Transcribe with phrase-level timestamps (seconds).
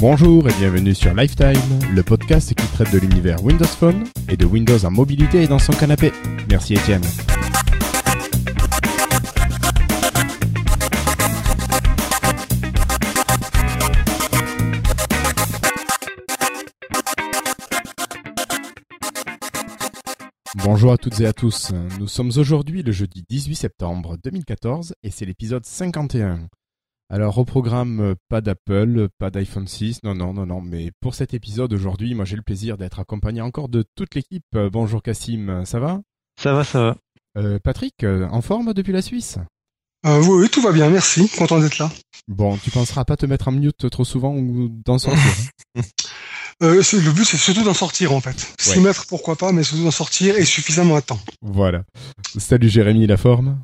[0.00, 1.60] Bonjour et bienvenue sur Lifetime,
[1.94, 5.58] le podcast qui traite de l'univers Windows Phone et de Windows en mobilité et dans
[5.58, 6.10] son canapé.
[6.48, 7.02] Merci Étienne.
[20.64, 21.72] Bonjour à toutes et à tous.
[21.98, 26.48] Nous sommes aujourd'hui le jeudi 18 septembre 2014 et c'est l'épisode 51.
[27.12, 31.16] Alors au programme, euh, pas d'Apple, pas d'iPhone 6, non, non, non, non, mais pour
[31.16, 34.44] cet épisode aujourd'hui, moi j'ai le plaisir d'être accompagné encore de toute l'équipe.
[34.54, 36.00] Euh, bonjour Cassim, ça va?
[36.40, 36.96] Ça va, ça va.
[37.36, 39.38] Euh, Patrick, en forme depuis la Suisse?
[40.06, 41.90] Euh, oui, oui, tout va bien, merci, content d'être là.
[42.28, 45.20] Bon, tu penseras pas te mettre en mute trop souvent ou d'en sortir
[45.76, 45.82] hein?
[46.62, 48.52] Euh, Le but c'est surtout d'en sortir en fait.
[48.60, 48.84] S'y Ouais.
[48.84, 51.18] mettre pourquoi pas, mais surtout d'en sortir et suffisamment à temps.
[51.40, 51.84] Voilà.
[52.36, 53.58] Salut Jérémy, la forme?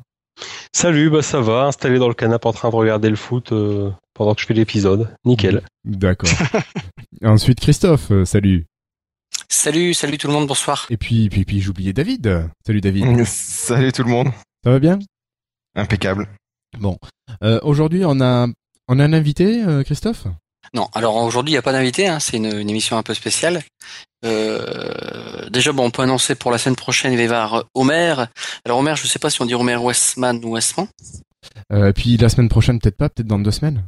[0.71, 3.91] Salut, bah ça va, installé dans le canapé en train de regarder le foot euh,
[4.13, 5.15] pendant que je fais l'épisode.
[5.25, 5.61] Nickel.
[5.85, 6.29] D'accord.
[7.23, 8.65] Ensuite Christophe, euh, salut.
[9.49, 10.85] Salut, salut tout le monde, bonsoir.
[10.89, 12.49] Et puis, puis, puis j'oubliais David.
[12.65, 13.23] Salut David.
[13.25, 14.27] Salut tout le monde.
[14.63, 14.99] Ça va bien?
[15.75, 16.27] Impeccable.
[16.79, 16.97] Bon.
[17.43, 18.47] Euh, aujourd'hui on a,
[18.87, 20.27] on a un invité, euh, Christophe?
[20.73, 23.13] Non, alors aujourd'hui il n'y a pas d'invité, hein, c'est une, une émission un peu
[23.13, 23.63] spéciale.
[24.25, 28.15] Euh, déjà, bon, on peut annoncer pour la semaine prochaine, il va y avoir Homer.
[28.65, 30.87] Alors Homer, je sais pas si on dit Homer Westman ou Westman.
[31.71, 33.83] euh, Puis la semaine prochaine peut-être pas, peut-être dans deux semaines.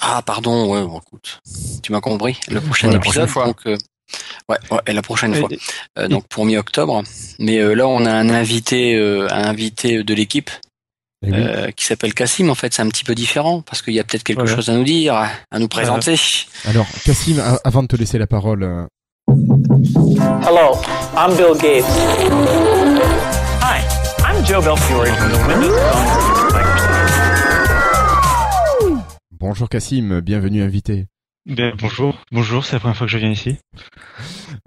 [0.00, 1.40] Ah pardon, ouais, bon, écoute,
[1.82, 2.38] tu m'as compris.
[2.48, 3.46] Le prochain Ouais, épisode, prochaine fois.
[3.46, 3.76] donc euh,
[4.48, 5.58] ouais, ouais, et la prochaine fois, Et-
[5.98, 7.02] Euh, donc pour mi-octobre.
[7.40, 10.50] Mais euh, là, on a un invité, euh, un invité de l'équipe
[11.22, 11.30] oui.
[11.34, 12.48] euh, qui s'appelle Cassim.
[12.50, 14.54] En fait, c'est un petit peu différent parce qu'il y a peut-être quelque Voilà.
[14.56, 16.14] chose à nous dire, à nous présenter.
[16.66, 18.86] Alors, Cassim, avant de te laisser la parole, euh,
[19.28, 20.76] Hello,
[21.16, 21.84] I'm Bill Gates.
[23.62, 23.82] Hi,
[24.24, 26.88] I'm Joe Belfiore from the Windows Phone Microsoft.
[29.32, 31.06] bonjour Cassim, bienvenue invité.
[31.46, 33.56] Bien, bonjour, bonjour, c'est la première fois que je viens ici.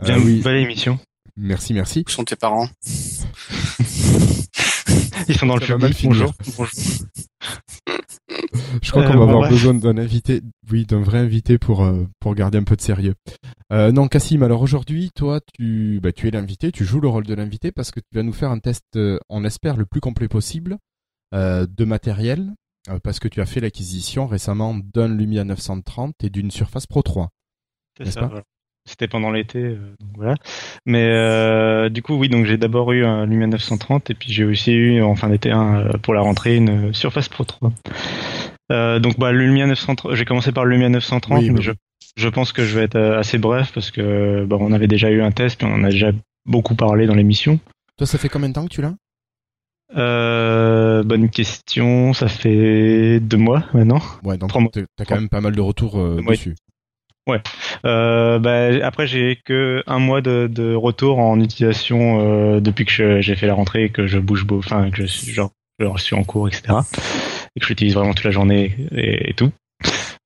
[0.01, 0.99] Euh, Bien, oui, belle émission.
[1.37, 2.03] merci, merci.
[2.07, 2.67] Où sont tes parents?
[5.27, 5.97] Ils sont dans le Ça va mal public.
[5.97, 6.31] finir.
[6.31, 6.33] Bonjour.
[6.57, 7.07] bonjour.
[8.81, 9.51] Je crois Euh, qu'on va bon, avoir bref.
[9.51, 13.15] besoin d'un invité, oui, d'un vrai invité pour euh, pour garder un peu de sérieux.
[13.71, 17.25] Euh, non, Cassim, alors aujourd'hui, toi, tu bah, tu es l'invité, tu joues le rôle
[17.25, 20.01] de l'invité parce que tu vas nous faire un test, euh, on espère le plus
[20.01, 20.77] complet possible,
[21.33, 22.53] euh, de matériel,
[22.89, 27.01] euh, parce que tu as fait l'acquisition récemment d'un Lumia 930 et d'une Surface Pro
[27.01, 27.29] 3.
[27.97, 28.27] C'est N'est-ce ça, pas?
[28.27, 28.43] voilà.
[28.91, 30.35] C'était pendant l'été, euh, donc voilà.
[30.85, 34.43] Mais euh, du coup, oui, donc j'ai d'abord eu un Lumia 930 et puis j'ai
[34.43, 37.71] aussi eu en fin d'été un, euh, pour la rentrée une Surface Pro 3.
[38.73, 41.61] Euh, donc bah le Lumia 930, j'ai commencé par le Lumia 930, Oui, mais bah
[41.61, 41.71] je,
[42.17, 45.21] je pense que je vais être assez bref parce que bah, on avait déjà eu
[45.21, 46.11] un test puis on en a déjà
[46.45, 47.61] beaucoup parlé dans l'émission.
[47.97, 48.93] Toi, ça fait combien de temps que tu l'as?
[49.95, 54.01] Euh, bonne question, ça fait deux mois maintenant.
[54.23, 56.21] Ouais, donc t'as quand même pas mal de retours euh,
[57.27, 57.41] Ouais.
[57.85, 63.21] Euh, bah, après, j'ai que un mois de, de retour en utilisation euh, depuis que
[63.21, 66.03] j'ai fait la rentrée et que je bouge beau, enfin que je suis genre je
[66.03, 66.73] suis en cours, etc.
[67.55, 69.51] Et que je l'utilise vraiment toute la journée et, tout.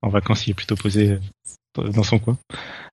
[0.01, 1.17] En vacances, il est plutôt posé
[1.77, 2.37] euh, dans son coin.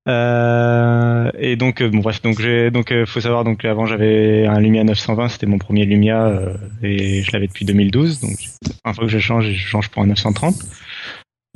[0.08, 4.46] Euh, et donc, euh, bon bref, donc j'ai donc euh, faut savoir donc avant j'avais
[4.46, 6.40] un Lumia 920, c'était mon premier Lumia
[6.82, 8.20] et je l'avais depuis 2012.
[8.20, 8.36] Donc
[8.84, 10.54] une fois que je change, je change pour un 930.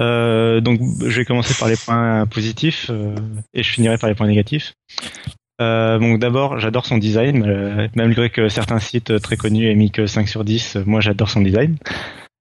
[0.00, 3.14] Euh, donc je vais commencer par les points positifs euh,
[3.54, 4.74] et je finirai par les points négatifs.
[5.60, 9.90] Euh, donc d'abord, j'adore son design, euh, malgré que certains sites très connus aient mis
[9.90, 11.76] que 5 sur 10, euh, moi j'adore son design.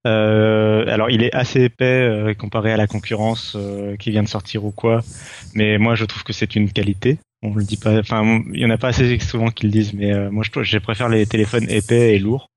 [0.06, 3.58] Euh, alors il est assez épais comparé à la concurrence
[3.98, 5.02] qui vient de sortir ou quoi,
[5.56, 7.18] mais moi je trouve que c'est une qualité.
[7.42, 9.94] On le dit pas, enfin il y en a pas assez souvent qui le disent,
[9.94, 12.50] mais moi je, je préfère les téléphones épais et lourds.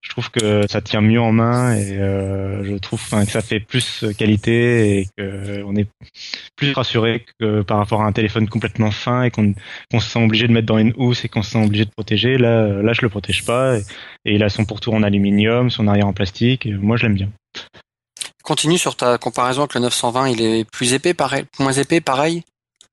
[0.00, 3.58] Je trouve que ça tient mieux en main et euh, je trouve que ça fait
[3.58, 5.88] plus qualité et que on est
[6.54, 9.54] plus rassuré que par rapport à un téléphone complètement fin et qu'on
[9.90, 11.90] qu'on se sent obligé de mettre dans une housse et qu'on se sent obligé de
[11.90, 12.38] protéger.
[12.38, 13.82] Là, euh, là, je le protège pas et,
[14.24, 16.66] il a son pourtour en aluminium, son arrière en plastique.
[16.66, 17.30] Moi, je l'aime bien.
[18.44, 22.44] Continue sur ta comparaison avec le 920, il est plus épais, pareil, moins épais, pareil?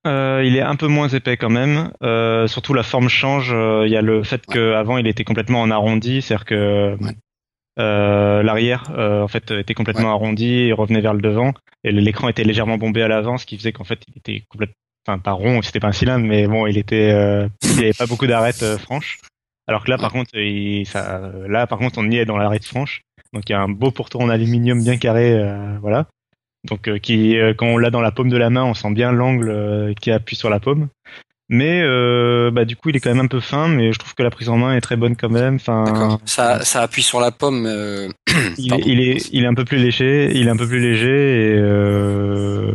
[0.06, 1.92] Euh, il est un peu moins épais quand même.
[2.04, 3.52] Euh, surtout la forme change.
[3.54, 7.12] Euh, Il y a le fait qu'avant il était complètement en arrondi, c'est-à-dire que Ouais.
[7.80, 11.54] euh, l'arrière euh, en fait était complètement arrondi et revenait vers le devant,
[11.84, 14.76] et l'écran était légèrement bombé à l'avant, ce qui faisait qu'en fait il était complètement,
[15.08, 18.06] enfin pas rond, c'était pas un cylindre, mais bon il était, euh, il avait pas
[18.06, 19.20] beaucoup d'arêtes franches.
[19.68, 22.66] Alors que là par contre, il, ça, là par contre on y est dans l'arête
[22.66, 23.02] franche.
[23.34, 26.06] Donc il y a un beau pourtour en aluminium bien carré, euh, voilà.
[26.66, 28.92] Donc euh, qui, euh, quand on l'a dans la paume de la main, on sent
[28.92, 30.88] bien l'angle euh, qui appuie sur la paume.
[31.48, 34.16] Mais euh, bah, du coup, il est quand même un peu fin, mais je trouve
[34.16, 35.56] que la prise en main est très bonne quand même.
[35.56, 36.18] Enfin.
[36.26, 37.68] Ça, ça appuie sur la pomme.
[37.68, 38.10] euh,
[38.58, 38.84] il, est, Pardon.
[38.88, 41.08] il est il est un peu plus léger, il est un peu plus léger
[41.52, 42.72] et, euh,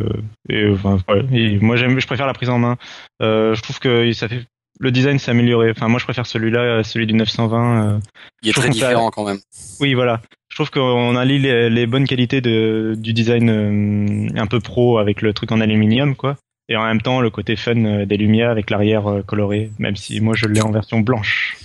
[0.47, 2.77] et enfin, ouais, et moi j'aime, je préfère la prise en main.
[3.19, 4.45] Je trouve que ça fait
[4.81, 5.71] le design s'est amélioré.
[5.71, 7.95] Enfin, moi je préfère celui-là, à celui du 920.
[7.95, 7.99] euh,
[8.41, 9.39] Il est Je très différent quand même.
[9.79, 10.21] Oui, voilà.
[10.49, 14.97] Je trouve qu'on allie les, les bonnes qualités de, du design euh, un peu pro
[14.97, 16.35] avec le truc en aluminium, quoi.
[16.67, 19.95] Et en même temps, le côté fun euh, des lumières avec l'arrière euh, coloré, même
[19.95, 21.57] si moi je l'ai en version blanche.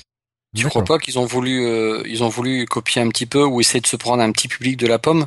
[0.57, 3.61] Tu crois pas qu'ils ont voulu, euh, ils ont voulu copier un petit peu ou
[3.61, 5.27] essayer de se prendre un petit public de la pomme?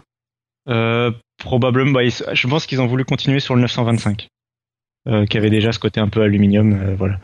[0.70, 4.28] Euh, probablement, bah, je pense qu'ils ont voulu continuer sur le 925,
[5.08, 7.20] euh, qui avait déjà ce côté un peu aluminium, euh, voilà.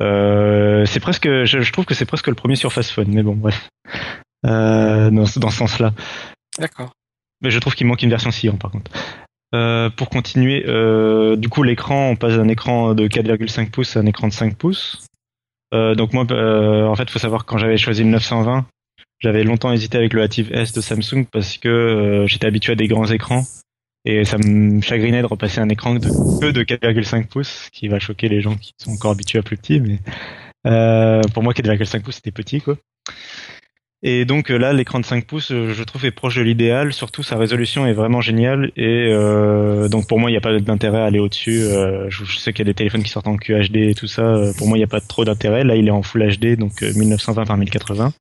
[0.00, 3.34] Euh, c'est presque, je, je trouve que c'est presque le premier Surface Phone, mais bon,
[3.34, 3.68] bref.
[4.44, 5.92] Dans, ce- dans ce sens-là.
[6.58, 6.92] D'accord.
[7.42, 8.90] Mais je trouve qu'il manque une version Cyan par contre.
[9.96, 10.62] Pour continuer,
[11.36, 14.54] du coup l'écran, on passe d'un écran de 4,5 pouces à un écran de 5
[14.56, 15.06] pouces.
[15.72, 18.66] Donc moi, en fait, faut savoir que quand j'avais choisi le 920,
[19.18, 22.86] j'avais longtemps hésité avec le Active S de Samsung parce que j'étais habitué à des
[22.86, 23.44] grands écrans
[24.06, 26.08] et ça me chagrinait de repasser un écran de,
[26.40, 29.42] que de 4,5 pouces, ce qui va choquer les gens qui sont encore habitués à
[29.42, 29.80] plus petit.
[29.80, 29.98] Mais
[30.66, 32.76] euh, pour moi, 4,5 pouces c'était petit quoi.
[34.02, 36.92] Et donc euh, là, l'écran de 5 pouces, euh, je trouve est proche de l'idéal.
[36.92, 38.70] Surtout, sa résolution est vraiment géniale.
[38.76, 41.62] Et euh, donc pour moi, il n'y a pas d'intérêt à aller au-dessus.
[41.62, 44.06] Euh, je, je sais qu'il y a des téléphones qui sortent en QHD et tout
[44.06, 44.22] ça.
[44.58, 45.64] Pour moi, il n'y a pas trop d'intérêt.
[45.64, 48.12] Là, il est en Full HD, donc euh, 1920 par 1080.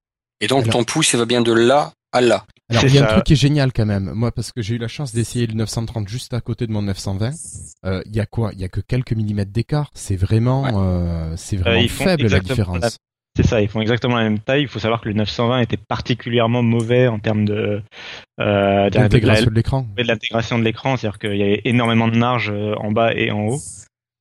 [0.42, 2.46] Et donc Alors- ton pouce, il va bien de là à là.
[2.70, 4.12] Alors, il y a un truc qui est génial quand même.
[4.16, 6.82] Moi, parce que j'ai eu la chance d'essayer le 930 juste à côté de mon
[6.82, 7.32] 920.
[7.86, 8.52] Euh, Il y a quoi?
[8.54, 9.92] Il y a que quelques millimètres d'écart.
[9.94, 10.72] C'est vraiment, Ouais.
[10.74, 12.98] euh, c'est vraiment font faible la différence.
[13.38, 14.62] C'est ça, ils font exactement la même taille.
[14.62, 17.82] Il faut savoir que le 920 était particulièrement mauvais en termes de,
[18.40, 19.86] euh, de L'intégration de l'écran.
[19.98, 23.32] de l'intégration de l'écran, c'est-à-dire qu'il y avait énormément de marge euh, en bas et
[23.32, 23.60] en haut.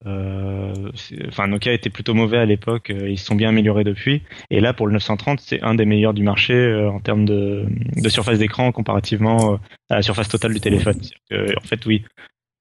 [0.07, 0.91] Euh,
[1.29, 4.23] enfin, Nokia était plutôt mauvais à l'époque, euh, ils se sont bien améliorés depuis.
[4.51, 7.67] Et là, pour le 930, c'est un des meilleurs du marché euh, en termes de,
[7.97, 9.59] de surface d'écran comparativement
[9.89, 10.99] à la surface totale du téléphone.
[11.01, 12.05] C'est-à-dire que, en fait, oui,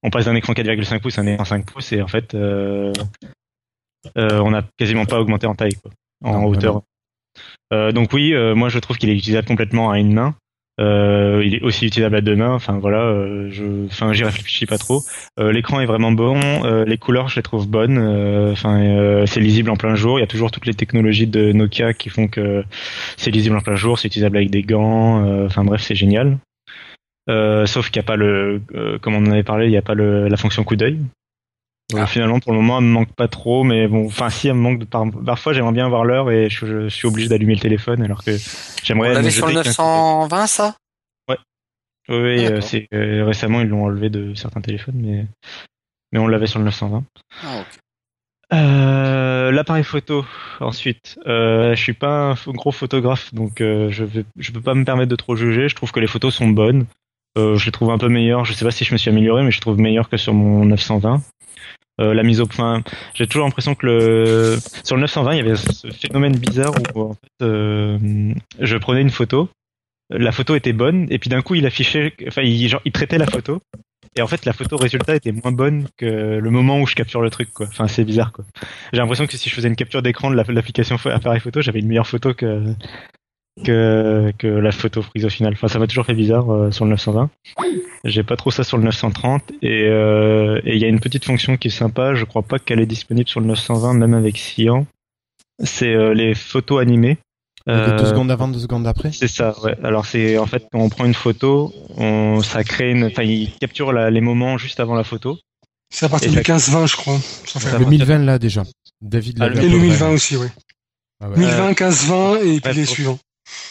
[0.04, 2.92] on passe d'un écran 4,5 pouces à un écran 5 pouces et en fait, euh,
[4.18, 5.92] euh, on n'a quasiment pas augmenté en taille, quoi,
[6.24, 6.82] en Non, hauteur.
[7.72, 10.36] Euh, donc oui, euh, moi je trouve qu'il est utilisable complètement à une main.
[10.80, 12.54] Euh, il est aussi utilisable à deux mains.
[12.54, 15.02] Enfin voilà, euh, je, enfin j'y réfléchis pas trop.
[15.40, 16.40] Euh, L'écran est vraiment bon.
[16.66, 17.98] euh, les couleurs, je les trouve bonnes.
[18.00, 20.18] euh, Enfin, euh, c'est lisible en plein jour.
[20.18, 22.64] Il y a toujours toutes les technologies de Nokia qui font que
[23.18, 24.00] c'est lisible en plein jour.
[24.00, 25.46] C'est utilisable avec des gants.
[25.46, 26.38] Enfin bref, c'est génial.
[27.28, 28.62] Sauf qu'il n'y a pas le,
[29.02, 31.00] comme on en avait parlé, il n'y a pas le, la fonction coup d'œil.
[31.96, 32.08] Ah.
[32.08, 34.62] Finalement, pour le moment, elle me manque pas trop, mais bon, enfin, si elle me
[34.62, 37.60] manque de par- parfois, j'aimerais bien voir l'heure et je, je suis obligé d'allumer le
[37.60, 38.38] téléphone, alors que On
[38.84, 39.10] j'aimerais.
[39.10, 39.98] me l'avait sur le jeter qu'un coup d'œil.
[39.98, 40.76] 920 ça?
[41.30, 41.36] Oui,
[42.10, 45.26] oui, Ah, euh, c'est euh, récemment ils l'ont enlevé de certains téléphones, mais
[46.12, 47.04] mais on l'avait sur le 920.
[47.44, 47.68] Ah, ok.
[48.54, 50.26] Euh, L'appareil photo.
[50.60, 54.74] Ensuite, euh, je suis pas un gros photographe, donc euh, je vais, je peux pas
[54.74, 55.70] me permettre de trop juger.
[55.70, 56.86] Je trouve que les photos sont bonnes.
[57.38, 58.46] Euh, je les trouve un peu meilleures.
[58.46, 60.66] Je sais pas si je me suis amélioré, mais je trouve meilleures que sur mon
[60.66, 61.22] 920.
[62.02, 62.84] Euh, la mise au point,
[63.14, 67.16] j'ai toujours l'impression que le sur le 920 il y avait ce phénomène bizarre où
[67.44, 69.48] euh, je prenais une photo,
[70.10, 73.20] la photo était bonne et puis d'un coup il affichait, enfin il, genre, il traitait
[73.20, 73.60] la photo
[74.16, 77.22] et en fait la photo résultat était moins bonne que le moment où je capture
[77.22, 77.68] le truc quoi.
[77.68, 78.44] Enfin c'est bizarre quoi.
[78.92, 81.80] J'ai l'impression que si je faisais une capture d'écran de la- l'application appareil photo, j'avais
[81.80, 82.74] une meilleure photo que
[83.64, 85.54] que que la photo prise au final.
[85.54, 87.30] Enfin ça m'a toujours fait bizarre euh, sur le 920.
[88.06, 91.26] J'ai pas trop ça sur le 930 et euh, et il y a une petite
[91.26, 92.16] fonction qui est sympa.
[92.16, 94.86] Je crois pas qu'elle est disponible sur le 920 même avec Cyan.
[95.64, 97.18] C'est euh, les photos animées.
[97.70, 99.12] Euh, deux secondes avant, deux secondes après.
[99.14, 99.76] c'est ça, ouais.
[99.84, 103.52] Alors c'est en fait quand on prend une photo, on ça crée une, enfin il
[103.62, 105.38] capture la- les moments juste avant la photo.
[105.90, 107.18] C'est à partir Et du ça- 15-20, je crois.
[107.46, 107.90] Ça fait Ça Le va.
[107.90, 108.64] 1020 là déjà.
[109.02, 110.48] David Ah, Et le 1020 aussi, oui.
[111.24, 111.38] Ah ouais.
[111.38, 113.20] 1020, 15-20 et puis ouais, les pour- suivants.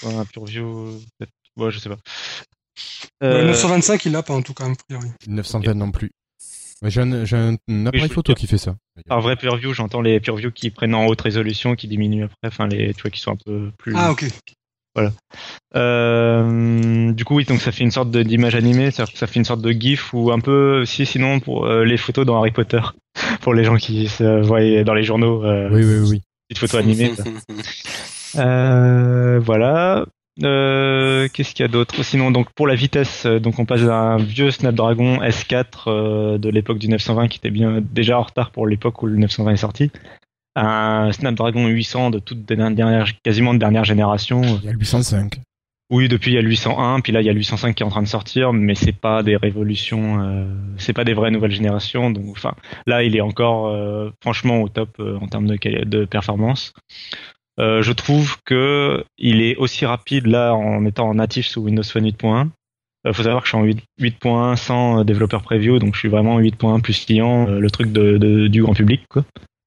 [0.05, 1.33] Ouais, un pure view, peut-être.
[1.57, 1.99] Ouais, je sais pas.
[3.21, 5.09] Le Euh, 925, il l'a pas en tout cas, a priori.
[5.27, 6.11] 920 non plus.
[6.83, 8.75] Mais J'ai un, un, un appareil photo qui fait ça.
[9.07, 12.25] par vrai pure view, j'entends les pure view qui prennent en haute résolution, qui diminuent
[12.25, 13.95] après, enfin les, tu vois, qui sont un peu plus.
[13.97, 14.25] Ah, ok.
[15.75, 19.63] Euh, du coup, oui, donc ça fait une sorte d'image animée, ça fait une sorte
[19.63, 22.81] de gif ou un peu, si sinon pour euh, les photos dans Harry Potter,
[23.41, 26.23] pour les gens qui se voient dans les journaux, euh, Oui, oui, oui.
[26.49, 27.13] petites photos animées.
[28.37, 30.07] Euh, voilà.
[30.43, 32.03] Euh, Qu'est-ce qu'il y a d'autre?
[32.03, 36.49] Sinon, donc pour la vitesse, euh, donc on passe d'un vieux Snapdragon S4 euh, de
[36.49, 39.57] l'époque du 920 qui était bien déjà en retard pour l'époque où le 920 est
[39.57, 39.91] sorti,
[40.55, 44.43] à un Snapdragon 800 de toute dernière, quasiment de dernière génération.
[44.43, 45.41] Il y a le 805.
[45.93, 47.83] Oui, depuis il y a le 801, puis là il y a le 805 qui
[47.83, 50.47] est en train de sortir, mais c'est pas des révolutions, euh,
[50.79, 52.11] c'est pas des vraies nouvelles générations.
[52.11, 52.55] Donc, enfin,
[52.87, 56.73] là il est encore euh, franchement au top euh, en termes de, de performance.
[57.61, 62.07] Euh, je trouve que il est aussi rapide là en étant natif sous Windows Phone
[62.07, 62.49] 8.1.
[63.05, 66.01] Il faut savoir que je suis en 8 8.1 sans euh, développeur preview, donc je
[66.01, 69.03] suis vraiment en 8.1 plus client, euh, le truc de, du grand public.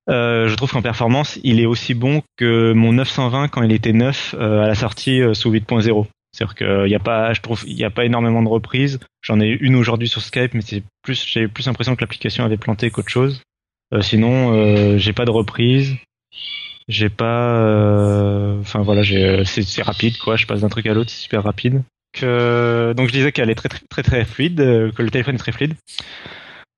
[0.10, 3.94] Euh, je trouve qu'en performance, il est aussi bon que mon 920 quand il était
[3.94, 6.06] neuf euh, à la sortie euh, sous 8.0.
[6.32, 9.00] C'est-à-dire qu'il y a pas, je trouve, il y a pas énormément de reprises.
[9.22, 12.58] J'en ai une aujourd'hui sur Skype, mais c'est plus, j'ai plus l'impression que l'application avait
[12.58, 13.42] planté qu'autre chose.
[13.94, 15.96] Euh, sinon, euh, j'ai pas de reprise.
[16.88, 20.36] J'ai pas, euh, enfin voilà, j'ai, c'est, rapide quoi.
[20.36, 21.84] Je passe d'un truc à l'autre, c'est super rapide.
[22.14, 25.36] Que, donc je disais qu'elle est très très très très fluide, euh, que le téléphone
[25.36, 25.74] est très fluide.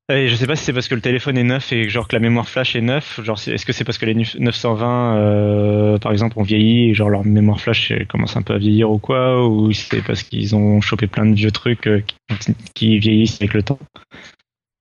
[0.09, 2.15] Et je sais pas si c'est parce que le téléphone est neuf et genre que
[2.15, 3.19] la mémoire flash est neuf.
[3.21, 7.09] Genre, est-ce que c'est parce que les 920, euh, par exemple, ont vieilli et genre
[7.09, 10.55] leur mémoire flash euh, commence un peu à vieillir ou quoi, ou c'est parce qu'ils
[10.55, 12.01] ont chopé plein de vieux trucs euh,
[12.39, 13.79] qui, qui vieillissent avec le temps.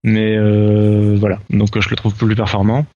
[0.06, 2.86] Mais euh, voilà, donc euh, je le trouve plus performant.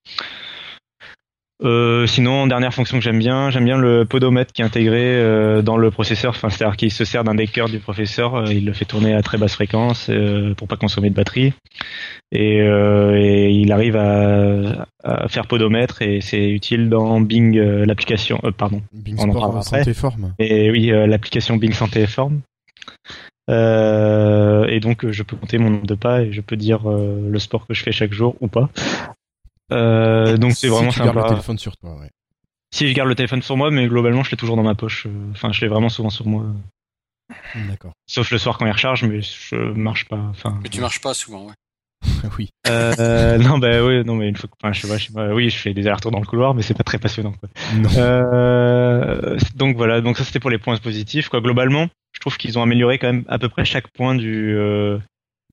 [1.63, 5.61] Euh, sinon, dernière fonction que j'aime bien, j'aime bien le podomètre qui est intégré euh,
[5.61, 6.31] dans le processeur.
[6.31, 9.13] Enfin, c'est-à-dire qu'il se sert d'un des cœurs du processeur, euh, il le fait tourner
[9.13, 11.53] à très basse fréquence euh, pour pas consommer de batterie,
[12.31, 18.39] et, euh, et il arrive à, à faire podomètre et c'est utile dans Bing, l'application.
[18.43, 18.81] euh, pardon.
[18.93, 20.33] Bing On en Sport parlera Santé Forme.
[20.39, 22.41] Et oui, l'application Bing Santé et Forme.
[23.49, 27.27] Euh, et donc, je peux compter mon nombre de pas et je peux dire euh,
[27.29, 28.69] le sport que je fais chaque jour ou pas.
[29.71, 31.27] Euh, donc c'est Si vraiment tu gardes sympa.
[31.27, 32.09] le téléphone sur toi, ouais.
[32.73, 35.07] Si je garde le téléphone sur moi, mais globalement, je l'ai toujours dans ma poche.
[35.31, 36.45] Enfin, je l'ai vraiment souvent sur moi.
[37.69, 37.93] D'accord.
[38.07, 40.17] Sauf le soir quand il recharge, mais je marche pas.
[40.29, 40.57] Enfin.
[40.63, 41.53] Mais tu marches pas souvent, ouais.
[42.37, 42.49] oui.
[42.67, 45.13] Euh, non, bah oui, non, mais une fois que, enfin, je sais pas, je sais
[45.13, 47.49] pas, oui, je fais des allers-retours dans le couloir, mais c'est pas très passionnant, quoi.
[47.75, 47.89] Non.
[47.97, 51.41] Euh, donc voilà, donc ça c'était pour les points positifs, quoi.
[51.41, 54.97] Globalement, je trouve qu'ils ont amélioré quand même à peu près chaque point du euh,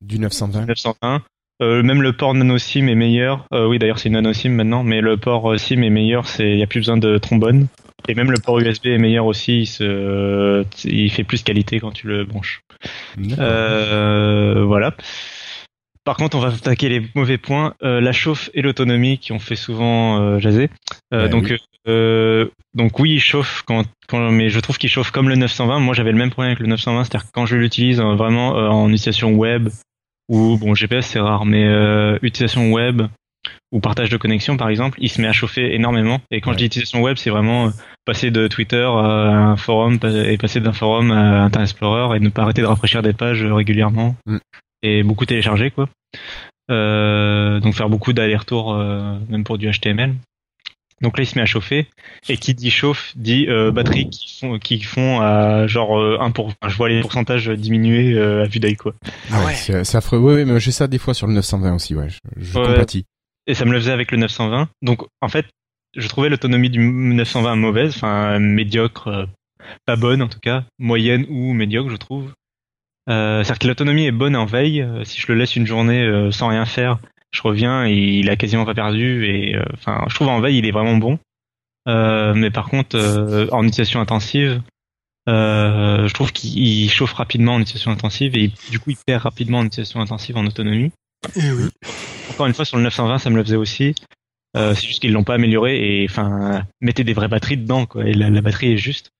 [0.01, 0.67] Du 920.
[0.67, 1.23] 901.
[1.61, 3.45] Euh, même le port nano SIM est meilleur.
[3.53, 6.27] Euh, oui, d'ailleurs, c'est une nano SIM maintenant, mais le port euh, SIM est meilleur.
[6.27, 7.67] C'est, il y a plus besoin de trombone.
[8.07, 9.61] Et même le port USB est meilleur aussi.
[9.63, 12.61] Il, se, il fait plus qualité quand tu le branches.
[13.39, 14.95] Euh, voilà.
[16.05, 17.75] Par contre, on va attaquer les mauvais points.
[17.83, 20.71] Euh, la chauffe et l'autonomie qui ont fait souvent euh, jaser.
[21.13, 21.57] Euh, Ouais, donc, oui.
[21.89, 25.81] euh, donc oui, il chauffe quand, quand, mais je trouve qu'il chauffe comme le 920.
[25.81, 28.57] Moi, j'avais le même problème avec le 920, c'est-à-dire que quand je l'utilise euh, vraiment
[28.57, 29.69] euh, en utilisation web
[30.29, 33.03] ou bon GPS c'est rare, mais euh, utilisation web
[33.73, 36.21] ou partage de connexion par exemple, il se met à chauffer énormément.
[36.31, 36.55] Et quand Ouais.
[36.55, 37.71] je dis utilisation web, c'est vraiment euh,
[38.05, 38.91] passer de Twitter à
[39.51, 43.03] un forum et passer d'un forum à Internet Explorer et ne pas arrêter de rafraîchir
[43.03, 44.39] des pages euh, régulièrement Mm.
[44.83, 45.89] et beaucoup télécharger quoi.
[46.71, 50.15] Euh, donc faire beaucoup d'allers-retours euh, même pour du HTML.
[51.01, 51.87] Donc là il se met à chauffer
[52.29, 56.31] et qui dit chauffe dit euh, batterie qui font qui font à genre euh, 1
[56.33, 58.95] pour enfin, je vois les pourcentages diminuer euh, à vue d'œil quoi.
[59.33, 59.85] Ah Ouais, ouais.
[59.85, 60.19] C'est affreux.
[60.19, 62.09] Ouais, ouais, mais j'ai ça des fois sur le 920 aussi, ouais.
[62.09, 62.67] Je, je Ouais.
[62.67, 63.05] compatis.
[63.47, 64.69] et ça me le faisait avec le 920.
[64.83, 65.47] Donc en fait,
[65.97, 69.27] je trouvais l'autonomie du 920 mauvaise, enfin médiocre, euh,
[69.87, 72.33] pas bonne en tout cas, moyenne ou médiocre je trouve.
[73.09, 74.83] Euh, C'est-à-dire que l'autonomie est bonne en veille.
[74.83, 76.99] euh, si je le laisse une journée euh, sans rien faire,
[77.31, 79.27] je reviens et il a quasiment pas perdu.
[79.27, 81.19] Et euh, enfin, je trouve en veille il est vraiment bon.
[81.89, 84.61] Euh, mais par contre, euh, en utilisation intensive,
[85.29, 89.23] euh, je trouve qu'il il chauffe rapidement en utilisation intensive et du coup il perd
[89.23, 90.91] rapidement en utilisation intensive en autonomie.
[91.37, 91.69] Et oui.
[92.31, 93.95] Encore une fois, sur le 920, ça me le faisait aussi.
[94.57, 98.07] Euh, c'est juste qu'ils l'ont pas amélioré et enfin mettez des vraies batteries dedans quoi.
[98.07, 99.11] Et la, la batterie est juste.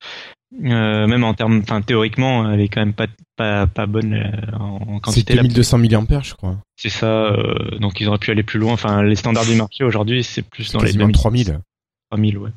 [0.65, 4.57] Euh, même en termes, enfin théoriquement, elle est quand même pas pas pas bonne euh,
[4.57, 5.33] en, quantité.
[5.33, 6.57] C'était La- 1200 mAh, je crois.
[6.77, 7.07] C'est ça.
[7.07, 8.73] euh, donc ils auraient pu aller plus loin.
[8.73, 11.61] Enfin les standards du marché aujourd'hui, c'est plus C'est dans les quasiment 2000, 3000.
[12.11, 12.51] 3000 ouais.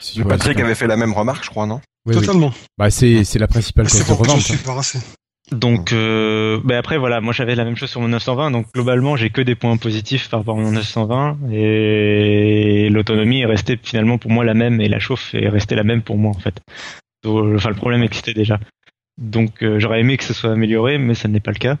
[0.00, 2.20] Si Patrick vois, avait fait la même remarque, je crois, non Oui, oui.
[2.20, 2.52] Totalement.
[2.78, 4.96] Bah, c'est, c'est la principale C'est cause de pour que j'en revente.
[5.52, 9.16] Donc, euh, ben après voilà, moi j'avais la même chose sur mon 920, donc globalement
[9.16, 14.16] j'ai que des points positifs par rapport à mon 920 et l'autonomie est restée finalement
[14.16, 16.60] pour moi la même et la chauffe est restée la même pour moi en fait.
[17.26, 18.58] Enfin le problème existait déjà.
[19.18, 21.76] Donc euh, j'aurais aimé que ce soit amélioré, mais ça n'est pas le cas.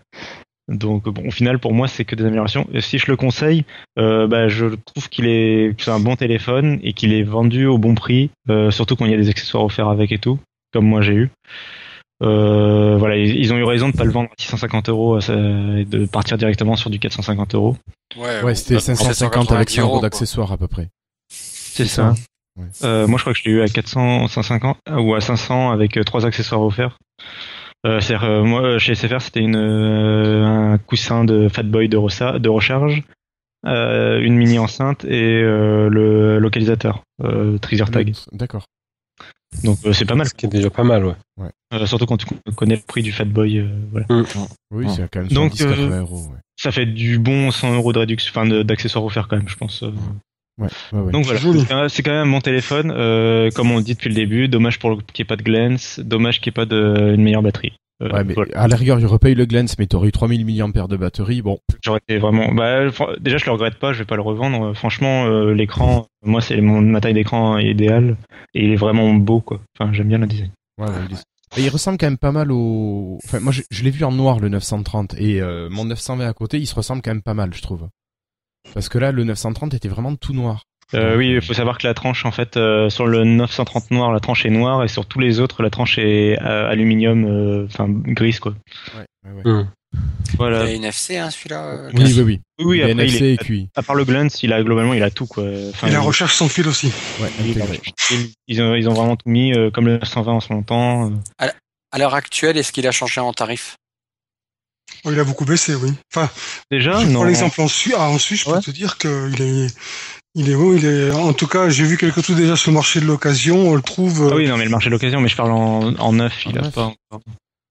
[0.68, 2.68] Donc bon, au final pour moi c'est que des améliorations.
[2.72, 3.64] Et si je le conseille,
[3.98, 7.66] euh, bah, je trouve qu'il est, que c'est un bon téléphone et qu'il est vendu
[7.66, 10.38] au bon prix, euh, surtout quand il y a des accessoires offerts avec et tout,
[10.72, 11.30] comme moi j'ai eu.
[12.22, 16.04] Euh, voilà, ils, ont eu raison de pas le vendre à 650 euros et de
[16.04, 17.76] partir directement sur du 450 euros.
[18.16, 20.88] Ouais, Ouais, c'était Euh, 550 avec 100 euros d'accessoires à peu près.
[21.28, 22.14] C'est ça.
[22.60, 22.66] Ouais.
[22.84, 25.96] Euh, moi, je crois que je l'ai eu à 400, 150 ou à 500 avec
[25.96, 26.98] euh, trois accessoires offerts.
[27.86, 33.02] Euh, c'est-à-dire, euh, moi, chez SFR, c'était une euh, un coussin de Fatboy de, recharge,
[33.66, 38.14] euh, une mini enceinte et euh, le localisateur, euh, Treasure Tag.
[38.32, 38.64] D'accord.
[39.64, 40.28] Donc euh, c'est pas mal.
[40.28, 41.50] Ce qui est déjà pas mal, ouais.
[41.72, 43.58] Euh, surtout quand tu connais le prix du Fat Boy.
[43.58, 44.06] euh, voilà.
[44.70, 46.22] Oui, c'est quand même Donc, 70 80 euh, euros.
[46.28, 46.38] Ouais.
[46.56, 49.82] Ça fait du bon 100 euros de réduction, enfin d'accessoires offerts quand même, je pense.
[50.60, 51.12] Ouais, ouais, ouais.
[51.12, 51.88] Donc voilà.
[51.88, 54.46] C'est quand même mon téléphone, euh, comme on le dit depuis le début.
[54.48, 57.14] Dommage pour le- qu'il n'y ait pas de glance, dommage qu'il n'y ait pas de,
[57.14, 57.72] une meilleure batterie.
[58.02, 58.58] Euh, Ouais, mais voilà.
[58.58, 61.42] à la rigueur, il repaye le glance, mais t'aurais eu 3000 mAh de batterie.
[61.42, 62.50] Bon, J'aurais été vraiment.
[62.52, 62.86] Bah,
[63.20, 64.68] déjà, je le regrette pas, je vais pas le revendre.
[64.68, 68.16] Euh, Franchement, euh, l'écran, moi, c'est mon ma taille d'écran idéale
[68.54, 69.60] et il est vraiment beau, quoi.
[69.78, 70.50] Enfin, j'aime bien le design.
[70.78, 71.22] ouais, ouais, il, est-
[71.60, 73.18] Et il ressemble quand même pas mal au.
[73.24, 76.32] Enfin, moi, je, je l'ai vu en noir le 930 et euh, mon 920 à
[76.32, 77.86] côté, il se ressemble quand même pas mal, je trouve.
[78.74, 80.64] Parce que là, le 930 était vraiment tout noir.
[80.94, 84.12] Euh, oui, il faut savoir que la tranche, en fait, euh, sur le 930 noir,
[84.12, 87.66] la tranche est noire et sur tous les autres, la tranche est euh, aluminium, euh,
[87.66, 88.54] enfin grise, quoi.
[88.96, 89.42] Ouais, ouais, ouais.
[89.50, 89.68] Hum.
[90.36, 90.64] Voilà.
[90.64, 91.64] Il a NFC, hein, celui-là.
[91.64, 92.40] euh, Oui, oui, oui.
[92.58, 93.68] Oui, oui, après, il NFC est- et QI.
[93.76, 95.44] à part le glance, il a globalement, il a tout, quoi.
[95.70, 96.92] Enfin, Et la recherche sans fil aussi.
[97.20, 100.62] Ouais, il- ils, ont, ils ont vraiment tout mis, euh, comme le 920 en son
[100.62, 101.10] temps.
[101.40, 101.46] euh.
[101.92, 103.76] À l'heure actuelle, est-ce qu'il a changé en tarif?
[105.04, 105.92] Oh, il a beaucoup baissé, oui.
[106.14, 106.28] Enfin,
[106.70, 107.14] Déjà, je non.
[107.14, 107.94] prends l'exemple en Suisse.
[107.96, 109.66] Ah, en Suisse, je peux te dire qu'il est,
[110.34, 112.74] il est, oui, il est, en tout cas, j'ai vu quelques trucs déjà sur le
[112.74, 113.56] marché de l'occasion.
[113.70, 114.28] On le trouve.
[114.30, 116.44] Ah euh, oui, non, mais le marché de l'occasion, mais je parle en, en neuf,
[116.46, 117.20] il a pas encore.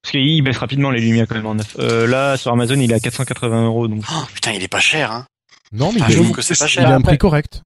[0.02, 1.76] Parce qu'il baisse rapidement les lumières quand même en neuf.
[1.78, 4.80] Euh, là, sur Amazon, il est à 480 euros, donc Oh, Putain, il est pas
[4.80, 5.26] cher, hein.
[5.72, 6.90] Non, mais Ah, il, je est- trouve que c'est pas il a cher.
[6.92, 7.62] un prix correct.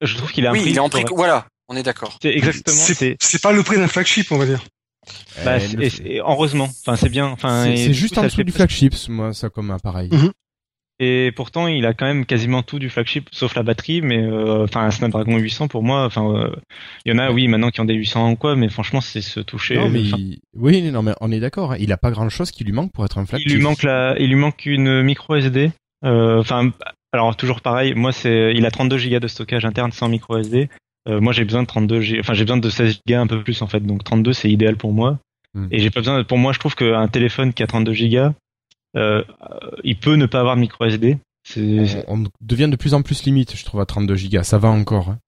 [0.00, 0.70] je trouve qu'il a un Oui, prix.
[0.70, 1.02] il est en prix.
[1.02, 1.16] correct.
[1.16, 2.16] Voilà, on est d'accord.
[2.22, 2.76] C'est exactement.
[3.20, 4.64] c'est pas le prix d'un flagship, on va dire.
[5.44, 6.68] Bah, Euh, le- et heureusement.
[6.80, 7.26] Enfin, c'est bien.
[7.26, 10.08] Enfin, c'est juste coup, dessous fait du flagship, moi, ça comme appareil.
[10.12, 10.30] Mhm.
[11.00, 14.00] Et pourtant, il a quand même quasiment tout du flagship, sauf la batterie.
[14.00, 16.04] Mais euh, enfin, un Snapdragon 800 pour moi.
[16.04, 16.54] Enfin, euh,
[17.04, 19.20] il y en a, oui, maintenant qui ont des 800 ou quoi, mais franchement, c'est
[19.20, 19.74] se toucher.
[19.76, 21.72] Non, mais enfin, il- oui, non, mais on est d'accord.
[21.72, 21.76] hein.
[21.80, 23.48] Il a pas grand chose qui lui manque pour être un flagship.
[23.48, 25.72] Il lui manque la, il lui manque une micro SD.
[26.04, 26.70] Euh, Enfin,
[27.12, 27.94] alors toujours pareil.
[27.94, 30.68] Moi, c'est, il a 32 Go de stockage interne sans micro SD.
[31.08, 32.04] Euh, moi, j'ai besoin de 32 Go.
[32.20, 33.80] Enfin, j'ai besoin de 16 Go un peu plus en fait.
[33.80, 35.18] Donc 32, c'est idéal pour moi.
[35.54, 35.68] Hmm.
[35.70, 36.24] Et j'ai pas besoin.
[36.24, 38.34] Pour moi, je trouve qu'un téléphone qui a 32 Go,
[38.96, 39.22] euh,
[39.82, 41.18] il peut ne pas avoir de micro SD.
[42.08, 44.44] On, devient de plus en plus limite, je trouve, à 32 gigas.
[44.44, 45.10] Ça va encore.
[45.10, 45.18] hein.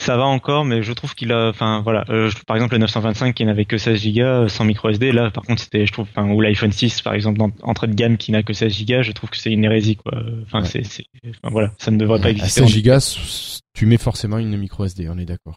[0.00, 3.34] Ça va encore, mais je trouve qu'il a, enfin voilà, euh, par exemple le 925
[3.34, 6.28] qui n'avait que 16 Go sans micro SD, là par contre c'était, je trouve, enfin
[6.30, 9.12] ou l'iPhone 6 par exemple dans- entrée de gamme qui n'a que 16 Go, je
[9.12, 10.12] trouve que c'est une hérésie quoi.
[10.42, 10.66] Enfin Ouais.
[10.68, 12.60] c'est, c'est, enfin, voilà, ça ne devrait pas à exister.
[12.62, 15.54] 16 gigas, tu mets forcément une micro SD, on est d'accord.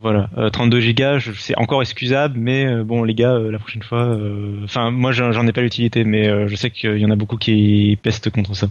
[0.00, 3.58] Voilà, euh, 32 Go, je- c'est encore excusable, mais euh, bon les gars, euh, la
[3.58, 6.98] prochaine fois, euh, enfin moi j'en, j'en ai pas l'utilité, mais euh, je sais qu'il
[6.98, 8.66] y en a beaucoup qui pestent contre ça.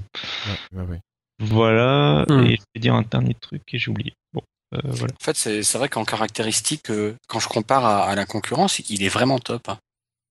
[0.74, 1.00] Ouais, ouais, ouais.
[1.40, 2.44] Voilà, Hmm.
[2.46, 4.14] et je vais dire un dernier truc et j'ai oublié.
[4.34, 4.42] Bon,
[4.74, 5.14] euh, voilà.
[5.14, 9.04] En fait, c'est vrai qu'en caractéristique, euh, quand je compare à, à la concurrence, il
[9.04, 9.70] est vraiment top.
[9.70, 9.78] hein.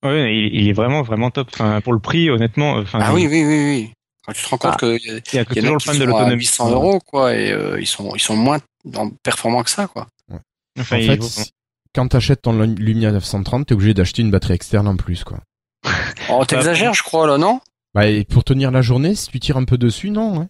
[0.04, 1.48] Ouais, il, il est vraiment vraiment top.
[1.52, 3.92] Enfin pour le prix, honnêtement, euh, enfin Ah oui, oui, oui, oui.
[4.26, 6.04] Quand tu te rends compte Ah, que il y a y toujours le problème de
[6.06, 6.42] l'autonomie.
[6.42, 8.58] 800 euros, quoi, et euh, ils sont ils sont moins
[9.22, 10.06] performants que ça, quoi.
[10.78, 11.28] Enfin, en fait, vaut-
[11.94, 15.38] quand t'achètes ton Lu- Lumia 930, t'es obligé d'acheter une batterie externe en plus, quoi.
[16.30, 17.60] Oh, t'exagères, je crois, là, non?
[17.94, 20.40] Bah, et pour tenir la journée, si tu tires un peu dessus, non.
[20.40, 20.48] hein.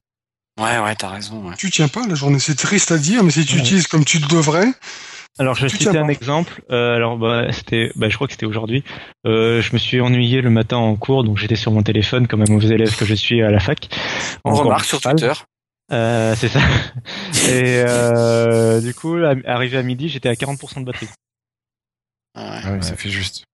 [0.60, 1.48] Ouais, ouais, t'as raison.
[1.48, 1.54] ouais.
[1.56, 2.38] Tu tiens pas la journée.
[2.38, 3.60] C'est triste à dire, mais si tu Ouais.
[3.60, 4.66] utilises comme tu le devrais,
[5.38, 6.62] Alors, je vais citer un exemple.
[6.70, 8.84] Euh, alors, bah, c'était, bah, je crois que c'était aujourd'hui.
[9.26, 12.42] Euh, je me suis ennuyé le matin en cours, donc j'étais sur mon téléphone comme
[12.42, 13.88] un mauvais élève que je suis à la fac.
[14.44, 15.00] On remarque sur.
[15.00, 15.32] Twitter.
[15.90, 16.60] Euh, c'est ça.
[17.48, 21.08] Et euh, du coup, arrivé à midi, j'étais à 40% de batterie.
[22.36, 22.42] Ouais.
[22.64, 23.44] Ah ça fait juste.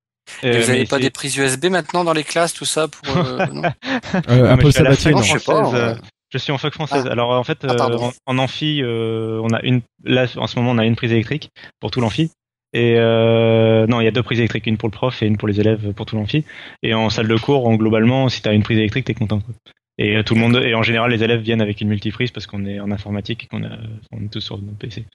[0.43, 2.87] Et Euh, vous avez mais pas des prises USB maintenant dans les classes, tout ça
[2.89, 5.95] pour euh, non Euh, mais Apple je sais pas, euh,
[6.31, 7.05] Je suis en fac française.
[7.07, 7.13] Ah.
[7.13, 9.81] Alors en fait, Ah, euh, en, en amphi, euh, on a une.
[10.05, 12.31] Là, en ce moment, on a une prise électrique pour tout l'amphi.
[12.75, 15.39] Et euh, non, il y a deux prises électriques, une pour le prof et une
[15.39, 16.45] pour les élèves pour tout l'amphi.
[16.83, 19.41] Et en salle de cours, en, globalement, si t'as une prise électrique, t'es content.
[19.41, 19.55] Quoi.
[19.97, 22.47] Et euh, tout le monde, et en général, les élèves viennent avec une multiprise parce
[22.47, 23.71] qu'on est en informatique et qu'on a,
[24.13, 25.07] on est tous sur nos PC.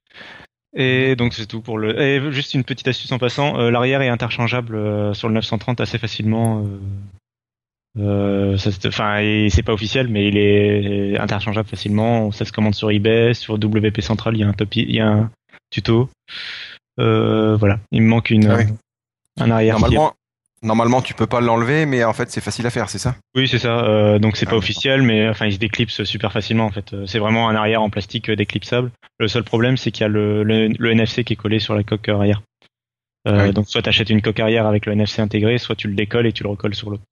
[0.76, 2.02] Et donc c'est tout pour le.
[2.02, 5.80] Et juste une petite astuce en passant, euh, l'arrière est interchangeable euh, sur le 930
[5.80, 6.64] assez facilement.
[6.66, 6.80] euh,
[8.00, 12.32] euh, enfin, c'est pas officiel, mais il est interchangeable facilement.
[12.32, 15.00] Ça se commande sur eBay, sur WP Central, il y a un topi, il y
[15.00, 15.32] a un
[15.70, 16.10] tuto.
[17.00, 18.66] Euh, voilà, il me manque une Ah oui.
[19.40, 19.80] un arrière.
[19.80, 20.14] Normalement,
[20.62, 23.16] normalement, tu peux pas l'enlever, mais en fait, c'est facile à faire, c'est ça?
[23.36, 23.80] Oui, c'est ça.
[23.86, 26.94] Euh, donc c'est Ah, pas officiel, mais enfin il se déclipse super facilement en fait.
[26.94, 28.92] Euh, C'est vraiment un arrière en plastique euh, déclipsable.
[29.20, 31.76] Le seul problème, c'est qu'il y a le, le, le NFC qui est collé sur
[31.76, 32.42] la coque arrière.
[33.28, 33.54] Euh, Ah oui.
[33.54, 36.34] Donc soit t'achètes une coque arrière avec le NFC intégré, soit tu le décolles et
[36.34, 37.04] tu le recolles sur l'autre.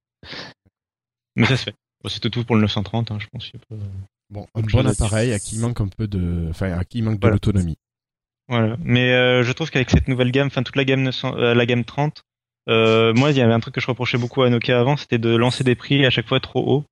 [1.36, 1.74] Mais ça se fait.
[2.02, 3.44] Bon, C'était tout pour le 930, hein, je pense.
[3.48, 3.82] qu'il y a pas-
[4.30, 7.20] Bon, un bon appareil à qui manque un peu de, enfin, à qui manque de
[7.20, 7.34] Voilà.
[7.34, 7.76] l'autonomie.
[8.48, 8.76] Voilà.
[8.82, 11.66] Mais euh, je trouve qu'avec cette nouvelle gamme, enfin toute la gamme 900, euh, la
[11.66, 12.22] gamme 30,
[12.68, 15.18] euh, moi il y avait un truc que je reprochais beaucoup à Nokia avant, c'était
[15.18, 16.84] de lancer des prix à chaque fois trop haut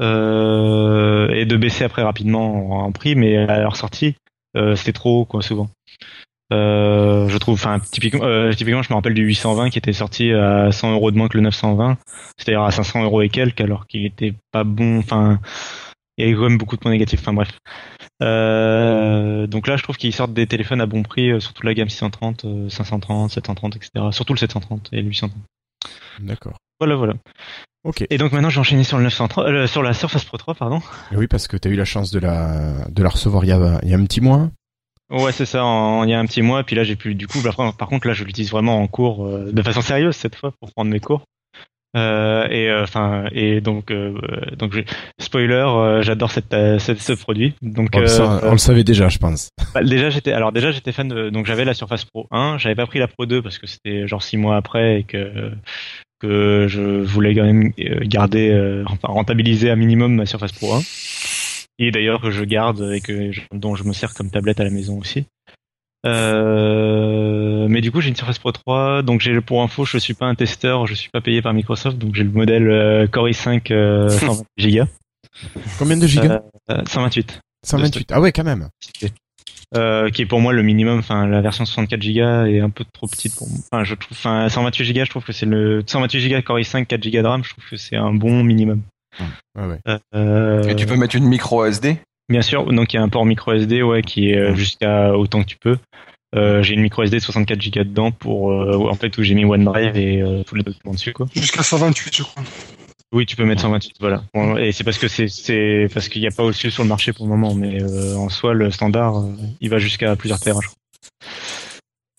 [0.00, 4.14] euh, et de baisser après rapidement en, en prix, mais à leur sortie,
[4.56, 5.68] euh, c'était trop haut quoi souvent.
[6.52, 10.32] Euh, je trouve, enfin, typiquement, euh, typiquement, je me rappelle du 820 qui était sorti
[10.32, 11.98] à 100 euros de moins que le 920,
[12.36, 14.98] c'est-à-dire à 500 euros et quelques, alors qu'il était pas bon.
[14.98, 15.40] Enfin,
[16.18, 17.20] il y avait quand même beaucoup de points négatifs.
[17.20, 17.50] Enfin bref.
[18.22, 21.64] Euh, donc là, je trouve qu'ils sortent des téléphones à bon prix euh, sur toute
[21.64, 23.90] la gamme 630, euh, 530, 730, etc.
[24.10, 25.38] Surtout le 730 et le 830.
[26.20, 26.58] D'accord.
[26.80, 27.14] Voilà, voilà.
[27.84, 28.04] Ok.
[28.10, 30.82] Et donc maintenant, j'ai enchaîné sur le 930, euh, sur la Surface Pro 3, pardon.
[31.12, 33.52] Oui, parce que tu as eu la chance de la, de la recevoir il y
[33.52, 34.50] a, il y a un petit mois.
[35.10, 35.64] Ouais, c'est ça.
[35.64, 37.14] en- il y a un petit mois, puis là, j'ai pu.
[37.14, 40.14] Du coup, bah, par contre, là, je l'utilise vraiment en cours, euh, de façon sérieuse
[40.16, 41.22] cette fois, pour prendre mes cours.
[41.96, 44.12] Euh, et euh, enfin, et donc, euh,
[44.58, 44.82] donc, je-
[45.18, 47.54] spoiler, j'adore cette, ce, produit.
[47.62, 49.48] Donc, ça, on le savait déjà, je pense.
[49.74, 52.74] Bah, déjà j'étais alors déjà j'étais fan de donc j'avais la Surface Pro 1, j'avais
[52.74, 55.50] pas pris la Pro 2 parce que c'était genre six mois après et que
[56.20, 57.70] que je voulais quand même
[58.02, 60.80] garder enfin rentabiliser à minimum ma Surface Pro 1
[61.78, 64.64] et d'ailleurs que je garde et que je- dont je me sers comme tablette à
[64.64, 65.26] la maison aussi.
[66.06, 70.14] Euh, mais du coup j'ai une Surface Pro 3 donc j'ai pour info je suis
[70.14, 73.28] pas un testeur je suis pas payé par Microsoft donc j'ai le modèle euh, Core
[73.28, 74.08] i5 euh,
[74.58, 74.84] 128 Go
[75.78, 76.42] Combien de gigas?
[76.70, 78.12] Euh, 128 128.
[78.12, 78.68] Ah ouais, quand même.
[79.76, 80.98] euh, qui est pour moi le minimum.
[81.00, 83.58] Enfin, la version 64 Go est un peu trop petite pour moi.
[83.70, 86.86] Enfin, je trouve, enfin, 128 Go, je trouve que c'est le 128 Go Core i5,
[86.86, 88.82] 4 Go de RAM, je trouve que c'est un bon minimum.
[89.56, 89.98] Ouais, ouais.
[90.14, 93.08] Euh, Et tu peux mettre une micro SD Bien sûr, donc il y a un
[93.08, 95.78] port micro SD, ouais, qui est euh, jusqu'à autant que tu peux.
[96.34, 99.34] Euh, j'ai une micro SD de 64 Go dedans pour, euh, en fait, où j'ai
[99.34, 101.26] mis OneDrive et euh, tous les documents dessus, quoi.
[101.34, 102.42] Jusqu'à 128, je crois.
[103.12, 104.22] Oui, tu peux mettre 128, voilà.
[104.34, 106.90] Bon, Et c'est parce que c'est, c'est parce qu'il n'y a pas au-dessus sur le
[106.90, 110.40] marché pour le moment, mais euh, en soi, le standard, euh, il va jusqu'à plusieurs
[110.40, 110.78] terrains, je crois.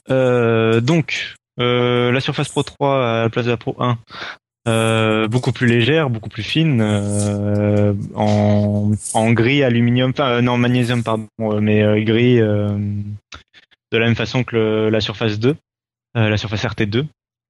[0.09, 3.99] Euh, donc, euh, la Surface Pro 3 à la place de la Pro 1,
[4.69, 10.57] euh, beaucoup plus légère, beaucoup plus fine, euh, en, en gris aluminium, enfin euh, non
[10.57, 11.27] magnésium pardon,
[11.61, 15.55] mais euh, gris de la même façon que le- la Surface 2,
[16.17, 17.05] euh, la Surface RT2.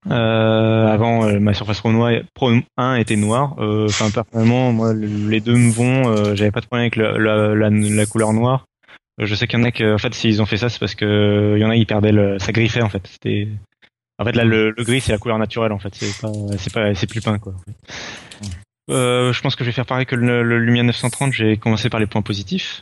[0.09, 3.55] Euh, avant, ma Surface Pro, noire, Pro 1 était noire.
[3.59, 6.33] Enfin, personnellement, moi, le- les deux me vont.
[6.35, 8.65] J'avais pas de problème avec le- la, la, la couleur noire.
[9.21, 10.95] Je sais qu'il y en a que, en fait, s'ils ont fait ça, c'est parce
[10.95, 13.05] que il y en a, ils perdaient le, ça griffait en fait.
[13.07, 13.49] C'était,
[14.19, 15.95] en fait, là, le, le gris, c'est la couleur naturelle en fait.
[15.95, 17.53] C'est pas, c'est pas, c'est plus peint quoi.
[18.91, 21.31] Euh, je pense que je vais faire pareil que le, le Lumia 930.
[21.33, 22.81] J'ai commencé par les points positifs.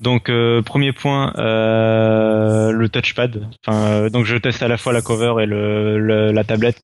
[0.00, 3.48] Donc euh, premier point, euh, le touchpad.
[3.64, 6.80] Enfin, euh, donc je teste à la fois la cover et le, le- la tablette.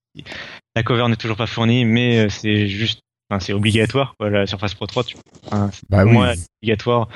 [0.76, 4.14] La cover n'est toujours pas fournie, mais euh, c'est juste, enfin, c'est obligatoire.
[4.20, 6.12] Quoi, la Surface Pro 3, tu, enfin, Bah pour oui.
[6.12, 7.09] moi, c'est obligatoire.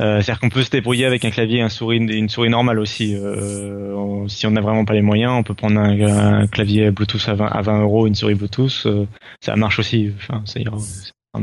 [0.00, 2.78] Euh, C'est-à-dire qu'on peut se débrouiller avec un clavier et un souris, une souris normale
[2.78, 3.16] aussi.
[3.16, 7.34] Euh, si on n'a vraiment pas les moyens, on peut prendre un, clavier Bluetooth à
[7.34, 8.82] 20, à 20 euros, une souris Bluetooth.
[8.86, 9.06] euh,
[9.40, 10.12] ça marche aussi.
[10.16, 10.78] Enfin, ça, ira,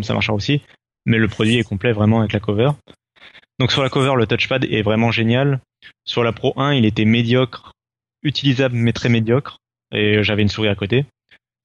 [0.02, 0.62] ça marchera aussi.
[1.06, 2.72] Mais le produit est complet vraiment avec la cover.
[3.60, 5.60] Donc sur la cover, le touchpad est vraiment génial.
[6.06, 7.74] Sur la Pro 1, il était médiocre,
[8.24, 9.60] utilisable mais très médiocre.
[9.94, 11.06] Et j'avais une souris à côté.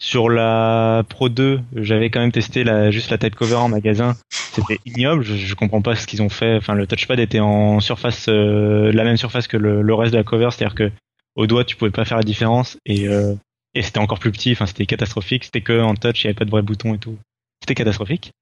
[0.03, 4.17] Sur la Pro 2, j'avais quand même testé la, juste la type cover en magasin.
[4.33, 5.23] C'était ignoble.
[5.23, 6.57] Je, je comprends pas ce qu'ils ont fait.
[6.57, 10.25] Enfin, le touchpad était en surface, euh, la même surface que le, reste de la
[10.25, 10.91] cover, c'est-à-dire que
[11.37, 12.79] au doigt, tu pouvais pas faire la différence.
[12.87, 13.35] Et, euh,
[13.75, 14.53] et c'était encore plus petit.
[14.53, 15.45] Enfin, c'était catastrophique.
[15.45, 17.19] C'était que en touch, il y avait pas de vrais boutons et tout.
[17.63, 18.33] C'était catastrophique.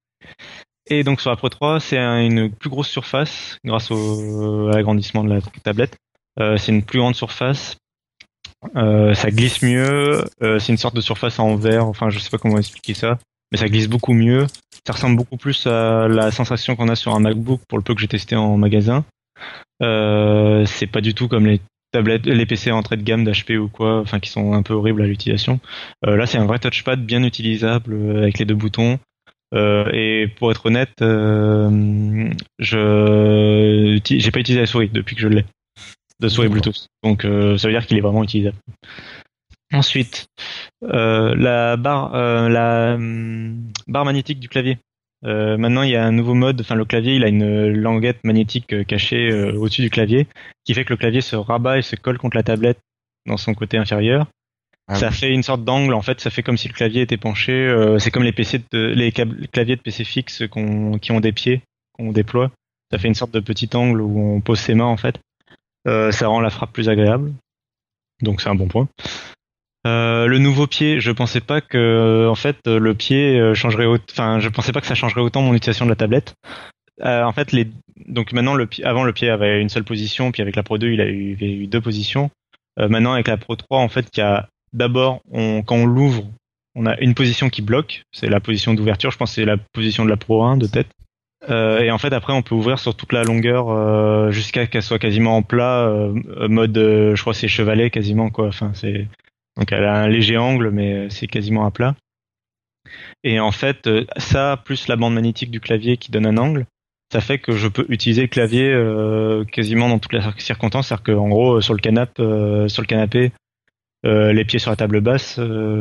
[0.88, 4.77] Et donc sur la Pro 3, c'est un- une plus grosse surface grâce au, à
[4.77, 5.97] l'agrandissement de la tablette.
[6.40, 7.77] Euh, c'est une plus grande surface.
[8.77, 10.25] Euh, ça glisse mieux.
[10.42, 11.87] Euh, c'est une sorte de surface en verre.
[11.87, 13.18] Enfin, je sais pas comment expliquer ça,
[13.53, 14.47] mais ça glisse beaucoup mieux.
[14.87, 17.94] Ça ressemble beaucoup plus à la sensation qu'on a sur un MacBook pour le peu
[17.94, 19.05] que j'ai testé en magasin.
[19.83, 21.61] Euh, c'est pas du tout comme les
[21.92, 25.03] tablettes, les PC entrée de gamme d'HP ou quoi, enfin qui sont un peu horribles
[25.03, 25.61] à l'utilisation.
[26.07, 28.99] Euh, là, c'est un vrai touchpad bien utilisable euh, avec les deux boutons.
[29.55, 35.29] Euh, et pour être honnête, euh, je j'ai pas utilisé la souris depuis que je
[35.29, 35.44] l'ai,
[36.21, 36.49] de souris.
[36.49, 36.89] Bluetooth.
[37.03, 38.57] Donc euh, ça veut dire qu'il est vraiment utilisable.
[39.73, 40.29] Ensuite,
[40.85, 44.79] euh, la barre, euh, la hum, barre magnétique du clavier.
[45.25, 46.61] Euh, maintenant, il y a un nouveau mode.
[46.61, 50.27] Enfin, le clavier, il a une languette magnétique cachée au-dessus du clavier,
[50.65, 52.79] qui fait que le clavier se rabat et se colle contre la tablette
[53.27, 54.27] dans son côté inférieur.
[54.91, 55.93] Ah ça fait une sorte d'angle.
[55.93, 57.53] En fait, ça fait comme si le clavier était penché.
[57.53, 61.33] euh, c'est comme les PC, de, les, claviers de PC fixes qu'on- qui ont des
[61.33, 61.61] pieds
[61.93, 62.51] qu'on déploie.
[62.91, 65.19] Ça fait une sorte de petit angle où on pose ses mains en fait.
[65.88, 67.33] Euh, ça rend la frappe plus agréable.
[68.22, 68.88] Donc c'est un bon point.
[69.87, 74.48] Euh, le nouveau pied, je pensais pas que en fait le pied euh, changerait je
[74.48, 76.35] pensais pas que ça changerait autant mon utilisation de la tablette.
[77.05, 77.55] Euh, en fait,
[78.07, 80.90] donc maintenant le avant le pied avait une seule position, puis avec la Pro 2
[80.90, 82.31] il a eu, eu deux positions.
[82.79, 85.87] Euh, maintenant avec la Pro 3, en fait, il y a d'abord on, quand on
[85.87, 86.24] l'ouvre,
[86.74, 89.11] on a une position qui bloque, c'est la position d'ouverture.
[89.11, 90.88] Je pense que c'est la position de la Pro 1 de tête.
[91.48, 94.83] Euh, et en fait, après, on peut ouvrir sur toute la longueur euh, jusqu'à qu'elle
[94.83, 98.48] soit quasiment en plat, euh, mode, je crois, c'est chevalet quasiment quoi.
[98.48, 99.07] Enfin, c'est
[99.57, 101.94] donc elle a un léger angle, mais c'est quasiment à plat.
[103.24, 106.66] Et en fait, ça plus la bande magnétique du clavier qui donne un angle,
[107.12, 110.88] ça fait que je peux utiliser le clavier quasiment dans toutes les cir- circonstances.
[110.88, 112.22] C'est-à-dire qu'en gros, sur le canapé,
[112.68, 113.33] sur le canapé,
[114.05, 115.40] les pieds sur la table basse,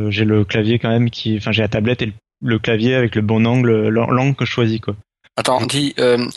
[0.09, 3.15] j'ai le clavier quand même qui, enfin, j'ai la tablette et le, le clavier avec
[3.15, 4.95] le bon angle, l'an- l'angle que je choisis quoi.
[5.37, 6.27] Attends, dis, euh,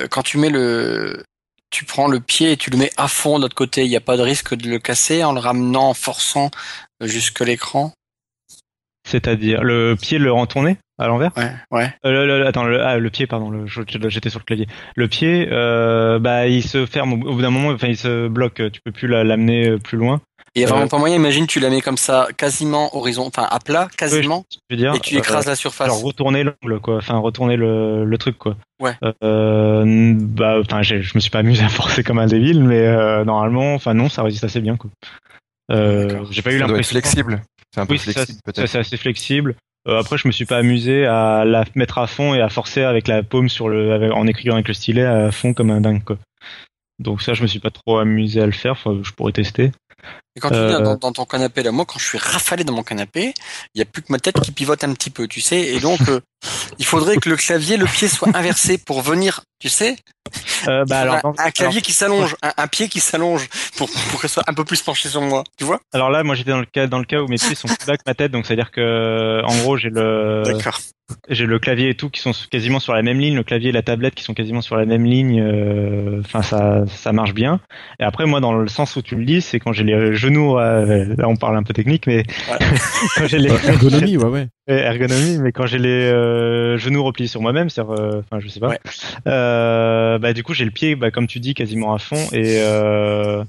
[0.00, 1.24] euh, quand tu mets le,
[1.70, 3.96] tu prends le pied et tu le mets à fond de l'autre côté, il n'y
[3.96, 6.50] a pas de risque de le casser en le ramenant, en forçant
[7.02, 7.92] euh, jusque l'écran?
[9.08, 11.32] C'est-à-dire le pied le retourné à l'envers?
[11.36, 11.94] Ouais, ouais.
[12.04, 14.68] Euh, le, le- attends, le, ah, le pied, pardon, le, j'étais sur le clavier.
[14.94, 18.62] Le pied, euh, bah, il se ferme au, bout d'un moment, enfin, il se bloque.
[18.70, 20.20] Tu peux plus la- l'amener euh, plus loin.
[20.56, 22.94] Et il y a vraiment Euh, pas moyen, imagine, tu la mets comme ça, quasiment
[22.96, 24.94] horizon, enfin à plat, quasiment, Je veux dire.
[24.94, 25.86] et tu écrases euh, la surface.
[25.88, 26.96] genre retourner l'angle, quoi.
[26.96, 28.56] Enfin, retourner le, le truc, quoi.
[28.80, 28.94] Ouais.
[29.22, 33.24] Euh, bah, enfin, je me suis pas amusé à forcer comme un débile, mais euh,
[33.24, 34.90] normalement, enfin non, ça résiste assez bien, quoi.
[35.70, 36.92] Euh, j'ai pas eu Ça l'impression.
[36.98, 37.42] flexible.
[37.72, 38.66] C'est un peu Oui, flexible peut-être.
[38.66, 39.54] c'est assez flexible.
[39.88, 42.82] Euh, après, je me suis pas amusé à la mettre à fond et à forcer
[42.82, 45.80] avec la paume sur le, avec- en écrivant avec le stylet à fond comme un
[45.80, 46.18] dingue, quoi.
[46.98, 48.72] Donc ça, je me suis pas trop amusé à le faire.
[48.72, 49.70] Enfin, je pourrais tester.
[50.36, 52.62] Et quand tu Euh, viens dans, dans ton canapé, là, moi, quand je suis rafalé
[52.64, 53.34] dans mon canapé,
[53.74, 55.60] il y a plus que ma tête qui pivote un petit peu, tu sais.
[55.60, 56.20] Et donc, euh,
[56.78, 59.96] il faudrait que le clavier, le pied soit inversé pour venir, tu sais.
[60.68, 64.30] Euh, bah alors, un clavier qui s'allonge, un, un pied qui s'allonge pour pour qu'elle
[64.30, 65.80] soit un peu plus penchée sur moi, tu vois.
[65.92, 67.84] alors, là, moi, j'étais dans le cas, dans le cas où mes pieds sont plus
[67.86, 70.78] bas que ma tête, donc c'est à dire que, en gros, j'ai le, D'accord.
[71.28, 73.72] j'ai le clavier et tout qui sont quasiment sur la même ligne, le clavier et
[73.72, 75.40] la tablette qui sont quasiment sur la même ligne.
[75.40, 77.60] euh, Enfin, ça, ça marche bien.
[77.98, 80.58] Et après, moi, dans le sens où tu le dis, c'est quand j'ai les genoux.
[80.58, 82.24] euh, là, on parle un peu technique, mais
[83.16, 84.46] quand j'ai les Ergonomie, ouais, ouais.
[84.68, 88.48] Ouais, ergonomie, mais quand j'ai les euh, genoux repliés sur moi-même, c'est, euh, enfin, je
[88.48, 88.68] sais pas.
[88.68, 88.78] Ouais.
[89.26, 92.60] Euh, bah, du coup, j'ai le pied, bah, comme tu dis, quasiment à fond, et
[92.62, 93.42] euh,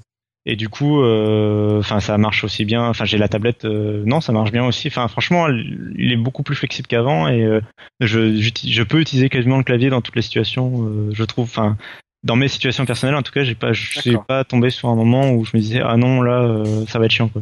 [0.48, 2.84] et du coup, euh, enfin, ça marche aussi bien.
[2.88, 4.88] Enfin, j'ai la tablette, euh, non, ça marche bien aussi.
[4.88, 7.62] Enfin, franchement, il est beaucoup plus flexible qu'avant, et euh,
[8.00, 10.88] je je peux utiliser quasiment le clavier dans toutes les situations.
[10.88, 11.78] euh, je trouve, enfin.
[12.24, 14.96] Dans mes situations personnelles, en tout cas, j'ai pas, je suis pas tombé sur un
[14.96, 17.42] moment où je me disais ah non là, euh, ça va être chiant quoi.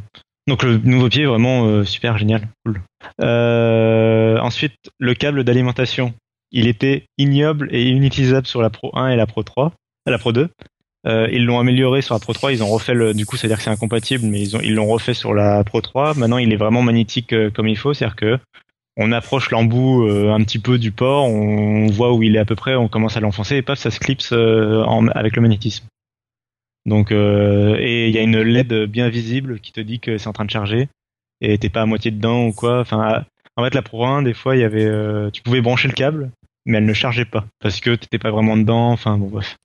[0.50, 2.82] Donc le nouveau pied est vraiment euh, super génial, cool.
[3.22, 6.14] Euh, ensuite, le câble d'alimentation.
[6.52, 10.18] Il était ignoble et inutilisable sur la Pro 1 et la Pro 3, euh, la
[10.18, 10.50] Pro 2.
[11.06, 13.58] Euh, ils l'ont amélioré sur la Pro 3, ils ont refait le, du coup, c'est-à-dire
[13.58, 16.16] que c'est incompatible, mais ils ont, ils l'ont refait sur la Pro 3.
[16.16, 18.40] Maintenant, il est vraiment magnétique comme il faut, c'est-à-dire que
[19.00, 22.46] on approche l'embout euh, un petit peu du port, on voit où il est à
[22.46, 24.84] peu près, on commence à l'enfoncer et paf, ça se clipse euh,
[25.16, 25.86] avec le magnétisme.
[26.86, 30.28] Donc, euh, et il y a une LED bien visible qui te dit que c'est
[30.28, 30.90] en train de charger
[31.40, 32.84] et t'es pas à moitié dedans ou quoi.
[32.92, 35.94] En fait, la Pro 1, des fois, il y avait, euh, tu pouvais brancher le
[35.94, 36.32] câble,
[36.66, 38.92] mais elle ne chargeait pas parce que t'étais pas vraiment dedans.
[38.92, 39.58] Enfin, bon, bref.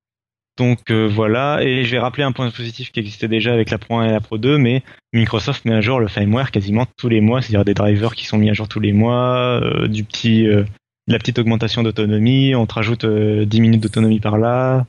[0.56, 3.78] Donc euh, voilà, et je vais rappeler un point positif qui existait déjà avec la
[3.78, 7.08] Pro 1 et la Pro 2, mais Microsoft met à jour le firmware quasiment tous
[7.08, 10.04] les mois, c'est-à-dire des drivers qui sont mis à jour tous les mois, euh, du
[10.04, 10.62] petit, euh,
[11.08, 14.86] la petite augmentation d'autonomie, on te rajoute euh, 10 minutes d'autonomie par là,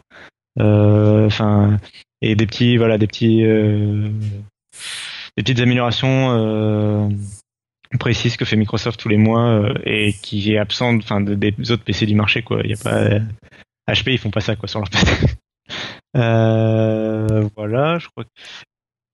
[0.60, 1.80] enfin,
[2.21, 4.12] et des petits, voilà, des petits, des
[5.43, 7.10] petites améliorations
[7.99, 11.84] précises que fait Microsoft tous les mois et qui est absente, enfin, de- des autres
[11.84, 12.62] PC du marché, quoi.
[12.63, 13.19] Il y a pas
[13.91, 15.06] HP, ils font pas ça, quoi, sur leur PC.
[16.15, 18.30] Euh, voilà, je crois que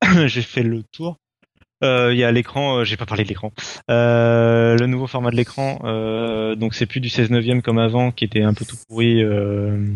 [0.28, 1.18] j'ai fait le tour.
[1.84, 3.52] Euh, Il y a l'écran, euh, j'ai pas parlé de l'écran.
[3.88, 5.80] Le nouveau format de l'écran,
[6.56, 9.24] donc c'est plus du 16 neuvième comme avant, qui était un peu tout pourri.
[9.24, 9.88] Euh,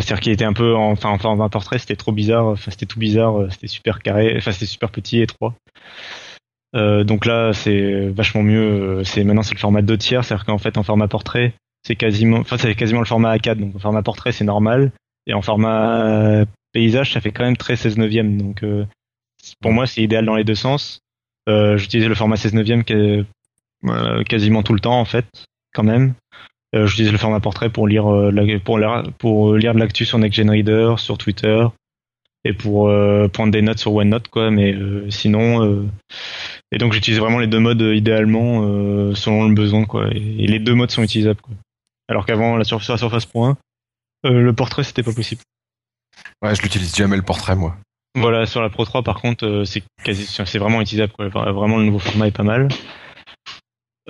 [0.00, 2.46] C'est-à-dire qu'il était un peu, en, enfin, en format portrait, c'était trop bizarre.
[2.46, 3.46] Enfin, c'était tout bizarre.
[3.50, 4.34] C'était super carré.
[4.36, 5.54] Enfin, c'était super petit, étroit.
[6.74, 9.04] Euh, donc là, c'est vachement mieux.
[9.04, 12.38] C'est maintenant c'est le format 2 tiers, c'est-à-dire qu'en fait en format portrait, c'est quasiment,
[12.38, 13.56] enfin c'est quasiment le format A4.
[13.56, 14.92] Donc en format portrait, c'est normal.
[15.26, 18.40] Et en format euh, paysage, ça fait quand même très 16 neuvième.
[18.40, 18.84] Donc euh,
[19.60, 21.00] pour moi, c'est idéal dans les deux sens.
[21.48, 25.26] Euh, J'utilisais le format 16 neuvième euh, quasiment tout le temps en fait,
[25.74, 26.14] quand même.
[26.74, 30.18] Euh, J'utilise le format portrait pour lire la- pour, lire- pour lire de l'actu sur
[30.18, 31.64] Next Reader, sur Twitter
[32.44, 32.90] et pour
[33.32, 34.50] prendre des notes sur OneNote quoi.
[34.50, 35.86] Mais euh, sinon, euh,
[36.72, 38.62] et donc j'utilise vraiment les deux modes idéalement
[39.14, 40.08] selon le besoin quoi.
[40.12, 41.54] Et, et les deux modes sont utilisables quoi.
[42.08, 43.56] Alors qu'avant la sur, sur la Surface Pro 1,
[44.26, 45.42] euh, le portrait c'était pas possible.
[46.42, 47.76] Ouais, je l'utilise jamais le portrait, moi.
[48.14, 51.12] Voilà, sur la Pro 3 par contre, euh, c'est quasi, c'est vraiment utilisable.
[51.12, 51.28] Quoi.
[51.28, 52.68] Vraiment, le nouveau format est pas mal.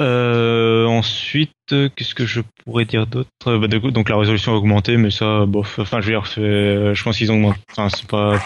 [0.00, 3.28] Euh, ensuite, qu'est-ce que je pourrais dire d'autre?
[3.44, 5.78] Bah, Donc la résolution a augmenté, mais ça, bof.
[5.78, 7.55] Enfin, je veux dire, je pense qu'ils ont.
[7.70, 8.38] Enfin, c'est pas.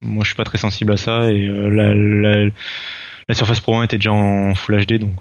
[0.00, 2.50] Moi, je suis pas très sensible à ça et euh, la, la,
[3.28, 5.14] la Surface Pro 1 était déjà en Full HD, donc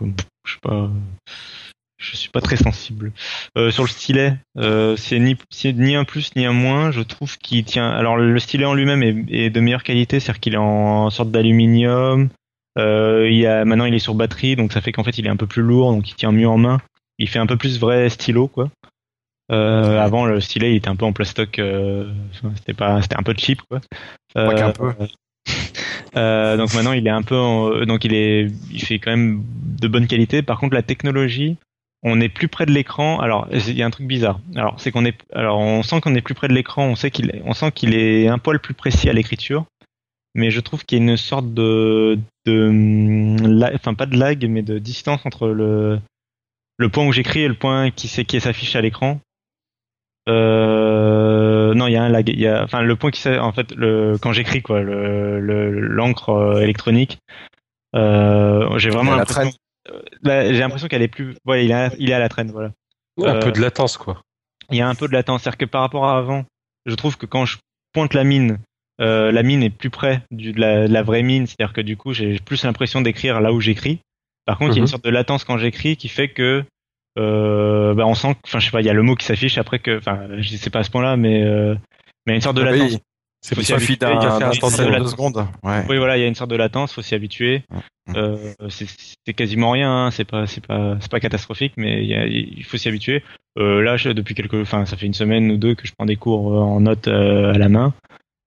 [0.46, 0.90] je sais pas.
[2.04, 3.12] Je suis pas très sensible.
[3.58, 6.92] Euh, sur le stylet, euh, c'est ni, c'est ni un plus ni un moins.
[6.92, 7.90] Je trouve qu'il tient.
[7.90, 11.32] Alors le stylet en lui-même est, est de meilleure qualité, c'est-à-dire qu'il est en sorte
[11.32, 12.30] d'aluminium.
[12.78, 15.26] Euh, il y a, maintenant il est sur batterie, donc ça fait qu'en fait il
[15.26, 16.82] est un peu plus lourd, donc il tient mieux en main.
[17.20, 18.70] Il fait un peu plus vrai stylo, quoi.
[19.52, 22.12] Euh, avant le stylet il était un peu en plastoc, euh,
[22.56, 23.82] c'était pas, c'était un peu cheap, quoi.
[24.34, 24.92] Pas qu'un peu.
[26.16, 29.44] Euh, donc maintenant il est un peu, en- donc il est, il fait quand même
[29.80, 30.42] de bonne qualité.
[30.42, 31.58] Par contre la technologie,
[32.04, 33.20] on est plus près de l'écran.
[33.20, 34.40] Alors il y a un truc bizarre.
[34.56, 36.86] Alors c'est qu'on est, alors on sent qu'on est plus près de l'écran.
[36.86, 39.66] On sait qu'il, on sent qu'il est un poil plus précis à l'écriture.
[40.36, 44.18] Mais je trouve qu'il y a une sorte de, de, hum, la- enfin pas de
[44.18, 46.00] lag, mais de distance entre le,
[46.78, 49.20] le point où j'écris et le point qui c'est qui s'affiche à l'écran.
[50.30, 52.28] Euh, non, il y a un lag.
[52.30, 55.40] Il y a, enfin, le point qui s'est, en fait, le, quand j'écris quoi, le,
[55.40, 57.20] le- l'encre euh, électronique,
[57.96, 59.52] euh, j'ai vraiment l'impression,
[60.24, 62.72] j'ai l'impression qu'elle est plus, ouais, il est, à- il est à la traîne, voilà.
[63.18, 64.22] Ouais, un Euh, peu de latence, quoi.
[64.72, 66.46] Il y a un peu de latence, c'est-à-dire que par rapport à avant,
[66.86, 67.58] je trouve que quand je
[67.94, 68.60] pointe la mine,
[69.02, 71.82] euh, la mine est plus près du, de, la, de la vraie mine, c'est-à-dire que
[71.82, 74.00] du coup, j'ai plus l'impression d'écrire là où j'écris.
[74.46, 74.84] Par contre, il y a Mhm.
[74.84, 76.64] une sorte de latence quand j'écris qui fait que
[77.20, 79.26] euh, bah, on sent, que- enfin, je sais pas, il y a le mot qui
[79.26, 81.76] s'affiche après que, enfin, je sais pas à ce point-là, mais euh,
[82.26, 82.98] mais il y a une sorte de Ah oui.
[83.44, 84.50] C'est Il suffit d'un
[85.00, 85.46] de secondes.
[85.64, 85.84] Ouais.
[85.90, 87.64] Oui, voilà, il y a une sorte de latence, faut s'y habituer.
[88.16, 92.78] Euh, c'est quasiment rien, hein, c'est pas c'est pas c'est pas catastrophique, mais il, faut
[92.78, 93.22] s'y habituer.
[93.58, 96.06] Euh, là, je- depuis quelques, enfin, ça fait une semaine ou deux que je prends
[96.06, 97.94] des cours euh, en notes euh, à la main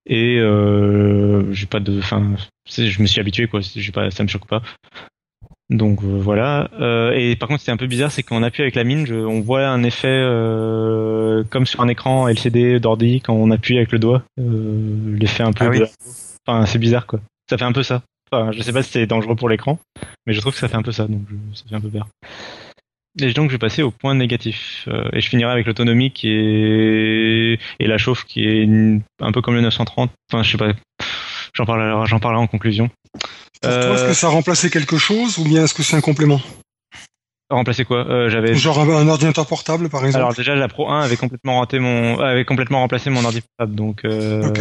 [0.06, 2.36] et euh, j'ai pas de, enfin,
[2.68, 4.62] je me suis habitué quoi, j'ai pas, ça me choque pas.
[5.68, 6.70] Donc euh, voilà.
[6.80, 9.14] Euh, et par contre, c'est un peu bizarre, c'est qu'on appuie avec la mine, je-
[9.14, 13.90] on voit un effet euh, comme sur un écran LCD d'ordi quand on appuie avec
[13.92, 15.64] le doigt, l'effet un peu.
[15.64, 15.80] Ah oui.
[15.80, 15.88] de-
[16.46, 17.20] Enfin, c'est bizarre quoi.
[17.50, 18.02] Ça fait un peu ça.
[18.30, 19.78] Enfin, je sais pas si c'est dangereux pour l'écran,
[20.26, 21.88] mais je trouve que ça fait un peu ça, donc je- ça fait un peu
[21.88, 22.06] peur.
[23.20, 24.86] Et donc je vais passer au point négatif.
[25.12, 28.68] Et je finirai avec l'autonomie qui est et la chauffe qui est
[29.20, 30.10] un peu comme le 930.
[30.30, 30.72] Enfin, je sais pas.
[31.56, 32.88] J'en parlerai, j'en parlerai en conclusion.
[33.12, 33.20] Pour
[33.62, 36.00] toi, est-ce Euh, que ça a remplacé quelque chose ou bien est-ce que c'est un
[36.00, 36.40] complément
[37.48, 38.08] remplacer quoi?
[38.10, 38.54] Euh, J'avais.
[38.56, 40.16] Genre un, ordinateur portable, par exemple?
[40.18, 43.76] Alors déjà la Pro 1 avait complètement raté mon, avait complètement remplacé mon ordi portable,
[43.76, 44.04] donc.
[44.04, 44.52] Euh.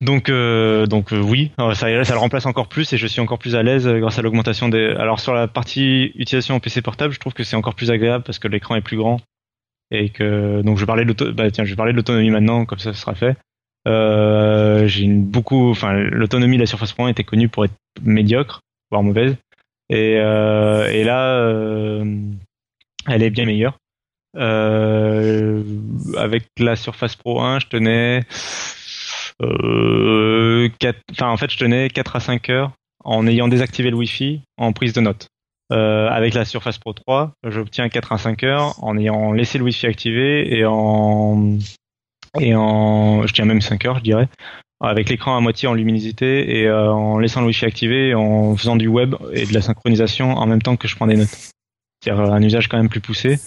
[0.00, 3.20] Donc, euh, donc euh, oui, Euh, ça, ça le remplace encore plus et je suis
[3.20, 4.94] encore plus à l'aise euh, grâce à l'augmentation des.
[4.96, 8.22] Alors sur la partie utilisation en PC portable, je trouve que c'est encore plus agréable
[8.24, 9.20] parce que l'écran est plus grand
[9.90, 12.78] et que donc je parlais de bah tiens, je vais parler de l'autonomie maintenant, comme
[12.78, 13.36] ça ce sera fait.
[13.88, 17.72] Euh, j'ai beaucoup, enfin l'autonomie de la Surface Pro 1 était connue pour être
[18.02, 19.34] médiocre, voire mauvaise,
[19.88, 22.04] et euh, là euh,
[23.06, 23.78] elle est bien meilleure.
[26.16, 28.22] Avec la Surface Pro 1, je tenais
[29.42, 32.72] euh, quatre- enfin en fait je tenais 4 à 5 heures
[33.04, 35.28] en ayant désactivé le Wi-Fi en prise de notes.
[35.70, 39.86] Avec la Surface Pro 3, j'obtiens 4 à 5 heures en ayant laissé le Wi-Fi
[39.86, 41.56] activé et en
[42.38, 44.28] et en je tiens même 5 heures je dirais
[44.80, 48.56] avec l'écran à moitié en luminosité et euh, en laissant le Wi-Fi activé et en
[48.56, 51.50] faisant du web et de la synchronisation en même temps que je prends des notes.
[52.00, 53.40] C'est-à-dire un usage quand même plus poussé.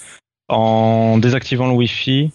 [0.50, 2.32] En désactivant le Wi-Fi,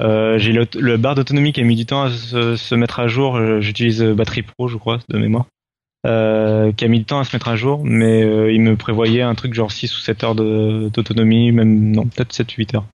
[0.00, 3.00] euh, j'ai le, le bar d'autonomie qui a mis du temps à se, se mettre
[3.00, 3.36] à jour.
[3.36, 5.46] Euh, J'utilise euh, Batterie Pro, je crois, de mémoire.
[6.06, 8.76] Euh, qui a mis du temps à se mettre à jour, mais euh, il me
[8.76, 12.86] prévoyait un truc genre 6 ou 7 heures d'autonomie, même non, peut-être 7 8 heures.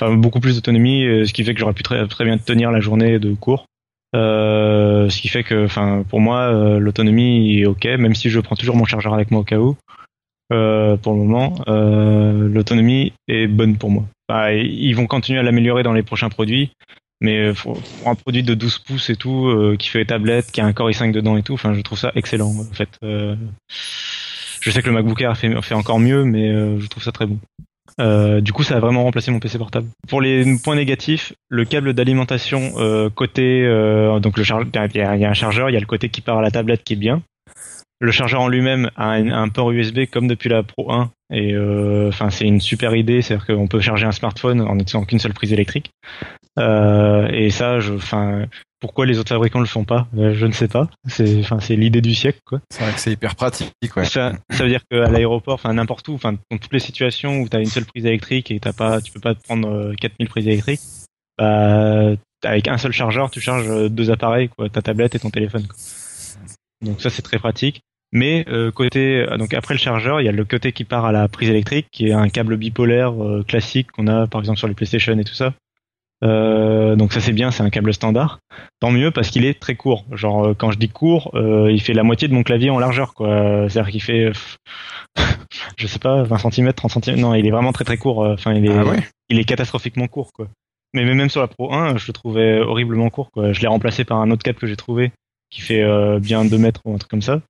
[0.00, 2.80] Beaucoup plus d'autonomie, euh, ce qui fait que j'aurais pu très, très bien tenir la
[2.80, 3.66] journée de cours.
[4.14, 5.66] Euh, ce qui fait que,
[6.04, 9.40] pour moi, euh, l'autonomie est ok, même si je prends toujours mon chargeur avec moi
[9.40, 9.76] au cas où.
[10.48, 14.04] Pour le moment, l'autonomie est bonne pour moi.
[14.28, 16.70] Enfin, ils vont continuer à l'améliorer dans les prochains produits,
[17.20, 20.72] mais pour, un produit de 12 pouces et tout, qui fait tablette, qui a un
[20.72, 22.50] Core i5 dedans et tout, enfin, je trouve ça excellent.
[22.50, 27.10] En fait, je sais que le MacBook Air fait, encore mieux, mais je trouve ça
[27.10, 27.40] très bon.
[28.00, 29.88] Euh, du coup, ça a vraiment remplacé mon PC portable.
[30.08, 35.00] Pour les points négatifs, le câble d'alimentation euh, côté, euh, donc le chargeur, il y,
[35.00, 36.96] a un chargeur, il y a le côté qui part à la tablette qui est
[36.96, 37.22] bien.
[37.98, 42.08] Le chargeur en lui-même a un port USB comme depuis la Pro 1 et euh,
[42.08, 45.34] enfin c'est une super idée, c'est-à-dire qu'on peut charger un smartphone en n'utilisant qu'une seule
[45.34, 45.90] prise électrique.
[46.58, 48.46] Euh, et ça, je, enfin,
[48.80, 50.06] pourquoi les autres fabricants le font pas?
[50.16, 50.88] Euh, Je ne sais pas.
[51.06, 52.60] C'est, enfin, c'est l'idée du siècle, quoi.
[52.70, 54.04] C'est vrai que c'est hyper pratique, ouais.
[54.04, 57.48] Ça, ça veut dire qu'à l'aéroport, enfin n'importe où, enfin dans toutes les situations où
[57.48, 59.94] tu as une seule prise électrique et t'as pas, tu peux pas te prendre euh,
[60.00, 60.80] 4000 prises électriques,
[61.38, 62.12] bah,
[62.44, 65.66] avec un seul chargeur, tu charges euh, deux appareils, quoi, ta tablette et ton téléphone.
[65.66, 65.76] Quoi.
[66.82, 67.80] Donc ça c'est très pratique.
[68.12, 71.04] Mais euh, côté, euh, donc après le chargeur, il y a le côté qui part
[71.04, 74.58] à la prise électrique, qui est un câble bipolaire euh, classique qu'on a par exemple
[74.58, 75.54] sur les PlayStation et tout ça.
[76.24, 78.38] Euh, donc ça c'est bien, c'est un câble standard.
[78.80, 80.06] Tant mieux parce qu'il est très court.
[80.12, 82.78] Genre euh, quand je dis court, euh, il fait la moitié de mon clavier en
[82.78, 83.68] largeur, quoi.
[83.68, 84.32] C'est-à-dire qu'il fait,
[85.76, 87.20] je sais pas, 20 cm, 30 cm.
[87.20, 88.20] Non, il est vraiment très très court.
[88.20, 89.06] Enfin, il est, Ah ouais?
[89.28, 90.48] il est catastrophiquement court, quoi.
[90.94, 93.52] Mais mais même sur la Pro 1, je le trouvais horriblement court, quoi.
[93.52, 95.12] Je l'ai remplacé par un autre câble que j'ai trouvé,
[95.50, 97.42] qui fait euh, bien 2 mètres ou un truc comme ça.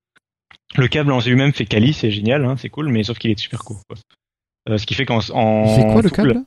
[0.77, 3.39] Le câble en lui-même fait Kali, c'est génial, hein, c'est cool, mais sauf qu'il est
[3.39, 3.97] super court, quoi.
[4.69, 6.43] Euh, ce qui fait qu'en en Il fait quoi le câble?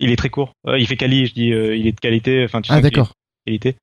[0.00, 0.52] Il est très court.
[0.66, 2.44] Euh, il fait Kali, je dis, euh, il est de qualité.
[2.44, 3.08] Enfin, tu Ah d'accord.
[3.08, 3.76] de qualité.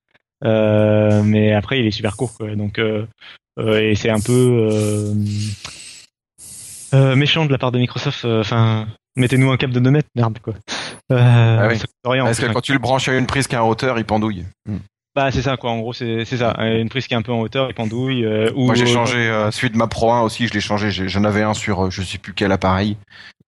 [0.44, 2.56] Euh, mais après, il est super court, quoi.
[2.56, 3.06] Donc, euh,
[3.60, 4.32] euh, et c'est un peu
[4.72, 5.14] euh,
[6.94, 8.26] euh, méchant de la part de Microsoft.
[8.26, 10.54] euh, Enfin, mettez-nous un câble de 2 mètres, merde, quoi.
[11.12, 11.78] Euh, Ah oui.
[12.04, 14.06] Parce que un quand tu le branches à une prise qui est en hauteur, il
[14.06, 14.46] pendouille.
[14.68, 14.78] Hmm.
[15.16, 17.22] Bah c'est ça quoi, en gros c'est c'est ça, Euh, une prise qui est un
[17.22, 18.26] peu en hauteur et pendouille.
[18.26, 20.92] euh, ou Moi j'ai changé euh, celui de ma Pro 1 aussi, je l'ai changé.
[20.92, 22.98] J'en avais un sur euh, je sais plus quel appareil.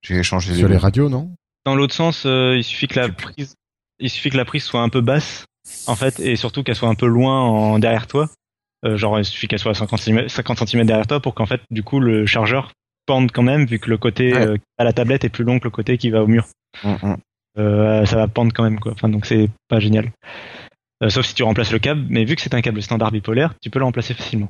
[0.01, 1.29] J'ai changé Sur les radios, non?
[1.65, 3.55] Dans l'autre sens, euh, il suffit que la prise,
[3.99, 5.45] il suffit que la prise soit un peu basse
[5.87, 8.29] en fait et surtout qu'elle soit un peu loin en derrière toi.
[8.85, 11.47] Euh, genre il suffit qu'elle soit à 50 cm, 50 cm derrière toi pour qu'en
[11.47, 12.71] fait du coup le chargeur
[13.07, 14.47] pende quand même vu que le côté Ouais.
[14.47, 16.45] euh, à la tablette est plus long que le côté qui va au mur.
[16.83, 17.15] Hmm.
[17.57, 18.91] Euh, ça va pendre quand même quoi.
[18.93, 20.11] Enfin donc c'est pas génial.
[21.03, 23.53] Euh, sauf si tu remplaces le câble, mais vu que c'est un câble standard bipolaire,
[23.61, 24.49] tu peux le remplacer facilement.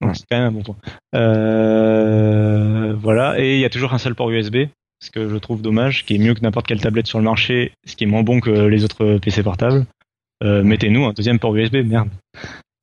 [0.00, 0.76] Donc c'est quand même un bon point.
[1.14, 4.68] Euh, voilà, et il y a toujours un seul port USB,
[5.00, 7.72] ce que je trouve dommage, qui est mieux que n'importe quelle tablette sur le marché,
[7.84, 9.84] ce qui est moins bon que les autres PC portables.
[10.42, 12.08] Euh, mettez-nous un deuxième port USB, merde.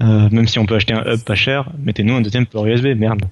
[0.02, 2.86] Euh, même si on peut acheter un hub pas cher, mettez-nous un deuxième port USB,
[2.96, 3.24] merde.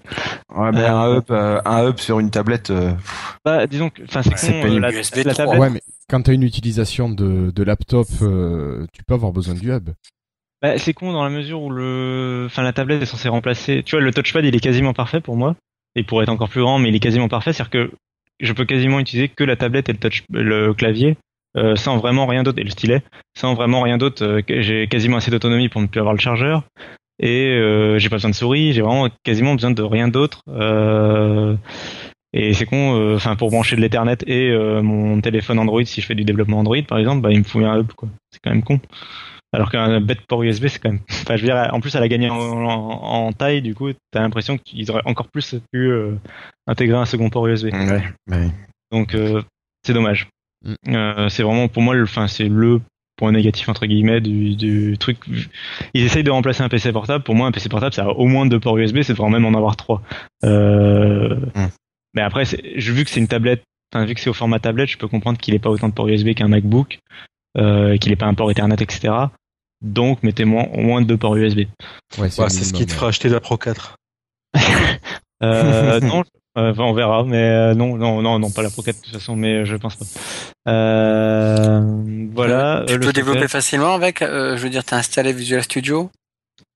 [0.53, 2.71] Ouais, mais un hub, euh, un hub sur une tablette.
[2.71, 2.91] euh,
[3.45, 4.83] Bah, disons que, enfin, c'est c'est con, pénible.
[4.85, 5.33] euh, la, USB la 3.
[5.45, 5.59] tablette.
[5.61, 9.71] Ouais, mais quand t'as une utilisation de, de laptop, euh, tu peux avoir besoin du
[9.71, 9.89] hub.
[10.61, 13.83] Bah, c'est con dans la mesure où le, enfin, la tablette est censée remplacer.
[13.85, 15.55] Tu vois, le touchpad, il est quasiment parfait pour moi.
[15.95, 17.53] Il pourrait être encore plus grand, mais il est quasiment parfait.
[17.53, 17.91] C'est-à-dire que
[18.41, 21.15] je peux quasiment utiliser que la tablette et le touch, le clavier,
[21.55, 23.03] euh, sans vraiment rien d'autre, et le stylet,
[23.37, 24.23] sans vraiment rien d'autre.
[24.23, 26.63] euh, j'ai quasiment assez d'autonomie pour ne plus avoir le chargeur.
[27.19, 30.41] Et euh, j'ai pas besoin de souris, j'ai vraiment quasiment besoin de rien d'autre.
[32.33, 36.13] Et c'est con, enfin pour brancher de l'Ethernet et mon téléphone Android, si je fais
[36.15, 38.09] du développement Android par exemple, bah il me faut un hub quoi.
[38.31, 38.79] C'est quand même con.
[39.53, 40.99] Alors qu'un bête port USB, c'est quand même.
[41.09, 43.87] Enfin, je veux dire, en plus, elle a gagné en, en- en taille, du coup,
[44.11, 46.15] t'as l'impression qu'ils auraient encore plus pu euh,
[46.67, 47.67] intégrer un second port USB.
[48.29, 48.49] ouais,
[48.91, 49.41] Donc, euh,
[49.85, 50.27] c'est dommage.
[50.63, 50.73] Mm.
[50.89, 52.81] Euh, c'est vraiment, pour moi, le, enfin, c'est le
[53.17, 55.17] point négatif entre guillemets du, du truc.
[55.95, 57.23] Ils essayent de remplacer un PC portable.
[57.23, 59.01] Pour moi, un PC portable, ça a au moins deux ports USB.
[59.01, 60.01] C'est devrait même en avoir trois.
[60.43, 61.67] Euh, Mm.
[62.13, 64.97] Mais après, vu que c'est une tablette, enfin, vu que c'est au format tablette, je
[64.97, 66.99] peux comprendre qu'il n'ait pas autant de ports USB qu'un MacBook,
[67.57, 69.13] euh, qu'il n'ait pas un port Ethernet, etc.
[69.81, 71.57] Donc, mettez-moi au moins deux ports USB.
[71.59, 71.67] Ouais,
[72.17, 73.95] Ouais, le c'est ce qui te fera acheter la Pro 4.
[75.43, 76.23] Euh, non,
[76.57, 79.01] euh, enfin, on verra, mais euh, non, non, non, non, pas la Pro 4 de
[79.03, 80.05] toute façon, mais euh, je pense pas.
[80.67, 81.81] Euh,
[82.33, 82.83] voilà.
[82.87, 83.51] Tu euh, peux développer stockage.
[83.51, 86.09] facilement avec, euh, je veux dire, t'as installé Visual Studio?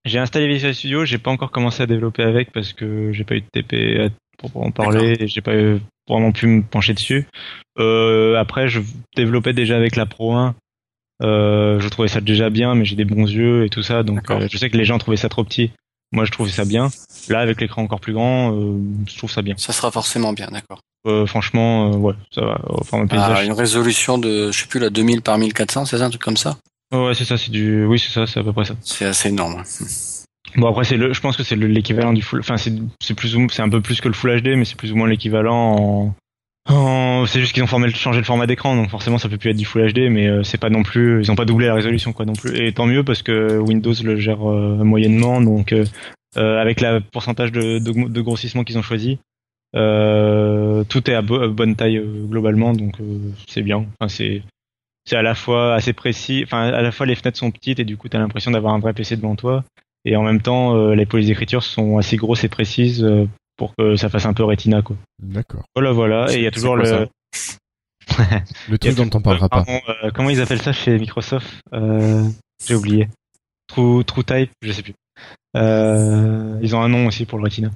[0.04, 3.36] J'ai installé Visual Studio, j'ai pas encore commencé à développer avec parce que j'ai pas
[3.36, 4.08] eu de TP à
[4.38, 7.26] pour en parler et j'ai pas eu- vraiment pu me pencher dessus.
[7.78, 8.80] Euh, après, je
[9.16, 10.54] développais déjà avec la Pro 1.
[11.22, 14.28] Euh, je trouvais ça déjà bien, mais j'ai des bons yeux et tout ça, donc
[14.30, 15.70] euh, je sais que les gens trouvaient ça trop petit.
[16.12, 16.90] Moi, je trouvais ça bien.
[17.28, 19.54] Là, avec l'écran encore plus grand, euh, je trouve ça bien.
[19.56, 20.80] Ça sera forcément bien, d'accord.
[21.06, 22.60] Euh, franchement, euh, ouais, ça va.
[22.68, 23.46] Enfin, mon Ah, paysage.
[23.46, 26.36] une résolution de, je sais plus, la 2000 par 1400, c'est ça, un truc comme
[26.36, 26.58] ça
[26.92, 28.74] Ouais, ouais, c'est ça, c'est du, oui, c'est ça, c'est à peu près ça.
[28.82, 29.62] C'est assez énorme.
[30.56, 33.14] Bon après c'est le, je pense que c'est le- l'équivalent du full, enfin c'est c'est
[33.14, 35.08] plus ou c'est un peu plus que le Full HD, mais c'est plus ou moins
[35.08, 36.14] l'équivalent en,
[36.68, 39.50] en- c'est juste qu'ils ont formé, changé le format d'écran, donc forcément ça peut plus
[39.50, 41.74] être du Full HD, mais euh, c'est pas non plus, ils ont pas doublé la
[41.74, 45.72] résolution quoi non plus, et tant mieux parce que Windows le gère euh, moyennement, donc
[45.72, 45.84] euh,
[46.36, 49.18] euh, avec la pourcentage de, de, de grossissement qu'ils ont choisi,
[49.74, 53.86] euh, tout est à, à bonne taille euh, globalement, donc euh, c'est bien.
[54.00, 54.42] Enfin c'est
[55.04, 57.84] c'est à la fois assez précis, enfin à la fois les fenêtres sont petites et
[57.84, 59.64] du coup t'as l'impression d'avoir un vrai PC devant toi.
[60.04, 63.26] Et en même temps, euh, les polices d'écriture sont assez grosses et précises euh,
[63.62, 64.96] pour que ça fasse un peu rétina, quoi.
[65.22, 65.62] D'accord.
[65.76, 66.32] Voilà, voilà.
[66.32, 67.06] Et il y a toujours le.
[68.68, 69.64] Le truc dont on parlera pas.
[69.68, 71.46] Euh, comment ils appellent ça chez Microsoft?
[71.72, 72.24] Euh,
[72.66, 73.08] J'ai oublié.
[73.68, 74.94] True, True Type, je sais plus.
[75.56, 77.70] Euh, ils ont un nom aussi pour le rétina.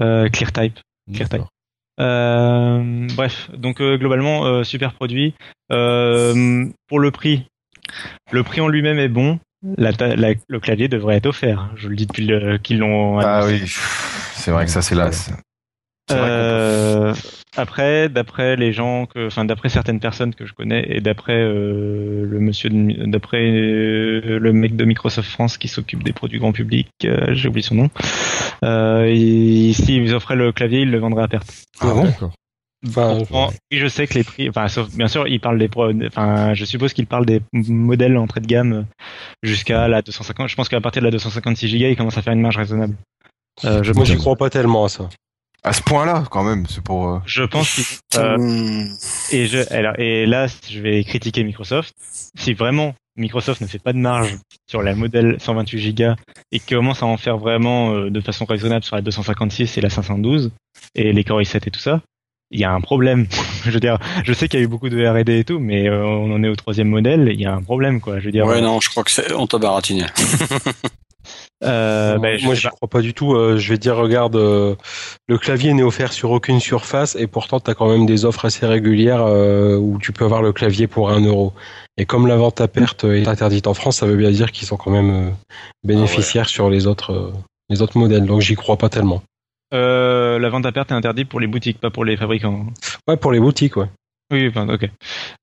[0.00, 0.80] Euh, Clear Type.
[1.14, 1.42] Clear Type.
[2.00, 5.34] Euh, bref, donc euh, globalement euh, super produit.
[5.70, 7.46] Euh, pour le prix,
[8.32, 9.38] le prix en lui-même est bon.
[9.78, 11.70] La ta- la- le clavier devrait être offert.
[11.76, 13.18] Je le dis depuis le- qu'ils l'ont.
[13.20, 13.62] Ah oui,
[14.34, 15.10] c'est vrai que ça c'est là.
[16.10, 17.14] Euh,
[17.56, 22.26] après, d'après les gens que, enfin d'après certaines personnes que je connais et d'après euh,
[22.26, 26.88] le monsieur, d'après euh, le mec de Microsoft France qui s'occupe des produits grand public,
[27.04, 27.90] euh, j'ai oublié son nom.
[28.64, 29.06] Euh,
[29.72, 31.50] s'ils offraient le clavier, ils le vendraient à perte.
[31.80, 32.32] Ah bon D'accord.
[32.86, 35.68] Enfin, Pourtant, oui, je sais que les prix, enfin, sauf, bien sûr, il parle des,
[35.68, 38.86] pro- enfin, je suppose qu'il parle des modèles entrée de gamme
[39.42, 40.48] jusqu'à la 250.
[40.48, 42.94] Je pense qu'à partir de la 256 Go, il commence à faire une marge raisonnable.
[43.64, 45.08] Euh, je moi, j'y crois pas tellement à ça.
[45.62, 47.08] À ce point-là, quand même, c'est pour.
[47.08, 47.84] euh, Je pense qu'ils-
[48.20, 48.84] euh,
[49.32, 51.94] et je alors, et là je vais critiquer Microsoft.
[52.36, 54.36] Si vraiment Microsoft ne fait pas de marge
[54.68, 56.12] sur la modèle 128 Go
[56.52, 59.88] et commence à en faire vraiment euh, de façon raisonnable sur la 256 et la
[59.88, 60.50] 512
[60.94, 62.02] et les Core i7 et tout ça,
[62.54, 63.26] il y a un problème.
[63.64, 65.88] je veux dire, je sais qu'il y a eu beaucoup de R&D et tout, mais
[65.88, 68.20] euh, on en est au troisième modèle, il y a un problème quoi.
[68.20, 70.04] Je veux dire, Ouais, non, je crois que c'est, on t'a baratiné.
[71.64, 72.70] euh, bah, je Moi, pas.
[72.70, 73.34] crois pas du tout.
[73.34, 74.74] Euh, je vais dire, regarde, euh,
[75.26, 78.44] le clavier n'est offert sur aucune surface et pourtant, tu as quand même des offres
[78.44, 81.52] assez régulières euh, où tu peux avoir le clavier pour un euro.
[81.96, 84.66] Et comme la vente à perte est interdite en France, ça veut bien dire qu'ils
[84.66, 85.30] sont quand même euh,
[85.84, 87.32] bénéficiaires sur les autres, euh,
[87.68, 88.26] les autres modèles.
[88.26, 89.22] Donc, j'y crois pas tellement.
[89.74, 92.66] Euh, la vente à perte est interdite pour les boutiques, pas pour les fabricants.
[93.08, 93.88] Ouais, pour les boutiques, ouais.
[94.32, 94.88] Oui, enfin, ok.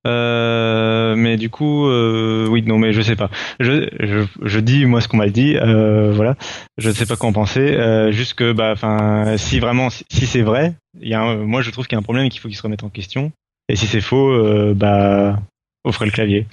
[0.07, 3.29] Euh, mais du coup, euh, oui, non, mais je sais pas.
[3.59, 6.36] Je, je, je dis moi ce qu'on m'a dit, euh, voilà.
[6.79, 7.59] Je ne sais pas quoi en penser.
[7.75, 11.36] Euh, juste que, bah, enfin, si vraiment, si, si c'est vrai, il y a, un-
[11.38, 12.89] moi je trouve qu'il y a un problème et qu'il faut qu'il se remette en
[12.89, 13.32] question.
[13.69, 15.39] Et si c'est faux, euh, bah,
[15.84, 16.47] offrez le clavier.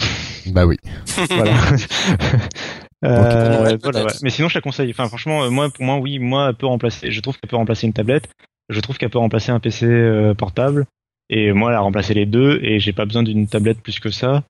[0.48, 0.76] Bah oui.
[1.30, 1.52] voilà.
[3.05, 4.12] Euh, voilà, ouais.
[4.22, 4.90] Mais sinon, je la conseille.
[4.90, 7.11] Enfin, franchement, euh, moi, pour moi, oui, moi, elle peut remplacer.
[7.11, 8.28] Je trouve qu'elle peut remplacer une tablette.
[8.68, 10.86] Je trouve qu'elle peut remplacer un PC euh, portable.
[11.30, 12.59] Et moi, elle a remplacé les deux.
[12.62, 14.42] Et j'ai pas besoin d'une tablette plus que ça.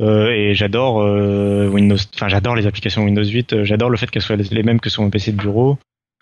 [0.00, 1.96] Euh, et j'adore euh, Windows.
[2.14, 3.52] Enfin, j'adore les applications Windows 8.
[3.52, 5.78] euh, J'adore le fait qu'elles soient les- mêmes que sur mon PC de bureau.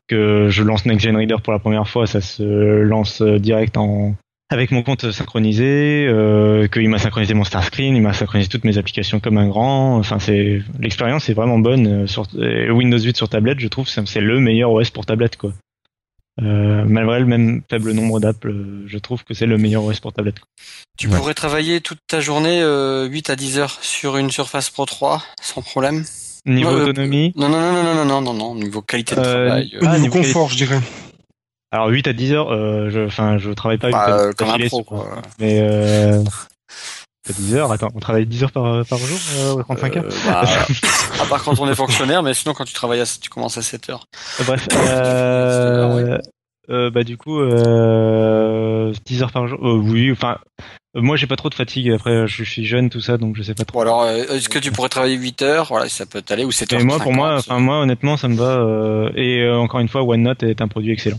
[0.08, 4.14] Que je lance Next Gen Reader pour la première fois, ça se lance direct en
[4.50, 8.64] avec mon compte synchronisé, euh, qu'il m'a synchronisé mon Star Screen, il m'a synchronisé toutes
[8.64, 9.96] mes applications comme un grand.
[9.98, 12.04] Enfin, c'est l'expérience est vraiment bonne.
[12.04, 15.04] euh, Sur euh, Windows 8 sur tablette, je trouve que c'est le meilleur OS pour
[15.06, 15.52] tablette, quoi.
[16.40, 19.98] Euh, malgré le même faible nombre d'apps, euh, je trouve que c'est le meilleur OS
[20.00, 20.38] pour tablette.
[20.38, 20.48] quoi.
[20.96, 21.16] Tu Ouais.
[21.16, 25.22] pourrais travailler toute ta journée, euh, 8 à 10 heures sur une Surface Pro 3,
[25.42, 26.04] sans problème?
[26.46, 29.46] Niveau euh, autonomie, Non, non, non, non, non, non, non, non, niveau qualité de Euh,
[29.46, 29.72] travail.
[29.74, 30.78] euh, Ah, niveau niveau confort, je dirais.
[31.70, 34.28] Alors 8 à 10 heures, euh, je, enfin, je travaille pas bah, 8 à euh,
[34.30, 35.22] 10 comme un pro, pas- quoi.
[35.38, 36.22] Mais euh,
[37.38, 39.18] 10 heures, attends, on travaille 10 heures par, par jour,
[39.58, 40.04] euh, 35 heures?
[40.06, 40.44] Euh, bah,
[41.22, 43.62] à part quand on est fonctionnaire, mais sinon quand tu travailles, à, tu commences à
[43.62, 44.04] 7 heures.
[44.40, 46.18] Euh, Bref, euh,
[46.70, 49.58] euh, bah du coup, euh, 10 heures par jour.
[49.62, 50.38] euh, oui, enfin,
[50.94, 51.90] moi j'ai pas trop de fatigue.
[51.90, 53.78] Après, je suis jeune, tout ça, donc je sais pas trop.
[53.78, 55.66] Bon alors, euh, est-ce que tu pourrais travailler 8 heures?
[55.68, 56.78] Voilà, ça peut t'aller ou 7 heures.
[56.80, 58.58] Mais moi, pour moi, enfin moi, honnêtement, ça me va.
[58.58, 61.18] euh, et encore une fois, OneNote est un produit excellent.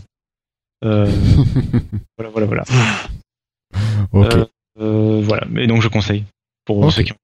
[0.84, 1.10] Euh,
[2.18, 2.64] voilà, voilà, voilà.
[4.12, 4.34] ok.
[4.34, 4.46] Euh,
[4.80, 5.46] euh, voilà.
[5.62, 6.24] Et donc je conseille
[6.64, 7.16] pour ceux qui ont.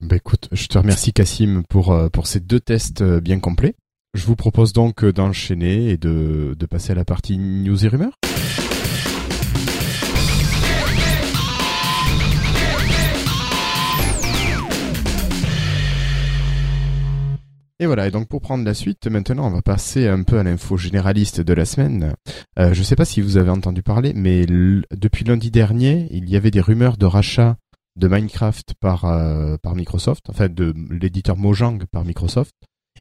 [0.00, 3.74] Bah écoute, je te remercie Cassim pour, pour ces deux tests bien complets.
[4.14, 8.16] Je vous propose donc d'enchaîner et de, de passer à la partie news et rumeurs.
[17.82, 20.42] Et voilà, et donc pour prendre la suite, maintenant on va passer un peu à
[20.42, 22.14] l'info généraliste de la semaine.
[22.58, 26.36] Euh, je sais pas si vous avez entendu parler, mais depuis lundi dernier, il y
[26.36, 27.56] avait des rumeurs de rachat
[27.96, 32.52] de Minecraft par, euh, par Microsoft, enfin de l'éditeur Mojang par Microsoft,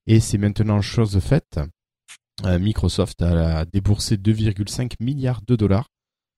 [0.07, 1.59] et c'est maintenant chose faite.
[2.45, 5.89] Euh, Microsoft a déboursé 2,5 milliards de dollars,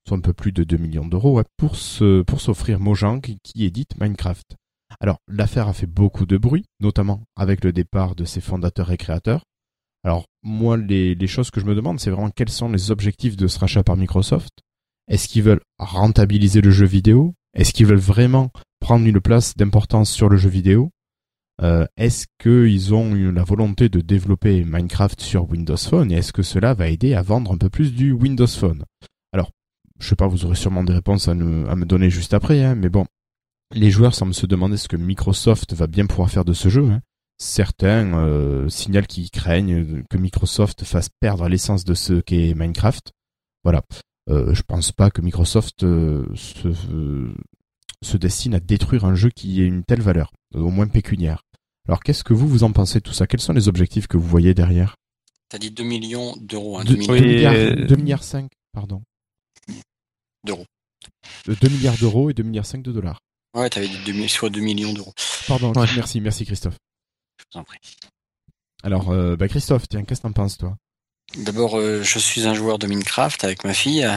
[0.07, 4.55] soit un peu plus de 2 millions d'euros, ouais, pour s'offrir Mojang qui édite Minecraft.
[5.01, 8.97] Alors, l'affaire a fait beaucoup de bruit, notamment avec le départ de ses fondateurs et
[8.97, 9.45] créateurs.
[10.03, 13.47] Alors, moi, les, choses que je me demande, c'est vraiment quels sont les objectifs de
[13.47, 14.51] ce rachat par Microsoft.
[15.07, 17.33] Est-ce qu'ils veulent rentabiliser le jeu vidéo?
[17.55, 20.91] Est-ce qu'ils veulent vraiment prendre une place d'importance sur le jeu vidéo?
[21.63, 26.31] Euh, Est-ce qu'ils ont eu la volonté de développer Minecraft sur Windows Phone Et est-ce
[26.31, 28.85] que cela va aider à vendre un peu plus du Windows Phone?
[29.33, 29.49] Alors,
[29.99, 32.89] je sais pas, vous aurez sûrement des réponses à me donner juste après, hein, mais
[32.89, 33.05] bon,
[33.73, 36.89] les joueurs semblent se demander ce que Microsoft va bien pouvoir faire de ce jeu.
[36.89, 37.01] hein.
[37.37, 43.11] Certains euh, signalent qu'ils craignent que Microsoft fasse perdre l'essence de ce qu'est Minecraft.
[43.63, 43.81] Voilà.
[44.29, 47.33] Euh, je pense pas que Microsoft euh, se, euh,
[48.03, 51.41] se destine à détruire un jeu qui ait une telle valeur, au moins pécuniaire.
[51.87, 53.25] Alors qu'est-ce que vous vous en pensez de tout ça?
[53.25, 54.95] Quels sont les objectifs que vous voyez derrière?
[55.49, 57.13] T'as dit 2 millions d'euros, hein, 2 Deux- millions.
[57.15, 59.01] deux Oui, milliards, euh, 2 milliards 5, pardon.
[60.45, 60.65] D'euros.
[61.49, 63.19] Euh, 2 milliards d'euros et 2 milliards 5 de dollars.
[63.53, 65.13] Ouais, t'avais dit 2, mi- soit 2 millions d'euros.
[65.47, 65.87] Pardon, Ouais.
[65.95, 66.75] merci, merci Christophe.
[67.39, 67.79] Je vous en prie.
[68.83, 70.75] Alors, euh, bah Christophe, tiens, qu'est-ce que t'en penses toi?
[71.37, 74.07] D'abord, euh, je suis un joueur de Minecraft avec ma fille.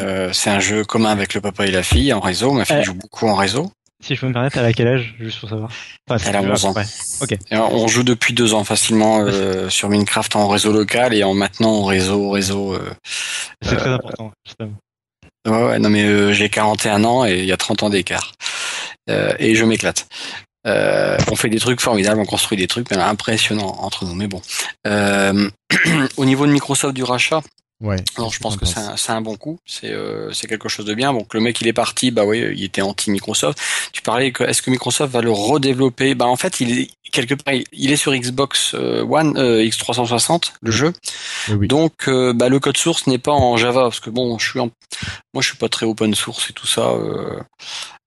[0.00, 2.52] Euh, c'est un jeu commun avec le papa et la fille en réseau.
[2.52, 2.82] Ma fille Euh.
[2.82, 3.70] joue beaucoup en réseau.
[4.00, 5.70] Si je peux me permettre, elle a quel âge, juste pour savoir?
[6.08, 6.72] Enfin, Elle a c'est- 11 ans.
[6.74, 7.38] ouais.
[7.50, 11.34] Et on joue depuis deux ans facilement euh, sur Minecraft en réseau local et en
[11.34, 12.74] maintenant en réseau réseau.
[12.74, 12.92] euh,
[13.62, 14.72] C'est très Euh, important, justement.
[15.48, 18.32] Ouais, ouais, non mais euh, j'ai 41 ans et il y a 30 ans d'écart.
[19.10, 20.06] Euh, et je m'éclate.
[20.66, 24.14] Euh, on fait des trucs formidables, on construit des trucs impressionnants entre nous.
[24.14, 24.42] Mais bon,
[26.16, 27.42] au niveau de Microsoft du rachat,
[27.80, 27.96] Ouais.
[28.18, 29.60] Non, je pense que c'est un, un bon coup.
[29.64, 31.12] C'est euh, quelque chose de bien.
[31.12, 33.58] Donc le mec il est parti, bah oui, il était anti Microsoft.
[33.92, 36.14] Tu parlais que est-ce que Microsoft va le redévelopper?
[36.16, 40.52] Bah en fait, il est quelque part, il- est sur Xbox euh, One, euh, X360,
[40.60, 40.92] le jeu.
[41.48, 41.68] Oui, oui.
[41.68, 44.60] Donc euh, bah le code source n'est pas en Java parce que bon, je suis
[44.60, 44.70] en...
[45.32, 46.92] moi je suis pas très open source et tout ça.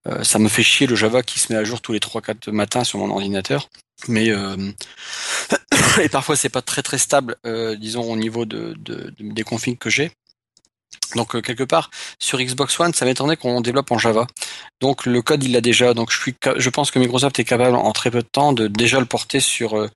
[0.07, 2.51] Euh, ça me fait chier le Java qui se met à jour tous les 3-4
[2.51, 3.69] matins sur mon ordinateur.
[4.07, 4.55] Mais euh,
[6.01, 9.43] et parfois c'est pas très très stable, euh, disons au niveau de, de- de- des
[9.43, 10.11] configs que j'ai.
[11.15, 11.89] Donc euh, quelque part
[12.19, 14.27] sur Xbox One, ça m'étonnerait qu'on développe en Java.
[14.79, 15.93] Donc le code il l'a déjà.
[15.93, 18.67] Donc je suis, je pense que Microsoft est capable en très peu de temps de
[18.67, 19.89] déjà le porter sur euh,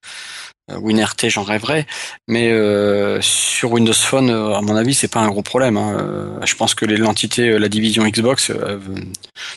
[0.72, 1.86] euh, WinRT, j'en rêverais.
[2.28, 5.78] Mais euh, sur Windows Phone, à mon avis, c'est pas un gros problème.
[5.78, 6.40] hein.
[6.44, 8.52] Je pense que l'entité, la division Xbox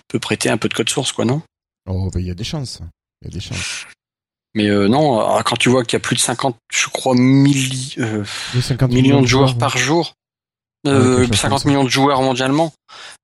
[0.09, 1.43] peut prêter un peu de code source, quoi, non?
[1.89, 2.81] Oh, bah, il y a des chances.
[3.23, 3.87] Il y a des chances.
[4.55, 7.95] Mais euh, non, quand tu vois qu'il y a plus de 50, je crois, milli-
[8.01, 8.25] euh,
[8.55, 10.15] Oui, 50 millions de joueurs par jour,
[10.89, 11.69] euh, quelque chose 50 comme ça.
[11.69, 12.73] millions de joueurs mondialement.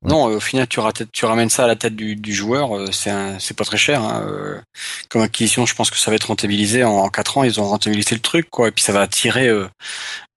[0.03, 0.11] Ouais.
[0.11, 2.77] Non, euh, au final, tu, rates- tu ramènes ça à la tête du, du joueur,
[2.77, 4.03] euh, c'est pas très cher.
[4.03, 4.61] hein, euh,
[5.09, 7.45] comme acquisition, je pense que ça va être rentabilisé en, en 4 ans.
[7.45, 8.69] Ils ont rentabilisé le truc, quoi.
[8.69, 9.67] Et puis ça va attirer, euh,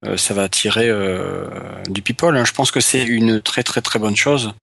[0.05, 1.47] euh, ça va attirer euh,
[1.89, 2.35] du people.
[2.37, 2.45] hein.
[2.45, 4.53] Je pense que c'est une très très très bonne chose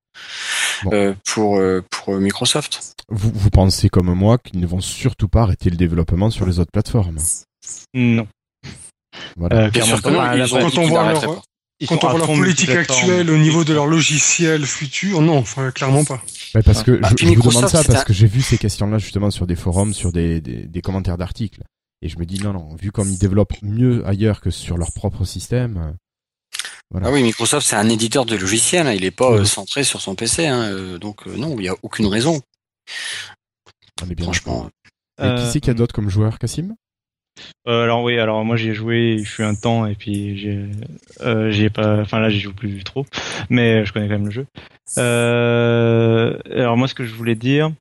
[0.85, 0.91] Bon.
[0.93, 2.95] euh, pour euh, pour Microsoft.
[3.11, 6.59] Vous, vous pensez comme moi qu'ils ne vont surtout pas arrêter le développement sur les
[6.59, 7.19] autres plateformes?
[7.95, 8.27] Non.
[9.37, 9.57] Voilà.
[9.67, 11.43] Euh, Bien sûr que non, ils Quand on voit leur-
[11.89, 16.05] Quand on voit leur politique actuelle au niveau de leur logiciel futur, non, enfin, clairement
[16.05, 16.23] pas.
[16.55, 18.99] Ouais, parce que Ah, je, vous demande ça parce un- que j'ai vu ces questions-là
[18.99, 21.63] justement sur des forums, sur des, des, des commentaires d'articles.
[22.01, 24.93] Et je me dis non, non, vu comme ils développent mieux ailleurs que sur leur
[24.93, 25.77] propre système.
[25.79, 25.93] euh,
[26.91, 27.09] Voilà.
[27.09, 28.87] Ah oui, Microsoft c'est un éditeur de logiciels.
[28.87, 28.93] hein.
[28.93, 30.47] Il est pas euh, centré sur son PC.
[30.47, 32.41] hein, euh, donc euh, non, il y a aucune raison.
[34.03, 34.69] On est bien Franchement.
[35.19, 36.75] Et qui Euh, c'est qu'il y a d'autres comme joueurs, Cassim
[37.67, 40.67] Euh, alors oui, alors moi j'y ai joué, il fut un temps et puis j'ai,
[41.23, 43.07] euh, pas, enfin là j'y joue plus trop,
[43.51, 44.47] mais je connais quand même le jeu.
[44.99, 47.73] Euh, alors moi ce que je voulais dire,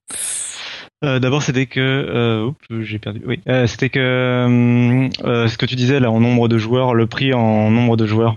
[1.02, 3.22] d'abord c'était que, j'ai perdu.
[3.26, 7.70] Oui, c'était que ce que tu disais là en nombre de joueurs, le prix en
[7.70, 8.36] nombre de joueurs,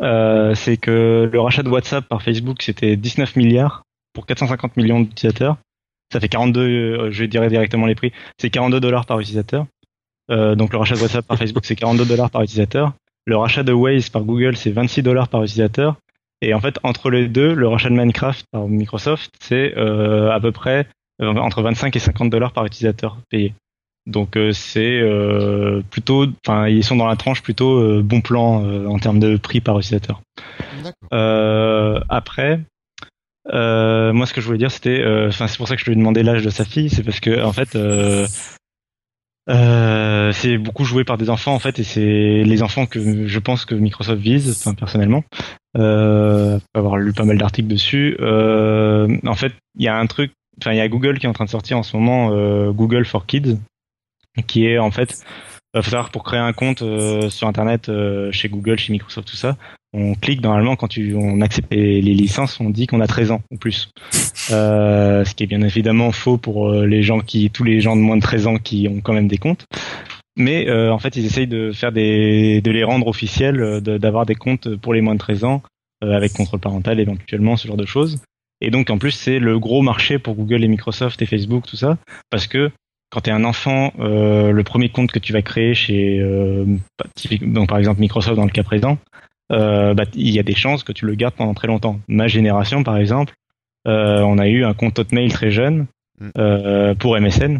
[0.00, 3.82] c'est que le rachat de WhatsApp par Facebook c'était 19 milliards
[4.14, 5.56] pour 450 millions d'utilisateurs.
[6.12, 9.66] Ça fait 42, euh, je dirais directement les prix, c'est 42 dollars par utilisateur.
[10.30, 12.92] Euh, donc le rachat de WhatsApp par Facebook c'est 42 dollars par utilisateur.
[13.26, 15.96] Le rachat de Waze par Google c'est 26 dollars par utilisateur.
[16.42, 20.40] Et en fait entre les deux, le rachat de Minecraft par Microsoft c'est euh, à
[20.40, 20.86] peu près
[21.22, 23.54] euh, entre 25 et 50 dollars par utilisateur payé.
[24.06, 28.62] Donc euh, c'est euh, plutôt, enfin ils sont dans la tranche plutôt euh, bon plan
[28.86, 30.20] en termes de prix par utilisateur.
[31.10, 32.60] Après,
[33.46, 35.96] moi, ce que je voulais dire, c'était, enfin, c'est pour ça que je lui ai
[35.96, 37.76] demandé l'âge de sa fille, c'est parce que, en fait,
[39.50, 43.38] euh, c'est beaucoup joué par des enfants, en fait, et c'est les enfants que je
[43.38, 45.24] pense que Microsoft vise, enfin, personnellement,
[45.76, 48.16] euh, avoir lu pas mal d'articles dessus.
[48.20, 51.28] Euh, en fait, il y a un truc, enfin, il y a Google qui est
[51.28, 53.58] en train de sortir en ce moment, euh, Google for Kids,
[54.46, 55.22] qui est en fait,
[55.74, 59.28] euh, faut savoir pour créer un compte euh, sur Internet euh, chez Google, chez Microsoft,
[59.28, 59.56] tout ça
[59.94, 63.30] on clique normalement quand tu, on accepte les, les licences, on dit qu'on a 13
[63.30, 63.88] ans ou plus.
[64.50, 67.96] Euh, ce qui est bien évidemment faux pour euh, les gens qui, tous les gens
[67.96, 69.64] de moins de 13 ans qui ont quand même des comptes.
[70.36, 73.96] Mais euh, en fait, ils essayent de faire des, de les rendre officiels, euh, de-
[73.96, 75.62] d'avoir des comptes pour les moins de 13 ans
[76.02, 78.20] euh, avec contrôle parental éventuellement, ce genre de choses.
[78.60, 81.76] Et donc en plus, c'est le gros marché pour Google et Microsoft et Facebook, tout
[81.76, 81.96] ça,
[82.28, 82.70] parce que
[83.14, 86.64] quand tu es un enfant, euh, le premier compte que tu vas créer chez, euh,
[87.14, 88.98] typique- donc par exemple Microsoft dans le cas présent,
[89.52, 92.00] euh, bah, il y a des chances que tu le gardes pendant très longtemps.
[92.08, 93.32] Ma génération, par exemple,
[93.86, 95.86] on a eu un compte Hotmail très jeune
[96.20, 96.94] Mm.
[96.98, 97.58] pour MSN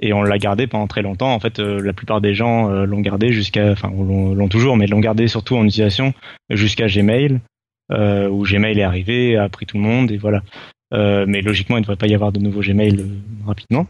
[0.00, 1.32] et on l'a gardé pendant très longtemps.
[1.34, 5.28] En fait, la plupart des gens l'ont gardé jusqu'à, enfin, l'ont toujours, mais l'ont gardé
[5.28, 6.12] surtout en utilisation
[6.50, 7.40] jusqu'à Gmail,
[7.90, 10.42] où Gmail est arrivé, a pris tout le monde et voilà.
[10.92, 13.04] Euh, mais logiquement, il ne devrait pas y avoir de nouveaux Gmail euh,
[13.46, 13.86] rapidement.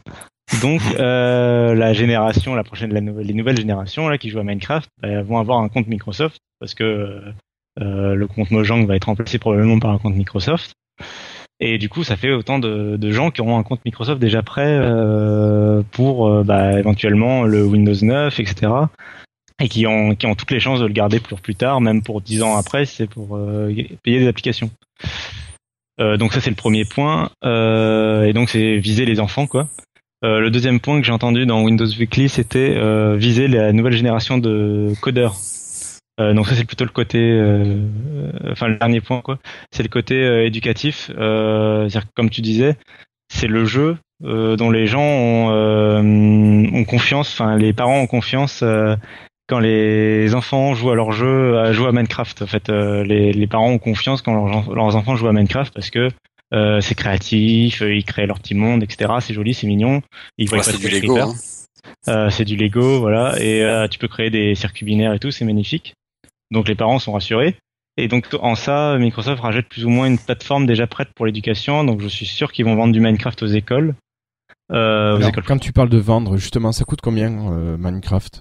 [0.62, 4.44] Donc, euh, la génération, la prochaine, la nouvelle- les nouvelles générations là qui jouent à
[4.44, 7.22] Minecraft bah, vont avoir un compte Microsoft parce que
[7.80, 10.72] euh, le compte Mojang va être remplacé probablement par un compte Microsoft.
[11.60, 14.42] Et du coup, ça fait autant de, de gens qui auront un compte Microsoft déjà
[14.42, 18.72] prêt euh, pour euh, bah, éventuellement le Windows 9, etc.
[19.62, 22.02] Et qui ont, qui ont toutes les chances de le garder pour plus tard, même
[22.02, 23.70] pour 10 ans après, c'est pour euh,
[24.02, 24.70] payer des applications.
[26.00, 27.30] Euh, donc ça c'est le premier point.
[27.44, 29.68] Euh, et donc c'est viser les enfants quoi.
[30.22, 33.94] Euh, le deuxième point que j'ai entendu dans Windows Weekly, c'était euh, viser la nouvelle
[33.94, 35.36] génération de codeurs.
[36.20, 37.86] Euh, donc ça c'est plutôt le côté, euh,
[38.50, 39.38] enfin le dernier point quoi,
[39.70, 41.06] c'est le côté éducatif.
[41.06, 42.76] C'est-à-dire comme tu disais,
[43.32, 48.62] c'est le jeu dont les gens ont, confiance, enfin les parents ont confiance
[49.48, 52.42] quand les enfants jouent à leur jeu, à à Minecraft.
[52.42, 55.88] En fait, les, les parents ont confiance quand leurs, leurs enfants jouent à Minecraft parce
[55.88, 56.10] que
[56.52, 59.12] euh, c'est créatif, euh, ils créent leur petit monde, etc.
[59.20, 60.02] C'est joli, c'est mignon.
[60.38, 61.00] Ils voient Ouais, pas c'est de du.
[61.00, 61.18] Lego.
[61.18, 61.34] Hein.
[62.08, 65.30] Euh, c'est du Lego, voilà, et euh, tu peux créer des circuits binaires et tout,
[65.30, 65.94] c'est magnifique.
[66.50, 67.56] Donc les parents sont rassurés.
[67.96, 71.84] Et donc en ça, Microsoft rajoute plus ou moins une plateforme déjà prête pour l'éducation.
[71.84, 73.94] Donc je suis sûr qu'ils vont vendre du Minecraft aux écoles.
[74.72, 78.40] Euh, aux Alors, écoles quand tu parles de vendre, justement, ça coûte combien euh, Minecraft?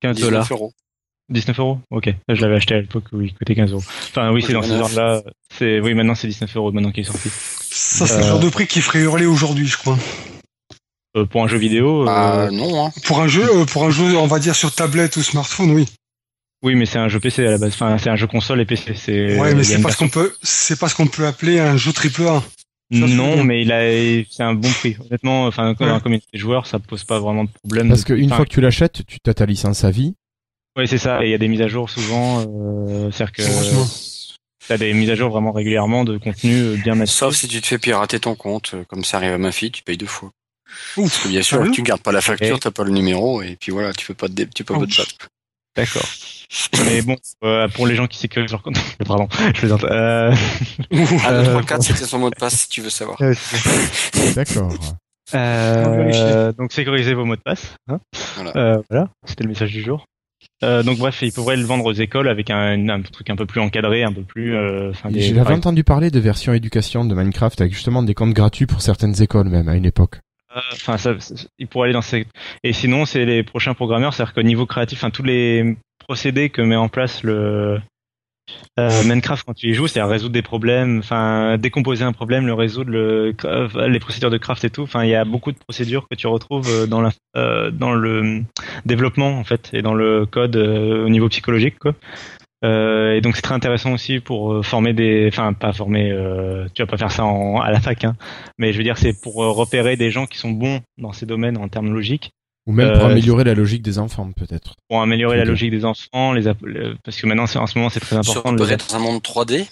[0.00, 0.48] 15 19 dollars.
[0.50, 0.72] euros.
[1.30, 3.82] 19 euros Ok, je l'avais acheté à l'époque où il coûtait 15 euros.
[4.10, 4.82] Enfin oui, c'est dans ces 19.
[4.84, 5.22] ordres-là.
[5.56, 7.28] C'est oui, maintenant c'est 19 euros maintenant qu'il est sorti.
[7.70, 9.98] Ça, c'est Euh, le genre de prix qui ferait hurler aujourd'hui, je crois.
[11.16, 12.90] Euh, pour un jeu vidéo, euh, Bah, non, hein.
[13.04, 15.86] Pour un jeu, euh, pour un jeu, on va dire sur tablette ou smartphone, oui.
[16.62, 17.72] oui, mais c'est un jeu PC à la base.
[17.74, 18.94] Enfin, c'est un jeu console et PC.
[18.94, 21.76] C'est Ouais, mais c'est pas ce qu'on peut, c'est pas ce qu'on peut appeler un
[21.76, 22.42] jeu triple A.
[22.92, 23.80] Non, mais il a,
[24.30, 24.96] c'est un bon prix.
[25.06, 26.00] Honnêtement, enfin, Ouais.
[26.00, 27.88] communauté des joueurs, ça pose pas vraiment de problème.
[27.88, 30.14] Parce qu'une Enfin, fois que tu l'achètes, tu as ta licence à vie.
[30.80, 31.22] Ouais, c'est ça.
[31.22, 32.40] Et il y a des mises à jour souvent.
[32.40, 33.42] Euh, C'est-à-dire que
[34.66, 37.14] t'as des mises à jour vraiment régulièrement de contenu euh, bien massif.
[37.16, 39.70] Sauf si tu te fais pirater ton compte, euh, comme ça arrive à ma fille,
[39.70, 40.30] tu payes deux fois.
[40.96, 41.10] Ouf.
[41.10, 43.42] Parce que bien sûr, Sérieux tu gardes pas la facture, Et- t'as pas le numéro,
[43.42, 45.28] et puis voilà, tu peux pas te, dé- tu peux pas te battre.
[45.76, 46.06] D'accord.
[46.86, 48.76] Mais bon, euh, pour les gens qui sécurisent leur compte,
[49.06, 49.84] pardon, je plaisante.
[49.84, 50.32] Euh...
[51.24, 53.18] Ah, le 3, 4, c'était son mot de passe, si tu veux savoir.
[54.34, 54.72] D'accord.
[55.34, 57.74] Euh, donc sécurisez vos mots de passe.
[57.88, 58.00] Hein
[58.36, 58.56] Voilà.
[58.56, 60.04] Euh, voilà, c'était le message du jour.
[60.62, 63.46] Euh, donc bref, ils pourraient le vendre aux écoles avec un, un truc un peu
[63.46, 64.54] plus encadré, un peu plus.
[64.54, 68.66] euh, des- J'avais entendu parler de version éducation de Minecraft avec justement des comptes gratuits
[68.66, 70.16] pour certaines écoles même à une époque.
[70.56, 72.26] Euh, Enfin, ça, ça- il pourrait aller dans ces.
[72.64, 76.60] Et sinon, c'est les prochains programmeurs, c'est-à-dire qu'au niveau créatif, enfin, tous les procédés que
[76.60, 77.80] met en place le
[78.78, 82.54] euh, Minecraft quand tu y joues, c'est-à-dire résoudre des problèmes, enfin, décomposer un problème, le
[82.54, 84.82] résoudre, euh, les procédures de craft et tout.
[84.82, 88.42] Enfin, il y a beaucoup de procédures que tu retrouves euh, dans le
[88.84, 91.94] développement en fait et dans le code au niveau psychologique, quoi.
[92.62, 96.14] Et donc c'est très intéressant aussi pour former des, enfin pas former,
[96.74, 98.16] tu vas pas faire ça à la fac, hein,
[98.58, 101.56] mais je veux dire c'est pour repérer des gens qui sont bons dans ces domaines
[101.56, 102.32] en termes logiques,
[102.70, 104.74] Ou même pour Euh, améliorer la logique des enfants peut-être.
[104.88, 107.76] pour améliorer la logique des enfants, les app- le- parce que maintenant c'est- en ce
[107.76, 109.66] moment c'est très Se important de les repérer dans un monde 3D,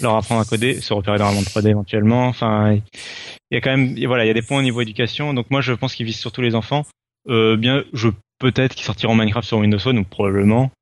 [0.00, 2.26] leur apprendre à coder, se repérer dans un monde 3D éventuellement.
[2.26, 5.32] Enfin, il y a quand même, voilà, il y a des points au niveau éducation.
[5.32, 6.84] Donc moi, je pense qu'ils visent surtout les enfants.
[7.28, 8.08] Euh, bien, je
[8.40, 10.72] peut-être qu'ils sortiront Minecraft sur Windows Phone ou probablement.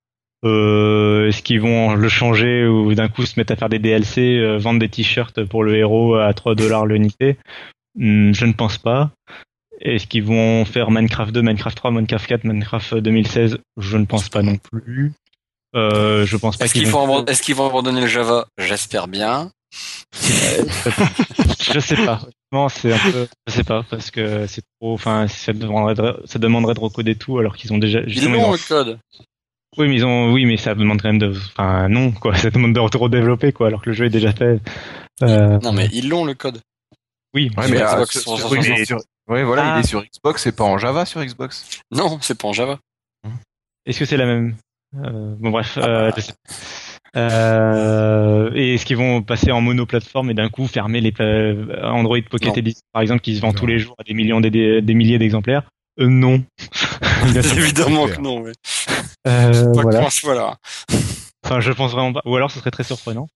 [0.44, 4.38] Euh, Est-ce qu'ils vont le changer ou d'un coup se mettre à faire des DLC,
[4.38, 7.36] euh, vendre des t-shirts pour le héros à 3 dollars l'unité?
[7.94, 9.11] Hmm, Je ne pense pas.
[9.85, 14.28] Est-ce qu'ils vont faire Minecraft 2, Minecraft 3, Minecraft 4, Minecraft 2016 Je ne pense
[14.28, 15.12] pas non plus.
[15.74, 18.47] Euh, je pense pas est-ce qu'ils vont vont, abandonner- est-ce qu'ils vont abandonner le Java?
[18.59, 19.51] J'espère bien.
[21.72, 22.20] je sais pas.
[22.53, 26.20] Honnêtement, c'est un peu, je sais pas, parce que c'est trop, enfin, ça demanderait de,
[26.26, 28.99] ça demanderait de recoder tout alors qu'ils ont déjà, Ils l'ont ont- le code.
[29.78, 32.51] oui, mais ils ont, oui, mais ça demande quand même de, enfin, non, quoi, ça
[32.51, 34.61] demande de redévelopper, quoi, alors que le jeu est déjà fait.
[35.22, 36.61] Euh, Non, mais ils l'ont le code.
[37.35, 38.62] oui, Ouais, mais sur- 360.
[38.62, 39.76] sur- sur- ouais, voilà, Ah.
[39.78, 41.80] il est sur Xbox, c'est pas en Java sur Xbox.
[41.90, 42.78] Non, c'est pas en Java.
[43.86, 44.56] est-ce que c'est la même,
[44.96, 46.32] euh, bon, bref, euh, je sais.
[47.16, 51.54] Euh, et est-ce qu'ils vont passer en monoplateforme et d'un coup fermer les pla-
[51.92, 52.54] Android Pocket Non.
[52.54, 53.54] Edition, par exemple, qui se vend Non.
[53.54, 55.62] tous les jours à des millions, des, des milliers d'exemplaires?
[56.00, 56.42] Euh, non.
[57.34, 58.52] Évidemment que non, ouais.
[59.26, 60.00] Euh, Pas voilà.
[60.00, 60.56] qu'en ce voilà.
[61.44, 62.22] Enfin, je pense vraiment pas.
[62.24, 63.28] Ou alors, ce serait très surprenant.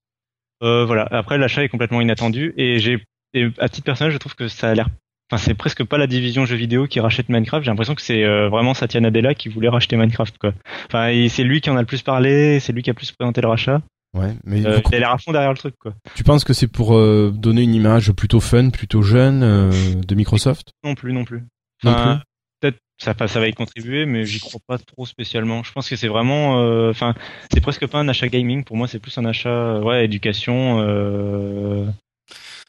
[0.62, 1.07] Euh, voilà.
[1.11, 4.70] Après, l'achat est complètement inattendu et j'ai, et à titre personnel, je trouve que ça
[4.70, 4.89] a l'air.
[5.31, 7.64] Enfin, c'est presque pas la division jeux vidéo qui rachète Minecraft.
[7.64, 10.53] J'ai l'impression que c'est euh, vraiment Satya Nadella qui voulait racheter Minecraft, quoi.
[10.87, 13.11] Enfin, c'est lui qui en a le plus parlé, c'est lui qui a le plus
[13.12, 13.83] présenté le rachat.
[14.14, 15.93] Ouais, mais Euh, il a l'air à fond derrière le truc, quoi.
[16.14, 19.70] tu penses que c'est pour euh, donner une image plutôt fun, plutôt jeune euh,
[20.07, 20.70] de Microsoft?
[20.85, 21.43] Non plus, non plus.
[21.85, 22.22] Enfin,
[22.61, 25.62] Peut-être ça, va- ça va y contribuer, mais j'y crois pas trop spécialement.
[25.64, 26.55] Je pense que c'est vraiment,
[26.89, 27.14] enfin,
[27.53, 28.64] c'est presque pas un achat gaming.
[28.64, 31.85] Pour moi, c'est plus un achat, ouais, éducation, euh,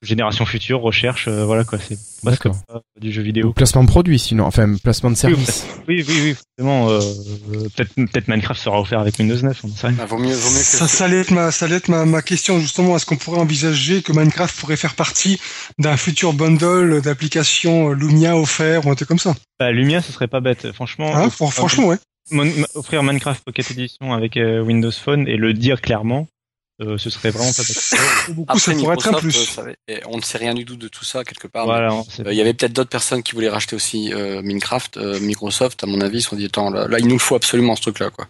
[0.02, 1.80] génération future, recherche, euh, voilà quoi.
[1.80, 2.62] C'est presque D'accord.
[2.68, 3.48] pas du jeu vidéo.
[3.48, 5.66] Ou placement de produit sinon, enfin placement de service.
[5.88, 6.89] Oui, oui, oui, forcément.
[6.89, 7.00] Euh,
[7.54, 9.60] euh, peut-être, peut-être Minecraft sera offert avec Windows 9.
[9.64, 9.95] On sait rien.
[10.02, 10.64] Ah, vaut mieux, vaut mieux que.
[10.66, 12.95] Ça, ça allait être ma, ça allait être ma, ma question justement.
[12.95, 15.39] Est-ce qu'on pourrait envisager que Minecraft pourrait faire partie
[15.80, 19.36] d'un futur bundle d'applications Lumia offert ou un truc comme ça?
[19.60, 20.72] Bah, Lumia, ce serait pas bête.
[20.74, 21.28] Franchement, hein?
[21.28, 21.98] offrir- Franchement, ouais.
[22.32, 26.28] mon- offrir Minecraft Pocket Edition avec euh, Windows Phone et le dire clairement,
[26.82, 27.64] euh, ce serait vraiment pas
[28.34, 29.76] beaucoup, ça Après, pourrait être un Microsoft, plus.
[29.90, 31.66] euh, on ne sait rien du tout de tout ça quelque part.
[31.66, 31.92] Voilà.
[32.20, 34.98] euh, Il y avait peut-être d'autres personnes qui voulaient racheter aussi euh, Minecraft.
[34.98, 37.76] Euh, Microsoft, à mon avis, se sont dit attends, là, là, il nous faut absolument
[37.76, 38.28] ce truc-là, quoi.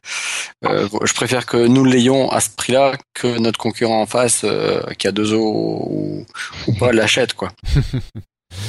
[0.65, 4.81] Euh, je préfère que nous l'ayons à ce prix-là que notre concurrent en face, euh,
[4.97, 6.25] qui a deux os ou,
[6.67, 7.51] ou pas, l'achète, quoi.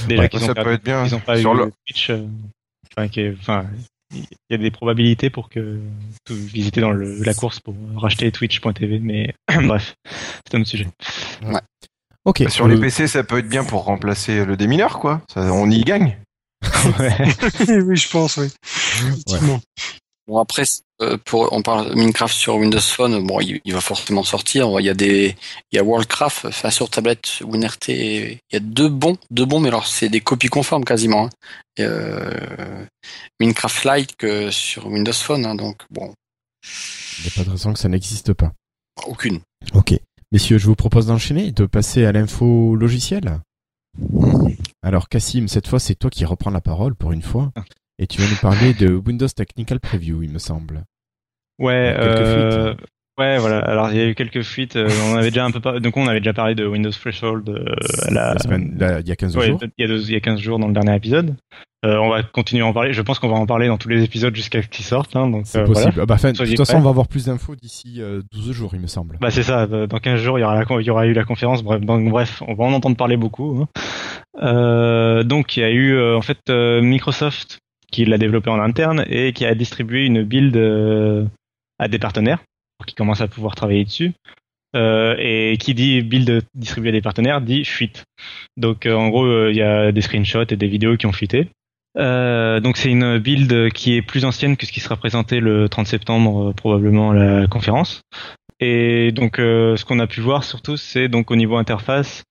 [0.09, 1.05] Déjà Ouais, qu'ils ça peut être bien.
[1.07, 2.27] ils ont pas Sur eu le- le Twitch, euh,
[2.97, 3.65] enfin, qui est- enfin,
[4.13, 5.79] il y a des probabilités pour que
[6.25, 9.35] tout, visiter dans le, la course pour racheter Twitch.tv, mais
[9.65, 9.95] bref,
[10.47, 10.89] c'est un autre sujet.
[12.25, 12.45] Ok.
[12.49, 15.23] Sur euh, les PC, ça peut être bien pour remplacer le démineur, quoi.
[15.33, 16.19] Ça, on y gagne.
[16.99, 17.15] Ouais.
[17.83, 18.49] oui, je pense, oui.
[18.63, 19.61] Effectivement.
[20.29, 20.65] Bon après,
[21.01, 24.79] euh, pour on parle de Minecraft sur Windows Phone, bon il, il va forcément sortir.
[24.79, 25.35] Il y a des,
[25.73, 29.59] il y a Worldcraft, enfin sur tablette WinRT, il y a deux bons, deux bons,
[29.59, 31.25] mais alors c'est des copies conformes quasiment.
[31.25, 31.31] Hein.
[31.79, 32.85] Et, euh,
[33.41, 36.13] Minecraft Lite que sur Windows Phone, hein, donc bon,
[37.19, 38.53] Il n'y a pas de raison que ça n'existe pas.
[39.07, 39.41] aucune.
[39.73, 39.95] Ok.
[40.31, 43.41] Messieurs, je vous propose d'enchaîner et de passer à l'info logicielle.
[44.83, 47.51] Alors, Cassim, cette fois, c'est toi qui reprends la parole pour une fois.
[47.99, 50.85] Et tu vas nous parler de Windows Technical Preview, il me semble.
[51.59, 52.75] Ouais, euh,
[53.19, 53.59] ouais, voilà.
[53.59, 54.77] Alors il y a eu quelques fuites.
[54.77, 55.81] euh, on avait déjà un peu par...
[55.81, 57.75] donc on avait déjà parlé de Windows Threshold euh,
[58.07, 59.59] à la, La semaine, là, il y a 15 Ouais, jours.
[59.63, 61.35] il y a deux- il y a 15 jours dans le dernier épisode.
[61.85, 62.93] Euh, on va continuer à en parler.
[62.93, 65.15] Je pense qu'on va en parler dans tous les épisodes jusqu'à ce qu'ils sortent.
[65.17, 65.93] Hein, donc C'est euh, possible.
[65.95, 66.03] voilà.
[66.03, 68.81] Ah bah, de toute façon, on va avoir plus d'infos d'ici euh, 12 jours, il
[68.81, 69.17] me semble.
[69.21, 69.67] Bah c'est ça.
[69.67, 71.63] Dans 15 jours, il y aura, la con- il y aura eu la conférence.
[71.65, 73.67] Bref, donc bref, on va en entendre parler beaucoup.
[74.41, 75.23] hein.
[75.25, 77.59] Donc il y a eu en fait Microsoft
[77.91, 81.25] qui l'a développé en interne et qui a distribué une build euh,
[81.79, 82.43] à des partenaires
[82.79, 84.13] pour qu'ils commencent à pouvoir travailler dessus.
[84.77, 88.05] Euh, et qui dit build distribué à des partenaires dit fuite.
[88.59, 91.13] Donc euh, en gros, euh, il y a des screenshots et des vidéos qui ont
[91.13, 91.49] fuité.
[91.97, 95.71] Euh, donc c'est une build qui est plus ancienne que ce qui sera présenté le
[95.71, 98.03] 30 septembre probablement à la conférence.
[98.61, 102.25] Et donc ce qu'on a pu voir surtout c'est donc au niveau interface.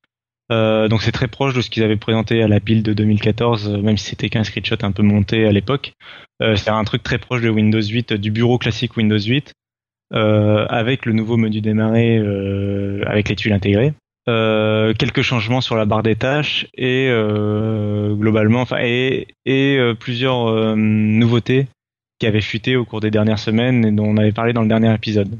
[0.51, 3.69] Euh, donc c'est très proche de ce qu'ils avaient présenté à la build de 2014,
[3.69, 5.93] euh, même si c'était qu'un screenshot un peu monté à l'époque.
[6.41, 9.53] Euh, c'est un truc très proche de Windows 8, euh, du bureau classique Windows 8,
[10.13, 13.93] euh, avec le nouveau menu démarrer, euh, avec les tuiles intégrées.
[14.29, 21.67] Euh, quelques changements sur la barre des tâches et globalement, enfin et, et plusieurs nouveautés
[22.19, 24.67] qui avaient fuité au cours des dernières semaines et dont on avait parlé dans le
[24.67, 25.37] dernier épisode.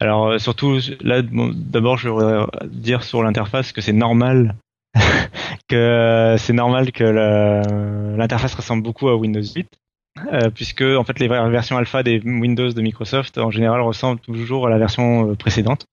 [0.00, 4.56] Alors euh, surtout là, d'abord je voudrais dire sur l'interface que c'est normal
[5.68, 9.68] que euh, c'est l'interface ressemble beaucoup à Windows 8.
[10.32, 14.66] euh, puisque en fait les versions alpha des Windows de Microsoft en général ressemblent toujours
[14.66, 15.86] à la version précédente.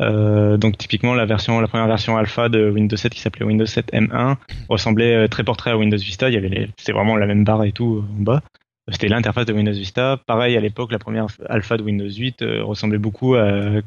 [0.00, 4.36] Donc typiquement la première version alpha de Windows 7 qui s'appelait Windows 7 M1
[4.68, 6.28] ressemblait très portrait à Windows Vista.
[6.28, 8.42] Il y avait c'était vraiment la même barre et tout en bas.
[8.90, 10.18] C'était l'interface de Windows Vista.
[10.26, 13.80] Pareil à l'époque, la première alpha de Windows 8 euh, ressemblait beaucoup à,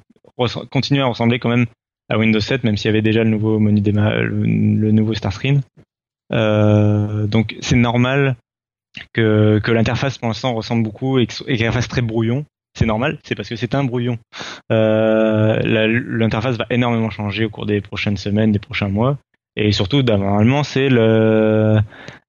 [0.69, 1.65] continuait à ressembler quand même
[2.09, 5.61] à Windows 7, même s'il y avait déjà le nouveau menu le, nouveau Start Screen.
[6.33, 8.35] Euh, donc c'est normal
[9.13, 12.45] que, que l'interface pour l'instant ressemble beaucoup et que- et qu'elle fasse très brouillon.
[12.77, 14.17] C'est normal, c'est parce que c'est un brouillon.
[14.71, 19.17] Euh, L'interface va énormément changer au cours des prochaines semaines, des prochains mois.
[19.57, 21.79] Et surtout, normalement, c'est le,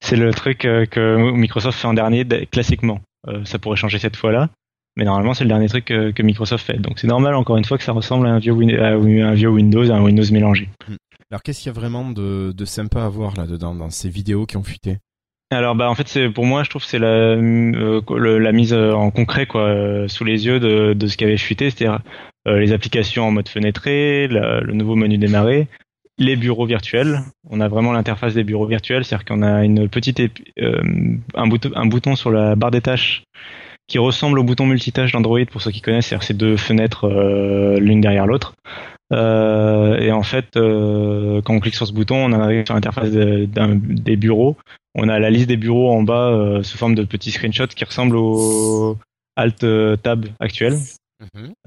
[0.03, 3.01] c'est le truc euh, que Microsoft fait en dernier classiquement.
[3.29, 4.51] Euh, ça pourrait changer cette fois-là,
[4.97, 6.79] mais normalement, c'est le dernier truc que, que Microsoft fait.
[6.79, 9.35] Donc c'est normal, encore une fois, que ça ressemble à un vieux, Win- à un
[9.35, 10.69] vieux Windows, à un Windows mélangé.
[11.31, 14.45] Alors, qu'est-ce qu'il y a vraiment de, de sympa à voir là-dedans, dans ces vidéos
[14.45, 14.99] qui ont fuité?
[15.51, 18.53] Alors bah en fait c'est pour moi je trouve que c'est la euh, le- la
[18.53, 21.69] mise euh, en concret quoi euh, sous les yeux de, de ce qui avait fuité
[21.69, 22.01] c'est-à-dire
[22.49, 25.69] euh, les applications en mode fenêtré, la- le nouveau menu démarrer,
[26.23, 27.21] les bureaux virtuels.
[27.51, 30.21] On a vraiment l'interface des bureaux virtuels, c'est-à-dire qu'on a une petite
[30.61, 30.83] euh,
[31.35, 33.25] un bouton un bouton sur la barre des tâches
[33.89, 37.79] qui ressemble au bouton multitâche d'Android pour ceux qui connaissent, c'est-à-dire ces deux fenêtres euh,
[37.79, 38.55] l'une derrière l'autre.
[39.13, 43.11] Euh, et en fait, euh, quand on clique sur ce bouton, on arrive sur l'interface
[43.11, 44.57] de- des bureaux.
[44.95, 48.17] On a la liste des bureaux en bas sous forme de petits screenshots qui ressemblent
[48.17, 48.97] au
[49.37, 49.65] Alt
[50.03, 50.75] Tab actuel.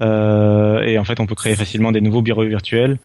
[0.02, 2.98] Euh, et en fait, on peut créer facilement des nouveaux bureaux virtuels.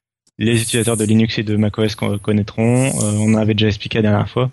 [0.43, 2.87] Les utilisateurs de Linux et de macOS con- connaîtront.
[2.87, 4.49] Euh, on en avait déjà expliqué la dernière fois.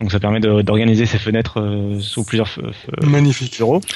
[0.00, 3.56] Donc ça permet de- d'organiser ces fenêtres euh, sous plusieurs f- f- Magnifique.
[3.56, 3.80] bureaux.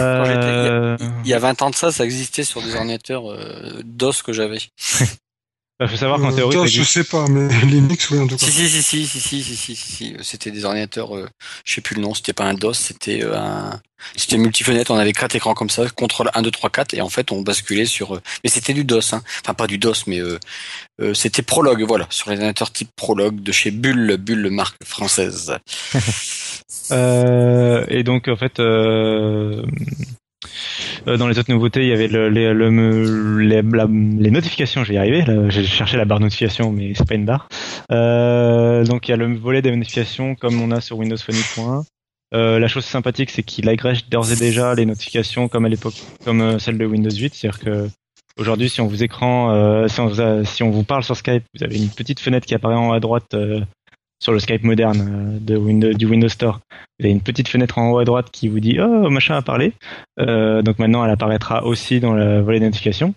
[0.00, 4.22] Euh, Il y a 20 ans de ça, ça existait sur des ordinateurs euh, DOS
[4.24, 4.58] que j'avais.
[5.80, 6.68] Il faut savoir qu'en euh, théorie.
[6.68, 8.46] je sais pas, mais Linux, oui, en tout cas.
[8.46, 11.28] Si, si, si, si, si, si, euh, C'était des ordinateurs, euh,
[11.64, 13.80] je sais plus le nom, c'était pas un DOS, c'était un.
[14.16, 17.08] C'était multifenêtre, on avait quatre écrans comme ça, contrôle 1, 2, 3, 4, et en
[17.08, 18.20] fait, on basculait sur.
[18.42, 19.22] Mais c'était du DOS, hein.
[19.44, 20.20] Enfin, pas du DOS, mais
[21.14, 25.56] c'était Prologue, voilà, sur les ordinateurs type Prologue de chez Bull, Bull, marque française.
[26.90, 28.60] et donc, en fait
[31.06, 34.84] dans les autres nouveautés, il y avait le, les, le- les, la- les notifications.
[34.84, 37.48] Je vais j'ai cherché la barre notification, mais c'est pas une barre.
[37.90, 41.34] Euh, donc il y a le volet des notifications comme on a sur Windows Phone
[41.36, 41.84] 8.1.
[42.34, 45.94] Euh, la chose sympathique, c'est qu'il agrège d'ores et déjà les notifications comme à l'époque,
[46.24, 47.34] comme euh, celle de Windows 8.
[47.34, 47.88] C'est-à-dire que
[48.38, 51.44] aujourd'hui, si on vous écran, euh, si, on vous si on vous parle sur Skype,
[51.54, 53.60] vous avez une petite fenêtre qui apparaît en haut à droite euh,
[54.20, 56.60] sur le Skype moderne euh, de Windows, du Windows Store.
[56.98, 59.42] Vous avez une petite fenêtre en haut à droite qui vous dit oh machin a
[59.42, 59.72] parlé.
[60.20, 63.14] Euh, donc maintenant elle apparaîtra aussi dans le volet notification.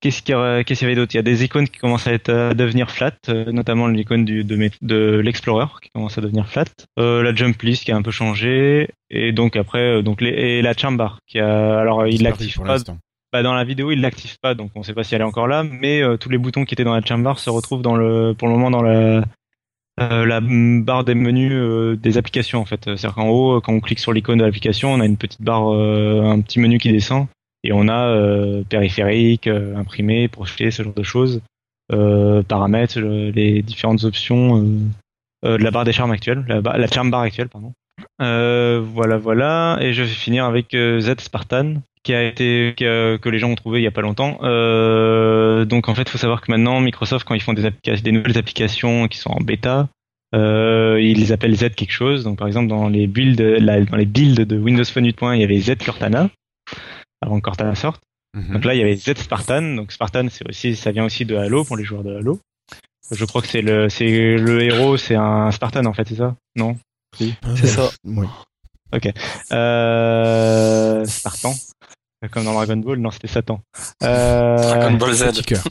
[0.00, 1.14] Qu'est-ce qu'il y, qu'est-ce qu'il y avait d'autre?
[1.14, 4.26] Il y a des icônes qui commencent à, être, à devenir flat, euh, notamment l'icône
[4.26, 4.42] de,
[4.82, 6.66] de l'Explorer qui commence à devenir flat.
[6.98, 10.62] Euh, la jump list qui a un peu changé et donc après donc les, et
[10.62, 12.78] la charm bar qui a alors il l'active pas
[13.32, 15.48] bah, dans la vidéo, il l'active pas, donc on sait pas si elle est encore
[15.48, 18.34] là, mais euh, tous les boutons qui étaient dans la chambar se retrouvent dans le,
[18.34, 19.24] pour le moment dans la,
[20.00, 22.80] euh, la barre des menus euh, des applications en fait.
[22.84, 25.72] C'est-à-dire qu'en haut, quand on clique sur l'icône de l'application, on a une petite barre,
[25.72, 27.26] euh, un petit menu qui descend,
[27.64, 31.40] et on a euh, périphérique, euh, imprimé, projeté, ce genre de choses,
[31.92, 34.78] euh, paramètres, euh, les différentes options euh,
[35.44, 37.72] euh, de la barre des charmes actuelle, la, la charm bar actuelle, pardon.
[38.22, 42.84] Euh, voilà, voilà, et je vais finir avec euh, Z Spartan qui a été qui
[42.86, 44.38] a- que les gens ont trouvé il y a pas longtemps.
[44.42, 48.02] Euh, donc en fait, il faut savoir que maintenant Microsoft, quand ils font des applications,
[48.04, 49.88] des nouvelles applications qui sont en bêta,
[50.32, 52.24] ils les appellent Z quelque chose.
[52.24, 55.40] Donc par exemple dans les builds, la- dans les builds de Windows Phone 8.1, il
[55.40, 56.30] y avait Z Cortana
[57.20, 58.02] avant que Cortana sorte.
[58.36, 58.52] Mhm.
[58.54, 59.74] Donc là, il y avait Z Spartan.
[59.74, 62.38] Donc Spartan, c'est aussi, ça vient aussi de Halo pour les joueurs de Halo.
[63.10, 66.34] Je crois que c'est le, c'est le héros, c'est un Spartan en fait, c'est ça?
[66.56, 66.76] Non?
[67.56, 67.90] C'est ça.
[68.04, 68.26] Oui.
[69.52, 71.54] euh, Spartan.
[72.30, 73.60] Comme dans Dragon Ball, non, c'était Satan.
[74.02, 75.24] Euh, Dragon Ball Z.
[75.26, 75.64] Petit cœur.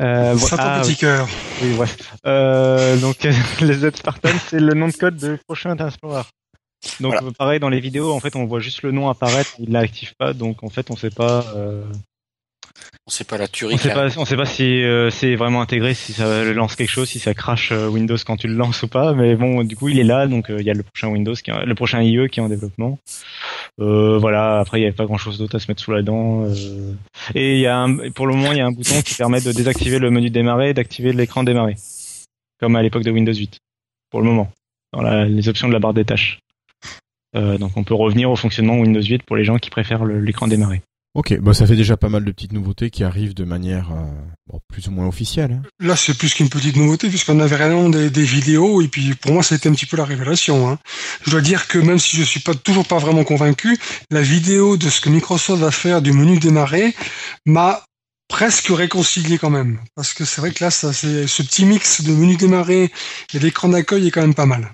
[0.00, 1.28] euh, Satan ah, petit cœur.
[1.62, 1.96] oui, bref.
[2.26, 3.22] Euh, donc,
[3.60, 6.22] les Z Spartan, c'est le nom de code du prochain Internet Explorer.
[7.00, 7.32] Donc, Voilà.
[7.38, 10.34] pareil, dans les vidéos, en fait, on voit juste le nom apparaître, il l'active pas,
[10.34, 11.84] donc en fait, on sait pas, euh,
[13.08, 13.74] On sait pas la tuerie.
[13.74, 16.90] on sait pas, on sait pas si euh, c'est vraiment intégré, si ça lance quelque
[16.90, 19.12] chose, si ça crash euh, Windows quand tu le lances ou pas.
[19.14, 21.34] Mais bon, du coup, il est là, donc euh, il y a le prochain Windows,
[21.34, 22.98] qui est- le prochain IE qui est en développement.
[23.78, 24.58] Voilà.
[24.58, 26.46] Après, il y avait pas grand chose d'autre à se mettre sous la dent.
[27.34, 29.40] Et il y a un, pour le moment, il y a un bouton qui permet
[29.40, 31.76] de désactiver le menu démarrer et d'activer l'écran démarrer,
[32.60, 33.58] comme à l'époque de Windows 8.
[34.10, 34.50] Pour le moment,
[34.92, 36.40] dans la- les options de la barre des tâches.
[37.36, 40.48] Euh, donc, on peut revenir au fonctionnement Windows 8 pour les gens qui préfèrent l'écran
[40.48, 40.80] démarrer.
[41.16, 44.04] Ok, bah ça fait déjà pas mal de petites nouveautés qui arrivent de manière euh,
[44.48, 45.62] bon, plus ou moins officielle.
[45.64, 45.68] hein.
[45.80, 49.32] Là, c'est plus qu'une petite nouveauté, puisqu'on avait réellement des, des vidéos, et puis pour
[49.32, 50.68] moi, ça a été un petit peu la révélation.
[50.68, 50.78] Hein.
[51.24, 53.78] Je dois dire que même si je suis pas toujours pas vraiment convaincu,
[54.10, 56.94] la vidéo de ce que Microsoft va faire du menu démarrer
[57.46, 57.82] m'a
[58.28, 59.80] presque réconcilié quand même.
[59.94, 62.92] Parce que c'est vrai que là, ça, c'est, ce petit mix de menu démarrer
[63.32, 64.70] et d'écran d'accueil est quand même pas mal.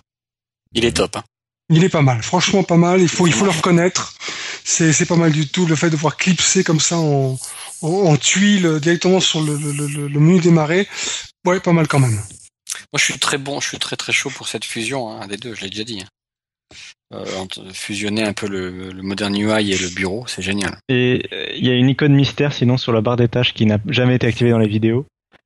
[0.74, 1.18] Il est top.
[1.18, 1.22] hein.
[1.70, 3.00] Il est pas mal, franchement pas mal.
[3.00, 4.14] Il faut, il faut le reconnaître.
[4.64, 5.66] C'est, c'est pas mal du tout.
[5.66, 7.38] Le fait de pouvoir clipser comme ça en,
[7.82, 10.88] en, en tuile directement sur le, le, le, le menu démarrer,
[11.46, 12.12] ouais, pas mal quand même.
[12.92, 15.36] Moi, je suis très bon, je suis très très chaud pour cette fusion, hein, des
[15.36, 16.00] deux, je l'ai déjà dit.
[16.02, 16.06] hein.
[17.14, 17.24] Euh,
[17.74, 20.78] fusionner un peu le, le Modern UI et le bureau, c'est génial.
[20.88, 23.66] Et euh, il y a une icône mystère sinon sur la barre des tâches qui
[23.66, 25.04] n'a jamais été activée dans les vidéos.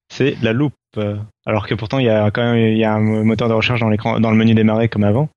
[0.08, 0.74] C'est la loupe.
[0.96, 3.54] Euh, Alors que pourtant il y a quand même il y a un moteur de
[3.54, 5.28] recherche dans l'écran, dans le menu démarrer comme avant.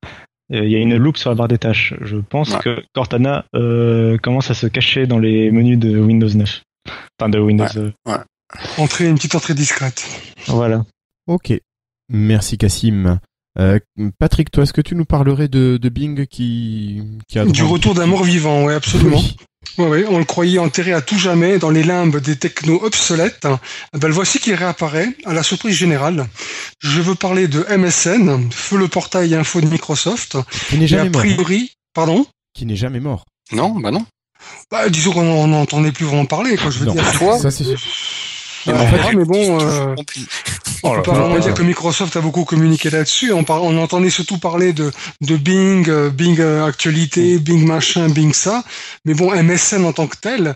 [0.51, 1.93] Euh, Il y a une loupe sur la barre des tâches.
[2.01, 2.59] Je pense Ouais.
[2.63, 6.61] que Cortana euh, commence à se cacher dans les menus de Windows 9.
[7.19, 7.65] Enfin de Windows.
[7.75, 7.91] Ouais.
[8.13, 8.17] euh,
[8.77, 10.03] Entrée, une petite entrée discrète.
[10.47, 10.83] voilà.
[11.27, 11.53] Ok,
[12.09, 13.19] merci Cassim.
[13.57, 13.79] Euh,
[14.19, 17.93] Patrick, toi, est-ce que tu nous parlerais de, de Bing qui, qui a Du retour
[17.95, 19.17] d'un mort vivant, ouais, absolument.
[19.17, 19.35] Oui.
[19.77, 23.45] Ouais, on le croyait enterré à tout jamais dans les limbes des technos obsolètes.
[23.93, 26.27] Eh Ben, le voici qui réapparaît à la surprise générale.
[26.79, 30.37] Je veux parler de MSN, feu le portail info de Microsoft.
[30.69, 31.21] Qui n'est a jamais mort.
[31.25, 31.65] hein.
[31.93, 32.25] pardon?
[32.53, 33.25] Qui n'est jamais mort.
[33.51, 34.05] Non, bah non.
[34.71, 37.11] Bah, disons qu'on n'en entendait plus vraiment parler, quoi, je veux Non, dire.
[37.19, 37.65] Toi ça c'est
[38.67, 39.95] Ouais, en fait, mais bon, euh,
[40.81, 43.33] Oh on là peut pas dire que Microsoft a beaucoup communiqué là-dessus.
[43.33, 44.91] On, on entendait surtout parler de,
[45.21, 48.63] de Bing, euh, Bing euh, actualité, Bing machin, Bing ça.
[49.05, 50.55] Mais bon, MSN en tant que tel,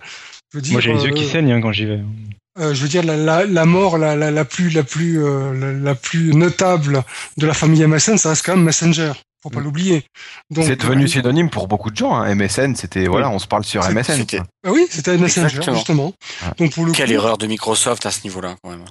[0.52, 2.00] je veux dire, Moi j'ai les yeux qui saignent hein, quand j'y vais.
[2.60, 5.96] euh, je veux dire la, la, la mort la, la, plus la plus euh, la
[5.96, 7.04] plus notable
[7.38, 9.12] de la famille MSN, ça reste quand même Messenger.
[9.44, 10.06] Faut pas l'oublier.
[10.52, 12.16] Donc C'est devenu euh, synonyme pour beaucoup de gens.
[12.16, 12.34] Hein.
[12.34, 14.16] MSN, c'était voilà, on se parle sur MSN.
[14.16, 14.46] c'était- quoi.
[14.66, 15.76] ah oui, c'était Messenger Exactement.
[15.76, 16.06] justement.
[16.42, 16.48] Ouais.
[16.60, 18.86] Donc pour le Quelle coup, erreur de Microsoft à ce niveau-là, quand même.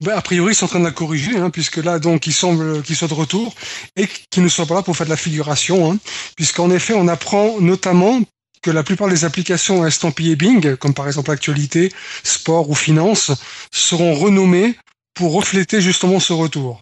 [0.00, 2.32] ben, a priori, ils sont en train de la corriger, hein, puisque là, donc, il
[2.32, 3.54] semble qu'ils soient de retour
[3.96, 5.98] et qu'ils ne soient pas là pour faire de la figuration, hein,
[6.36, 8.18] puisqu'en effet, on apprend notamment
[8.62, 13.30] que la plupart des applications estampillées Bing, comme par exemple actualité, sport ou finance,
[13.72, 14.74] seront renommées
[15.14, 16.80] pour refléter justement ce retour.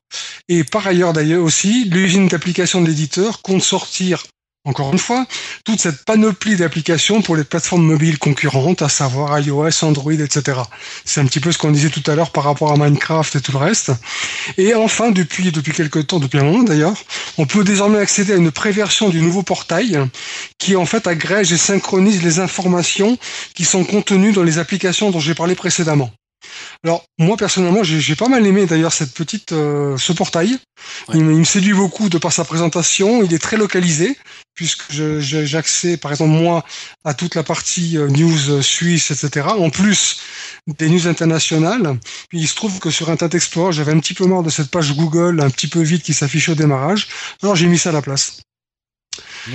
[0.48, 4.24] Et par ailleurs d'ailleurs aussi, l'usine d'application de l'éditeur compte sortir,
[4.64, 5.26] encore une fois,
[5.64, 10.60] toute cette panoplie d'applications pour les plateformes mobiles concurrentes, à savoir iOS, Android, etc.
[11.04, 13.40] C'est un petit peu ce qu'on disait tout à l'heure par rapport à Minecraft et
[13.40, 13.92] tout le reste.
[14.58, 16.96] Et enfin, depuis, depuis quelques temps, depuis un moment d'ailleurs,
[17.38, 19.98] on peut désormais accéder à une préversion du nouveau portail
[20.58, 23.16] qui en fait agrège et synchronise les informations
[23.54, 26.10] qui sont contenues dans les applications dont j'ai parlé précédemment.
[26.84, 30.58] Alors moi personnellement, j'ai j'ai pas mal aimé d'ailleurs cette petite euh, ce portail.
[31.08, 31.14] Ouais.
[31.16, 33.22] Il, me- il me séduit beaucoup de par sa présentation.
[33.22, 34.16] Il est très localisé
[34.54, 36.64] puisque je- je- j'ai accès, par exemple moi,
[37.04, 39.46] à toute la partie euh, news euh, suisse, etc.
[39.50, 40.20] En plus
[40.66, 41.98] des news internationales.
[42.28, 44.70] Puis il se trouve que sur Internet Explorer, j'avais un petit peu marre de cette
[44.70, 47.08] page Google un petit peu vide qui s'affiche au démarrage.
[47.42, 48.40] Alors j'ai mis ça à la place.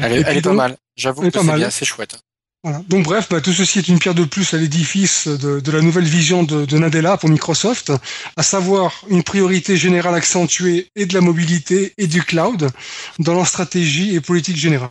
[0.02, 0.78] Elle est, elle est pas mal.
[0.96, 1.60] J'avoue que pas c'est mal.
[1.60, 2.18] bien, c'est chouette.
[2.66, 2.82] Voilà.
[2.90, 5.82] Donc bref, bah, tout ceci est une pierre de plus à l'édifice de, de la
[5.84, 7.92] nouvelle vision de, de Nadella pour Microsoft,
[8.38, 12.72] à savoir une priorité générale accentuée et de la mobilité et du cloud
[13.20, 14.90] dans leur stratégie et politique générale.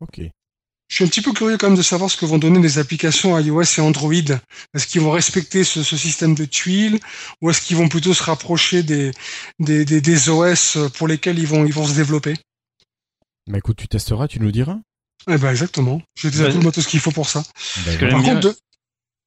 [0.00, 0.20] Ok.
[0.88, 2.78] Je suis un petit peu curieux quand même de savoir ce que vont donner les
[2.78, 4.12] applications iOS et Android.
[4.12, 7.00] Est-ce qu'ils vont respecter ce, ce système de tuiles
[7.40, 9.10] ou est-ce qu'ils vont plutôt se rapprocher des,
[9.58, 12.34] des, des, des OS pour lesquels ils vont, ils vont se développer?
[13.48, 14.78] Bah écoute, tu testeras, tu nous diras.
[15.30, 16.00] Eh ben exactement.
[16.16, 17.42] J'ai déjà tout le matos qu'il faut pour ça.
[17.86, 18.06] Bah, que.
[18.10, 18.54] Par contre,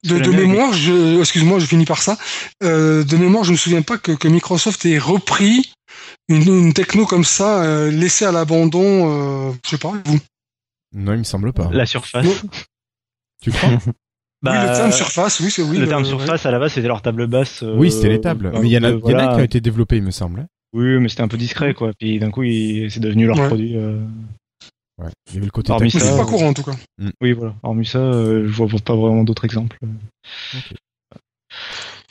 [0.04, 2.18] de, mémoire, je, excuse-moi, je finis par ça.
[2.64, 5.72] Euh, de mémoire, je me souviens pas que, que Microsoft ait repris
[6.30, 9.50] une, une techno comme ça, euh, laissée à l'abandon.
[9.50, 10.20] Euh, je sais pas, vous.
[10.94, 11.70] Non, il me semble pas.
[11.72, 12.24] La surface.
[12.26, 12.34] Non.
[13.42, 13.80] Tu crois oui,
[14.44, 15.78] le terme surface, oui, c'est oui.
[15.78, 16.10] Bah, le terme ouais.
[16.10, 17.64] surface à la base c'était leur table basse.
[17.64, 18.52] euh, Oui, c'était les tables.
[18.52, 19.34] bah, mais il y en a, euh, il y en a voilà.
[19.36, 20.42] qui ont été développés, il me semble.
[20.42, 20.48] hein.
[20.74, 21.92] Oui, mais c'était un peu discret quoi.
[22.00, 23.48] Puis d'un coup, il- c'est devenu leur Ouais.
[23.48, 23.76] produit.
[23.76, 24.00] euh,
[24.98, 25.10] Ouais.
[25.28, 26.76] Il y avait le côté Hormis ça, pas courant en tout cas.
[27.22, 27.54] Oui, voilà.
[27.64, 29.78] Hormis ça, euh, je vois pas vraiment d'autres exemples.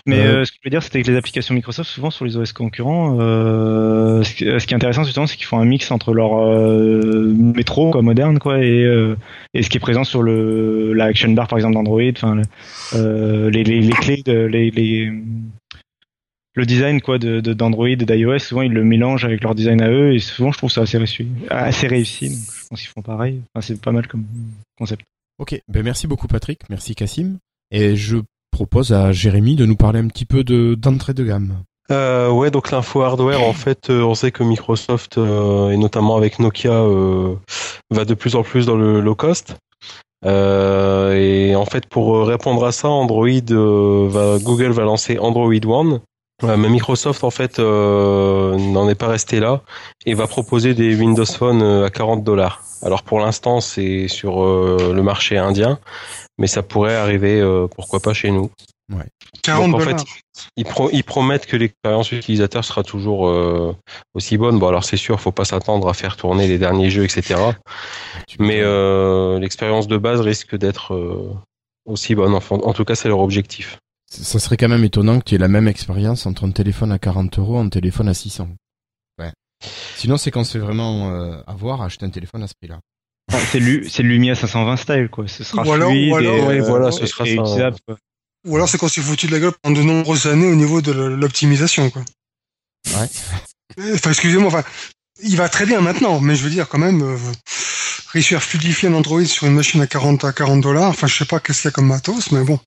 [0.07, 2.27] Mais Euh, euh, ce que je veux dire, c'était que les applications Microsoft, souvent sur
[2.27, 6.13] les OS concurrents, euh, ce, qui, est intéressant justement, c'est qu'ils font un mix entre
[6.13, 9.17] leur euh, métro quoi, moderne quoi, et, euh,
[9.55, 12.43] et ce qui est présent sur le la Action Bar par exemple d'Android, enfin le-
[12.95, 15.11] euh, les, les, les clés de les, les
[16.55, 19.83] le design quoi de de- d'Android et d'iOS, souvent ils le mélangent avec leur design
[19.83, 22.29] à eux et souvent je trouve ça assez réussi, assez réussi.
[22.31, 23.41] Donc je pense qu'ils font pareil.
[23.55, 24.25] Enfin, c'est pas mal comme
[24.79, 25.03] concept.
[25.39, 27.39] Ok, ben merci beaucoup Patrick, merci Cassim.
[27.71, 28.19] Et je
[28.53, 31.57] propose à Jérémy de nous parler un petit peu de d'entrée de gamme.
[31.91, 36.17] Euh, ouais, donc l'info hardware, en fait, euh, on sait que Microsoft, euh, et notamment
[36.17, 37.35] avec Nokia, euh,
[37.91, 39.57] va de plus en plus dans le low cost.
[40.25, 45.53] Euh, et en fait, pour répondre à ça, Android, euh, va, Google va lancer Android
[45.67, 46.01] One.
[46.57, 49.63] Mais Microsoft, en fait, euh, n'en est pas resté là
[50.07, 52.63] et va proposer des Windows Phone euh, à 40 dollars.
[52.83, 55.79] Alors pour l'instant, c'est sur euh, le marché indien,
[56.39, 58.51] mais ça pourrait arriver, euh, pourquoi pas, chez nous.
[59.43, 60.05] 40 Donc, en fait, dollars.
[60.57, 63.75] Ils, pro- ils promettent que l'expérience utilisateur sera toujours euh,
[64.15, 64.59] aussi bonne.
[64.59, 67.37] Bon, alors c'est sûr, faut pas s'attendre à faire tourner les derniers jeux, etc.
[68.39, 71.33] Mais euh, l'expérience de base risque d'être euh,
[71.87, 72.35] aussi bonne.
[72.35, 73.79] Enfin, en tout cas, c'est leur objectif.
[74.23, 76.99] Ça serait quand même étonnant que tu aies la même expérience entre un téléphone à
[76.99, 78.49] 40 euros et un téléphone à 600.
[79.19, 79.33] Ouais.
[79.97, 82.81] Sinon, c'est qu'on se fait vraiment euh, avoir à acheter un téléphone à ce prix-là.
[83.33, 85.27] Enfin, c'est le Lumia 520 style quoi.
[85.29, 87.71] Ce sera alors- fluide ou alors- et, euh, voilà, ce sera et ça.
[88.47, 90.83] Ou alors c'est qu'on s'est foutu de la gueule pendant de nombreuses années au niveau
[90.83, 92.03] de l'optimisation, quoi.
[92.89, 93.09] Ouais.
[93.79, 94.63] Euh, Enfin, excusez-moi, enfin,
[95.23, 97.17] il va très bien maintenant, mais je veux dire, quand même, euh,
[98.13, 101.15] réussir à fluidifier un Android sur une machine à 40 à 40 dollars, enfin, je
[101.17, 102.61] sais pas qu'est-ce qu'il y a comme matos, mais bon.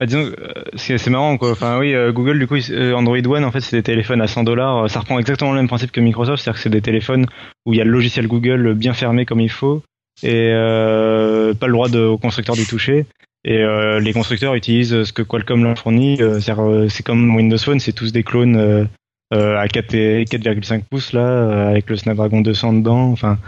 [0.00, 0.34] Bah, euh,
[0.76, 1.52] c'est marrant quoi.
[1.52, 4.26] Enfin oui, euh, Google du coup, euh, Android One en fait c'est des téléphones à
[4.26, 4.90] 100 dollars.
[4.90, 7.26] Ça reprend exactement le même principe que Microsoft, c'est-à-dire que c'est des téléphones
[7.64, 9.82] où il y a le logiciel Google bien fermé comme il faut
[10.22, 13.06] et pas le droit de, au constructeur d'y toucher.
[13.44, 13.64] Et
[14.00, 16.20] les constructeurs utilisent ce que Qualcomm leur fournit.
[16.20, 16.40] euh,
[16.88, 18.88] c'est comme Windows Phone, c'est tous des clones
[19.34, 23.10] euh, euh, à 4 et 4,5 pouces là, euh, avec le Snapdragon 200 dedans.
[23.10, 23.38] Enfin,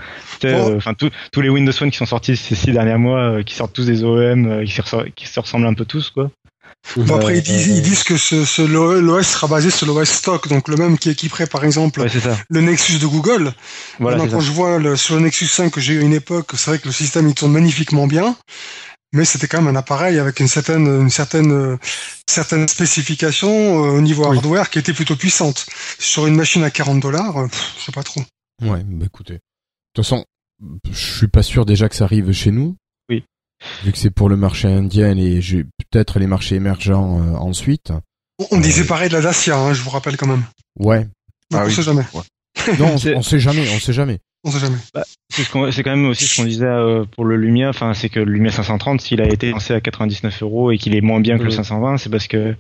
[0.41, 0.71] tu sais, Bon.
[0.73, 3.43] euh, enfin tous tous les Windows Phone qui sont sortis ces six derniers mois, euh,
[3.43, 4.73] qui sortent tous des OEM, euh, qui,
[5.15, 6.31] qui se ressemblent un peu tous quoi.
[6.97, 10.09] Bon, après, Euh, ils disent, ils disent que ce, ce l'OS sera basé sur l'OS
[10.09, 12.07] stock, donc le même qui équiperait, par exemple, Ouais,
[12.49, 13.53] le Nexus de Google.
[13.99, 14.47] Voilà, Maintenant, quand ça.
[14.47, 16.79] je vois le, sur le Nexus 5 que j'ai eu à une époque, c'est vrai
[16.79, 18.37] que le système, il tourne magnifiquement bien.
[19.13, 21.77] Mais c'était quand même un appareil avec une certaine, une certaine, euh,
[22.29, 23.49] certaine spécification
[23.85, 24.37] euh, au niveau Oui.
[24.37, 25.67] hardware qui était plutôt puissante.
[25.99, 27.47] Sur une machine à 40 dollars, euh,
[27.79, 28.21] je sais pas trop.
[28.63, 29.35] Ouais, bah écoutez.
[29.35, 29.41] De
[29.95, 30.25] toute façon,
[30.91, 32.77] je suis pas sûr déjà que ça arrive chez nous.
[33.09, 33.25] Oui.
[33.85, 37.93] Vu que c'est pour le marché indien et j'ai peut-être les marchés émergents euh, ensuite.
[38.39, 40.45] On, on disait pareil de la Dacia, hein, je vous rappelle quand même.
[40.79, 41.05] Ouais.
[41.51, 41.75] Donc, Ah on oui.
[41.75, 42.05] sait jamais.
[42.79, 44.19] Non, on, sait jamais, on sait jamais.
[44.45, 44.77] On sait jamais.
[45.31, 47.93] C'est ce qu'on- c'est quand même aussi ce qu'on disait euh, pour le Lumia, enfin
[47.95, 51.01] c'est que le Lumia 530, s'il a été lancé à 99 euros et qu'il est
[51.01, 51.57] moins bien que le Mhm.
[51.57, 52.55] 520, c'est parce que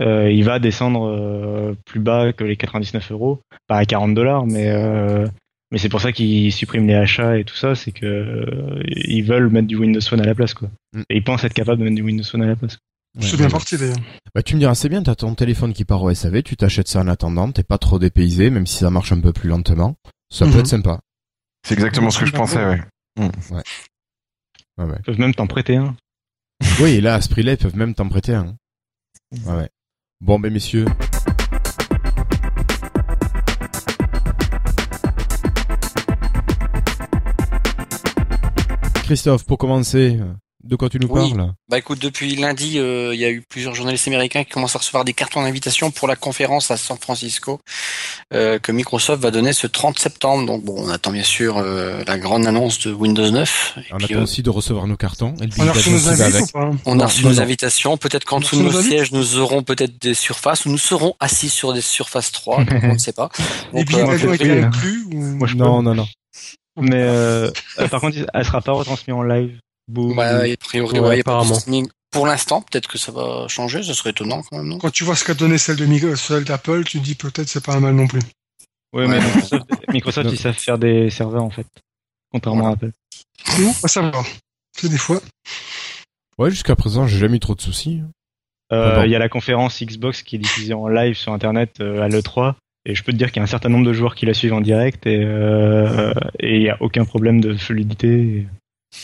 [0.00, 4.46] euh, il va descendre euh, plus bas que les 99 euros, pas à 40 dollars,
[4.46, 5.26] mais euh,
[5.70, 9.22] mais c'est pour ça qu'ils suppriment les achats et tout ça, c'est que euh, ils
[9.22, 10.68] veulent mettre du Windows Phone à la place quoi.
[10.94, 11.04] Mhm.
[11.10, 12.78] Et ils pensent être capables de mettre du Windows Phone à la place.
[13.14, 13.52] Ouais, c'est bien ouais.
[13.52, 13.96] parti d'ailleurs.
[14.34, 16.88] Bah tu me diras, c'est bien, t'as ton téléphone qui part au SAV, tu t'achètes
[16.88, 19.96] ça en attendant, t'es pas trop dépaysé, même si ça marche un peu plus lentement.
[20.32, 20.58] Ça peut Mhm.
[20.60, 21.00] être sympa.
[21.66, 22.80] C'est exactement ce que je pensais, ouais.
[23.18, 23.30] Ouais,
[24.86, 24.96] ouais.
[24.98, 25.94] Ils peuvent même t'en prêter un.
[26.80, 28.56] Oui, et là, à ce prix-là, ils peuvent même t'en prêter un.
[29.46, 29.68] Ouais, ouais.
[30.22, 30.86] Bon, ben messieurs.
[39.04, 40.18] Christophe, pour commencer,
[40.64, 41.32] de quoi tu nous Oui.
[41.32, 44.76] parles Bah écoute, depuis lundi, euh, il y a eu plusieurs journalistes américains qui commencent
[44.76, 47.58] à recevoir des cartons d'invitation pour la conférence à San Francisco
[48.32, 50.46] euh, que Microsoft va donner ce 30 septembre.
[50.46, 53.74] Donc bon, on attend bien sûr euh, la grande annonce de Windows 9.
[53.76, 55.34] Et On puis, attend euh, aussi de recevoir nos cartons.
[55.42, 57.42] Et On a reçu nos pas on Non, a reçu non, nos non.
[57.42, 57.96] invitations.
[57.96, 61.48] Peut-être qu'en dessous de nos sièges, nous aurons peut-être des surfaces ou nous serons assis
[61.48, 62.64] sur des surfaces 3.
[62.64, 63.30] donc on ne sait pas.
[63.72, 64.66] Donc, euh, payé, hein.
[64.72, 65.18] inclus ou...
[65.18, 66.06] Moi, je Non, non, non.
[66.76, 66.82] peux.
[66.82, 69.58] Mais par contre, elle sera pas retransmise en live.
[70.14, 71.86] Bah, a priori, Ouais, ouais, il y a pas de apparemment.
[72.10, 73.82] Pour l'instant, peut-être que ça va changer.
[73.82, 74.78] Ce serait étonnant quand même, non?
[74.78, 77.48] Quand tu vois ce qu'a donné celle de Micro- celle d'Apple, tu te dis peut-être
[77.48, 78.20] c'est pas un mal non plus.
[78.92, 79.18] Ouais, mais.
[79.18, 81.66] Microsoft, Microsoft, ils savent faire des serveurs en fait,
[82.30, 82.90] contrairement à Apple.
[83.58, 84.24] Nous, à savoir.
[84.78, 85.20] C'est des fois.
[86.38, 88.02] Ouais, jusqu'à présent, j'ai jamais eu trop de soucis.
[88.72, 89.02] Euh.
[89.04, 92.08] Il y a la conférence Xbox qui est diffusée en live sur Internet euh, à
[92.08, 92.54] l'E3.
[92.84, 94.34] Et je peux te dire qu'il y a un certain nombre de joueurs qui la
[94.34, 98.46] suivent en direct et euh, et il y a aucun problème de fluidité.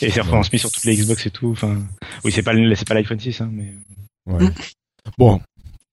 [0.01, 1.51] Et, c'est retransmis sur toutes les Xbox et tout.
[1.51, 1.77] Enfin,
[2.23, 3.73] oui, c'est pas c'est pas l'iPhone 6, hein, mais
[4.29, 4.45] Ouais.
[5.17, 5.41] Bon,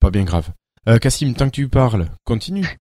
[0.01, 0.51] pas bien grave.
[0.89, 2.77] Euh, Cassim, tant que tu parles, continue.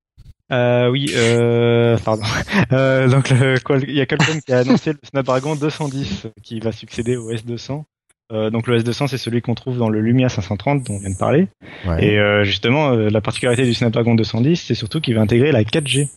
[0.52, 2.24] Euh, oui, euh, pardon.
[2.72, 6.72] Euh, donc, le, il y a Qualcomm qui a annoncé le Snapdragon 210 qui va
[6.72, 7.84] succéder au S200.
[8.34, 11.12] Euh, donc, le S200, c'est celui qu'on trouve dans le Lumia 530 dont on vient
[11.12, 11.48] de parler.
[11.86, 12.06] Ouais.
[12.06, 15.64] Et euh, justement, euh, la particularité du Snapdragon 210, c'est surtout qu'il va intégrer la
[15.64, 16.10] 4G.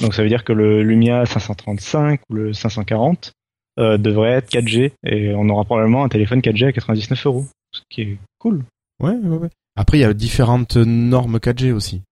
[0.00, 3.32] Donc, ça veut dire que le Lumia 535 ou le 540
[3.78, 7.80] euh, devrait être 4G et on aura probablement un téléphone 4G à 99 euros, ce
[7.90, 8.64] qui est cool.
[9.00, 9.48] Ouais, ouais, ouais.
[9.76, 12.02] Après, il y a différentes normes 4G aussi.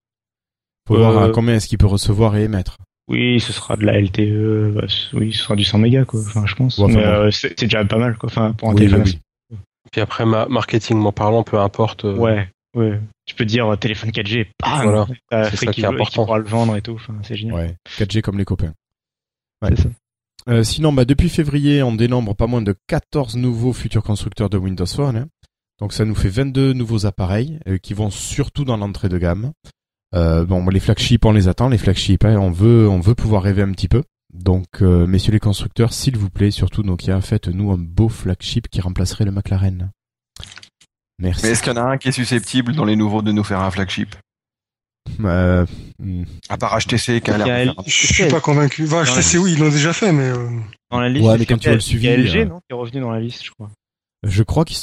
[0.89, 2.79] Faut Euh, voir à combien est-ce qu'il peut recevoir et émettre.
[3.09, 6.21] Oui, ce sera de la LTE, bah, oui, ce sera du 100 mégas, quoi.
[6.21, 6.79] Enfin, je pense.
[6.79, 7.09] Ouais, enfin, Mais bon.
[7.11, 8.29] euh, c'est déjà pas mal, quoi.
[8.29, 9.03] Enfin, pour un Oui, téléphone.
[9.05, 9.19] oui,
[9.51, 9.57] oui.
[9.93, 12.05] Puis après, ma marketingment parlant, peu importe.
[12.05, 13.01] euh, Ouais, ouais.
[13.27, 15.07] Tu peux dire téléphone 4G, bam, Voilà.
[15.51, 16.25] C'est ça qui, est veut- qui important.
[16.25, 16.93] pourra le vendre et tout.
[16.95, 17.55] Enfin, c'est génial.
[17.57, 18.73] Ouais, 4G comme les copains.
[19.63, 19.71] Ouais.
[19.77, 19.89] C'est ça.
[20.49, 24.59] Euh, sinon, bah, depuis février, on dénombre pas moins de 14 nouveaux futurs constructeurs de
[24.59, 25.17] Windows Phone.
[25.17, 25.29] hein.
[25.81, 29.53] Donc ça nous fait 22 nouveaux appareils euh, qui vont surtout dans l'entrée de gamme.
[30.15, 31.69] Euh, bon, les flagships, on les attend.
[31.69, 34.03] Les flagships, hein, on veut, on veut pouvoir rêver un petit peu.
[34.33, 38.81] Donc, euh, messieurs les constructeurs, s'il vous plaît, surtout Nokia, faites-nous un beau flagship qui
[38.81, 39.91] remplacerait le McLaren.
[41.19, 41.45] Merci.
[41.45, 43.45] Mais est-ce qu'il y en a un qui est susceptible dans les nouveaux de nous
[43.45, 44.15] faire un flagship?
[45.25, 45.67] Euh.
[46.49, 48.85] À part HTC qui a l'air Je suis pas convaincu.
[48.85, 50.49] Enfin, HTC, oui, ils l'ont déjà fait, mais euh,
[50.91, 52.45] Dans la liste, Ouais, mais quand tu vois le il y a suivi, LG, euh,
[52.47, 53.71] non, qui est revenu dans la liste, je crois.
[54.23, 54.77] je crois qu'ils.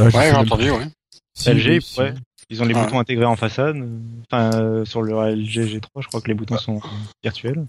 [0.00, 0.86] Ah, Ouais, j'ai entendu, ouais.
[1.34, 2.00] Si, LG, si.
[2.00, 2.14] ouais.
[2.50, 2.84] Ils ont les Ah.
[2.84, 3.76] boutons intégrés en façade.
[4.30, 6.80] Enfin, euh, sur le LG G3, je crois que les boutons sont
[7.22, 7.64] virtuels.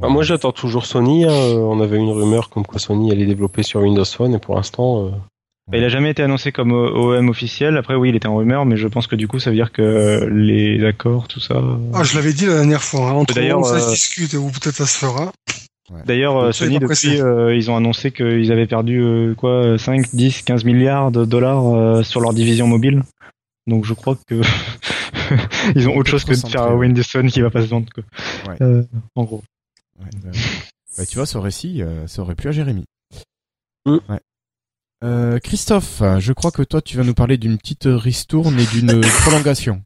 [0.00, 1.24] Bah, moi, j'attends toujours Sony.
[1.24, 1.30] hein.
[1.30, 4.56] Euh, On avait une rumeur comme quoi Sony allait développer sur Windows Phone, et pour
[4.56, 5.10] l'instant, euh,
[5.70, 7.76] Bah, il a jamais été annoncé comme O- OEM officiel.
[7.78, 9.72] Après, oui, il était en rumeur, mais je pense que du coup, ça veut dire
[9.72, 11.54] que les accords, tout ça.
[11.54, 13.08] euh, ah, je l'avais dit la dernière fois.
[13.08, 15.32] Hein, entre D'ailleurs, eux, ça se euh, discute ou peut-être ça se fera.
[16.06, 20.42] D'ailleurs, euh, Sony, depuis, euh, ils ont annoncé qu'ils avaient perdu euh, quoi, 5, 10,
[20.42, 23.02] 15 milliards de dollars euh, sur leur division mobile.
[23.66, 24.40] Donc, je crois que
[25.76, 26.86] ils ont autre chose que de faire un ouais.
[26.86, 27.86] Windows Phone qui va pas se vendre.
[27.94, 28.04] Quoi.
[28.48, 28.56] Ouais.
[28.60, 28.82] Euh,
[29.14, 29.42] en gros.
[29.98, 30.30] Ouais, bah,
[30.98, 32.84] bah, tu vois, ce récit, euh, ça aurait plu à Jérémy.
[33.86, 33.98] Mm.
[34.08, 34.20] Ouais.
[35.04, 39.00] Euh, Christophe, je crois que toi, tu vas nous parler d'une petite ristourne et d'une
[39.22, 39.82] prolongation.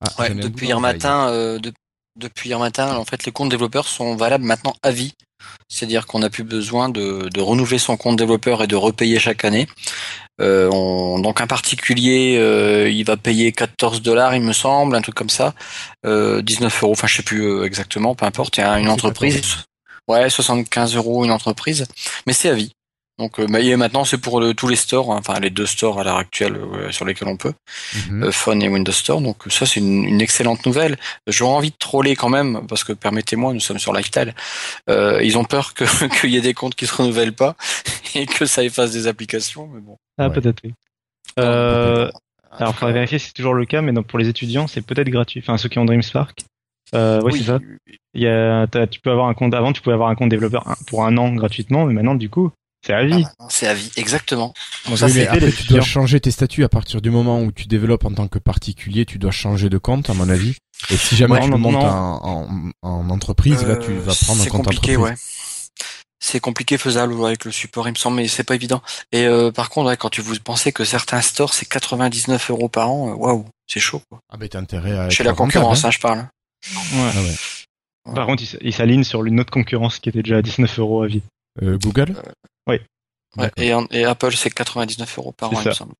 [0.00, 1.72] Ah, Ouais, depuis hier matin, euh, de-
[2.16, 5.12] depuis hier matin, en fait, les comptes développeurs sont valables maintenant à vie.
[5.68, 9.44] C'est-à-dire qu'on n'a plus besoin de, de renouveler son compte développeur et de repayer chaque
[9.44, 9.66] année.
[10.40, 15.02] Euh, on- donc un particulier, euh, il va payer 14 dollars, il me semble, un
[15.02, 15.54] truc comme ça,
[16.06, 18.58] euh, 19 euros, enfin je sais plus exactement, peu importe.
[18.58, 19.64] Une entreprise, 14.
[20.08, 21.86] ouais, 75 euros une entreprise,
[22.26, 22.72] mais c'est à vie.
[23.18, 25.66] Donc euh, bah, et maintenant c'est pour le- tous les stores, hein, enfin les deux
[25.66, 27.52] stores à l'heure actuelle euh, sur lesquels on peut.
[28.08, 28.24] Mhm.
[28.24, 29.20] euh, Phone et Windows Store.
[29.20, 30.96] Donc ça, c'est une, une excellente nouvelle.
[31.28, 34.34] J'aurais envie de troller quand même, parce que permettez-moi, nous sommes sur Lifestyle.
[34.90, 35.84] Euh, ils ont peur que
[36.20, 37.54] qu'il y ait des comptes qui se renouvellent pas
[38.16, 39.68] et que ça efface des applications.
[39.72, 39.96] Mais bon.
[40.18, 40.34] Ah, Ouais.
[40.34, 40.74] peut-être, oui.
[41.38, 42.10] Euh.
[42.52, 44.28] En alors, tout faudrait cas, vérifier si c'est toujours le cas, mais donc, pour les
[44.28, 45.40] étudiants, c'est peut-être gratuit.
[45.40, 46.40] Enfin, ceux qui ont DreamSpark.
[46.94, 47.58] Euh, ouais, oui, c'est ça.
[48.14, 50.64] Il y a, tu peux avoir un compte, avant, tu pouvais avoir un compte développeur
[50.86, 52.52] pour un an gratuitement, mais maintenant, du coup,
[52.84, 53.22] c'est à ah, vie.
[53.40, 54.52] non, c'est à vie, exactement.
[54.88, 57.50] Donc, ça, Oui, mais après, tu dois changer tes statuts à partir du moment où
[57.52, 60.56] tu développes en tant que particulier, tu dois changer de compte, à mon avis.
[60.90, 61.86] Et si jamais Ouais, tu non, le montes non.
[61.86, 62.48] en,
[62.82, 65.18] en, en entreprise, là, tu Euh, vas prendre un c'est compte compliqué, entreprise.
[65.18, 65.26] ouais.
[66.20, 68.82] C'est compliqué faisable avec le support, il me semble, mais c'est pas évident.
[69.12, 72.70] Et euh, par contre, ouais, quand tu vous pensez que certains stores c'est 99 euros
[72.70, 74.00] par an, euh, waouh, c'est chaud.
[74.08, 74.20] Quoi.
[74.32, 75.88] Ah ben t'as intérêt à Chez la concurrence, hein.
[75.88, 76.18] hein, je parle.
[76.20, 77.10] Ouais.
[77.14, 77.20] Ah
[78.10, 78.14] ouais.
[78.14, 81.06] Par contre, il s'aligne sur une autre concurrence qui était déjà à 19 euros à
[81.08, 81.22] vie.
[81.62, 82.14] Euh, Google?
[82.66, 82.80] Ouais,
[83.36, 83.64] D'accord.
[83.64, 85.70] et, en- et Apple c'est 99 euros par C'est an, il ça.
[85.70, 85.92] me semble.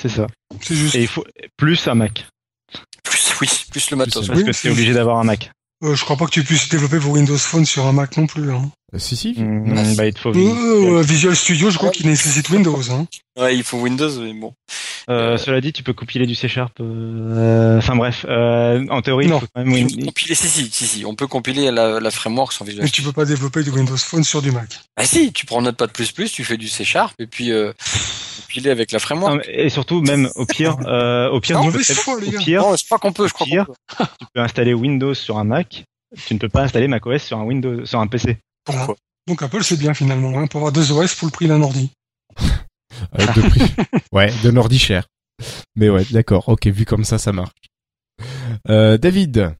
[0.00, 0.26] C'est ça.
[0.62, 0.94] C'est juste.
[0.94, 1.24] Et il faut
[1.56, 2.26] plus un Mac.
[3.04, 4.14] Plus, oui, plus le matos.
[4.14, 5.50] Plus, Parce Oui, que c'est- t'es obligé d'avoir un Mac.
[5.84, 8.26] Euh, je crois pas que tu puisses développer pour Windows Phone sur un Mac non
[8.26, 8.52] plus.
[8.52, 8.70] Hein.
[8.94, 9.34] Euh, si, si.
[9.38, 10.34] Mm, bah, il faut.
[10.34, 12.80] Euh, Visual Studio, je crois qu'il nécessite Windows.
[12.90, 13.06] Hein.
[13.38, 14.54] Ouais, il faut Windows, mais bon.
[15.10, 16.72] Euh, cela dit, tu peux compiler du C Sharp.
[16.80, 19.40] euh, Enfin bref, euh, en théorie, il Non.
[19.40, 21.98] faut quand même Il faut Win- compiler, si, si, si, si, on peut compiler la,
[22.00, 24.68] la framework sans Visual Mais tu peux pas développer du Windows Phone sur du Mac.
[24.96, 25.88] Ah si, tu prends Notepad++,
[26.30, 27.72] tu fais du C Sharp et puis euh,
[28.42, 29.34] compiler avec la framework.
[29.36, 32.76] Non, Et surtout, même au pire, euh, au pire, Non, tu, peux, au pire, non,
[32.76, 33.66] c'est pas qu'on peut, je crois pire.
[33.66, 34.10] qu'on peut.
[34.20, 35.84] tu peux installer Windows sur un Mac.
[36.26, 38.38] Tu ne peux pas installer macOS sur un Windows, sur un PC.
[38.76, 38.96] Pourquoi
[39.26, 41.90] Donc Apple, c'est bien finalement, hein, pour avoir deux OS pour le prix d'un ordi.
[43.16, 43.62] Euh, de prix.
[44.12, 45.06] ouais, de ordi cher.
[45.76, 46.48] Mais ouais, d'accord.
[46.48, 47.52] Ok, vu comme ça, ça marche.
[48.68, 49.54] Euh, David,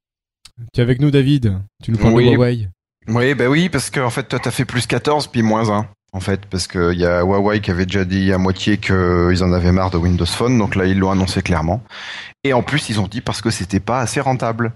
[0.74, 1.56] tu es avec nous, David?
[1.84, 2.24] Tu nous parles Oui.
[2.24, 2.68] de Huawei?
[3.06, 5.86] Oui, bah oui, parce que en fait, toi, t'as fait plus 14 puis moins 1.
[6.12, 9.52] En fait, parce qu'il y a Huawei qui avait déjà dit à moitié qu'ils en
[9.52, 11.80] avaient marre de Windows Phone, donc là, ils l'ont annoncé clairement.
[12.42, 14.72] Et en plus, ils ont dit parce que c'était pas assez rentable.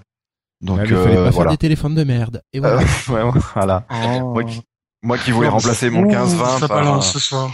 [0.63, 1.51] Donc, Ouais, mais il fallait euh, pas voilà.
[1.51, 2.43] faire des téléphones de merde.
[2.53, 2.81] Et voilà.
[3.11, 3.85] Euh, voilà.
[4.21, 4.63] Moi qui,
[5.03, 7.51] moi qui voulais Non, remplacer mon Ouh, 15-20 Ça par, ce soir.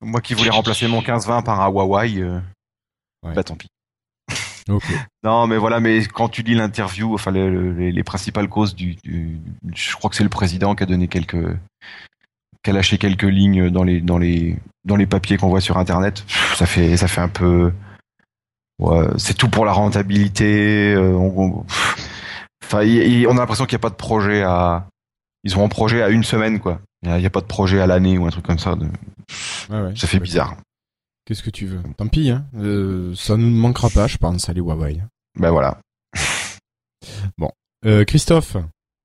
[0.00, 2.38] moi qui voulais remplacer mon 15-20 par un Huawei, euh,
[3.24, 3.34] Ouais.
[3.34, 3.66] bah tant pis.
[5.24, 8.94] Non, mais voilà, mais quand tu lis l'interview, enfin les, les- les principales causes du,
[9.02, 9.38] du-
[9.74, 11.56] je crois que c'est le président qui a donné quelques,
[12.62, 15.78] qui a lâché quelques lignes dans les dans les dans les papiers qu'on voit sur
[15.78, 16.24] internet.
[16.54, 17.72] Ça fait ça fait un peu,
[18.80, 20.94] ouais, c'est tout pour la rentabilité.
[20.94, 22.12] euh, on- on- pff.
[22.66, 22.80] Enfin,
[23.28, 24.86] on a l'impression qu'il n'y a pas de projet à,
[25.44, 26.80] ils ont un projet à une semaine quoi.
[27.02, 28.74] Il n'y a, pas de projet à l'année ou un truc comme ça.
[28.74, 28.86] de-
[29.70, 29.96] Ouais, ouais.
[29.96, 30.56] Ça fait bizarre.
[31.24, 31.80] Qu'est-ce que tu veux?
[31.96, 32.46] Tant pis, hein.
[32.56, 35.00] Euh, ça ne manquera pas, je pense, à les Huawei.
[35.38, 35.78] Ben voilà.
[37.84, 38.56] Euh, Christophe,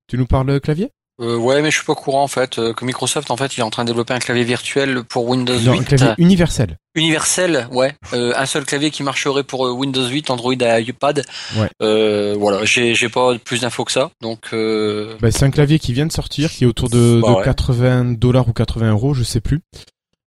[0.07, 0.89] tu nous parles clavier?
[1.21, 3.55] Euh, ouais, mais je suis pas au courant en fait euh, que Microsoft en fait
[3.55, 6.13] il est en train de développer un clavier virtuel pour Windows Non, 8 un clavier
[6.17, 6.77] universel.
[6.95, 11.23] universel, ouais, euh, un seul clavier qui marcherait pour euh, Windows 8, Android et iPad.
[11.57, 11.69] Ouais.
[12.37, 16.05] Voilà, j'ai j'ai pas plus d'infos que ça, donc Bah, c'est un clavier qui vient
[16.07, 17.43] de sortir, qui est autour de, Bah de ouais.
[17.43, 19.59] 80 dollars ou 80 euros, je sais plus,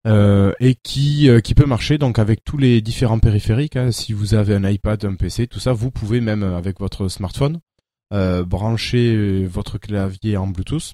[0.07, 3.75] et qui qui peut marcher donc avec tous les différents périphériques.
[3.75, 3.91] hein.
[3.91, 7.59] Si vous avez un iPad, un PC, tout ça, vous pouvez même avec votre smartphone
[8.13, 10.93] euh, brancher euh, votre clavier en Bluetooth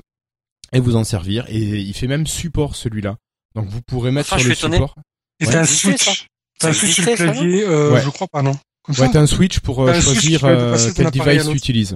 [0.73, 1.45] et vous en servir.
[1.49, 3.17] Et il fait même support celui-là.
[3.55, 4.77] Donc vous pourrez mettre Enfin, sur je le suis étonné.
[4.77, 4.95] support.
[5.41, 5.47] Ouais.
[5.47, 6.03] t'as un switch.
[6.05, 6.11] ça
[6.59, 8.01] T'as un switch sur le ça, clavier, euh, Ouais.
[8.01, 10.77] je crois pas, non Comme Ouais, ça un switch pour euh, un switch choisir euh,
[10.77, 11.95] d'un quel device tu utilises.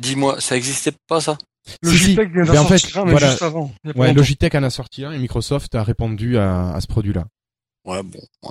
[0.00, 1.38] dis-moi, ça existait pas ça?
[1.82, 2.14] Le Si, si.
[2.16, 3.30] Logitech vient d'en en fait, sortir un, mais voilà.
[3.30, 3.72] juste avant.
[3.94, 4.12] Ouais.
[4.12, 7.26] Logitech en a sorti un et Microsoft a répondu à, à ce produit-là.
[7.84, 8.20] Ouais, bon.
[8.42, 8.50] Ouais.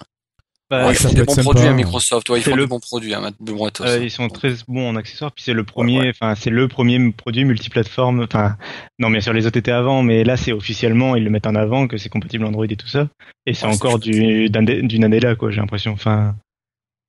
[0.69, 1.73] Bah, Ouais, font peut des bons sympa, produits à hein.
[1.75, 3.87] Microsoft, ouais, ils C'est font le- des bons produits, hein, matos.
[3.87, 6.67] Euh, ils sont très bons en accessoires, puis c'est le premier, Ouais, enfin c'est le
[6.67, 8.21] premier produit multiplateforme.
[8.23, 8.57] Enfin,
[8.99, 11.55] non, bien sûr les autres étaient avant, mais là c'est officiellement ils le mettent en
[11.55, 13.07] avant que c'est compatible Android et tout ça,
[13.45, 15.93] et c'est Ouais, c'est encore du d'une année là quoi, j'ai l'impression.
[15.93, 16.35] Enfin,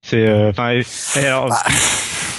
[0.07, 0.85] c'est, euh, enfin, et-
[1.17, 1.57] et alors, Bah,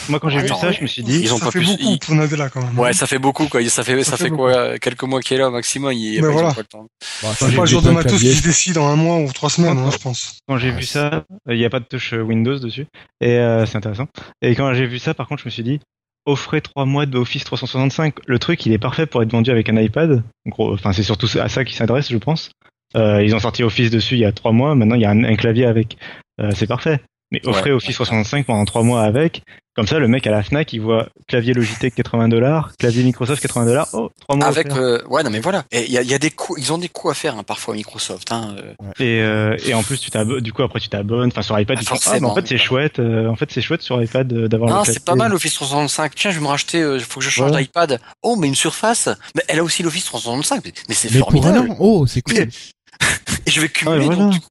[0.10, 1.65] moi quand j'ai vu ça, je me suis dit, ils ont ça pas fait pu-
[1.68, 2.77] beaucoup ils- pour Nadella quand même.
[2.77, 3.61] Ouais, ça fait beaucoup quoi.
[3.69, 5.94] Ça fait ça, Ça fait, fait quoi quelques mois qu'il est là maximum.
[5.94, 6.53] Il, ont voilà.
[6.53, 6.88] pas le temps.
[7.22, 9.49] Bon, C'est pas le genre de matos qui se décide en un mois ou trois
[9.49, 10.38] semaines, hein, je pense.
[10.48, 12.86] quand j'ai Ouais, vu ça, il n'y a pas de touche euh, Windows dessus,
[13.22, 14.07] et euh, c'est intéressant.
[14.41, 15.80] Et quand j'ai vu ça, par contre, je me suis dit,
[16.26, 18.15] offrez trois mois de Office 365.
[18.27, 20.23] Le truc, il est parfait pour être vendu avec un iPad.
[20.48, 22.52] Gros, enfin, c'est surtout à ça qu'ils s'adressent, je pense.
[22.95, 24.73] Euh, ils ont sorti Office dessus il y a trois mois.
[24.76, 25.98] Maintenant, il y a un, un clavier avec.
[26.41, 26.99] Euh, c'est parfait.
[27.31, 27.76] Mais offrez Ouais.
[27.76, 29.43] Office 365 pendant trois mois avec.
[29.76, 33.41] Comme ça, le mec à la Fnac, il voit clavier Logitech 80 dollars, clavier Microsoft
[33.41, 33.88] 80 dollars.
[33.93, 34.47] Oh, trois mois.
[34.47, 35.64] Avec euh, ouais non mais voilà.
[35.72, 37.38] Et il y a, il y a des coups, ils ont des coups à faire
[37.38, 38.30] hein, parfois Microsoft.
[38.31, 38.73] Hein, euh.
[38.99, 40.41] Et, euh, et en plus, tu t'abonnes.
[40.41, 41.30] Du coup, après, tu t'abonnes.
[41.31, 42.31] Enfin, sur iPad, Ah, tu te dis, ah, mais forcément.
[42.31, 42.99] en fait, c'est chouette.
[42.99, 44.69] euh, en fait, c'est chouette sur iPad euh, d'avoir.
[44.72, 46.15] Non, c'est pas mal l'Office 365.
[46.15, 46.80] Tiens, je vais me racheter.
[46.80, 47.61] Il faut que je change Ouais.
[47.61, 48.01] d'iPad.
[48.23, 49.07] Oh, mais une Surface.
[49.35, 50.61] Mais elle a aussi l'Office 365.
[50.65, 51.72] Mais, mais c'est Mais pour un formidable.
[51.72, 52.35] an, oh, c'est cool.
[53.45, 53.99] Et je vais cumuler.
[53.99, 54.19] Ouais, voilà.
[54.23, 54.47] donc, du coup,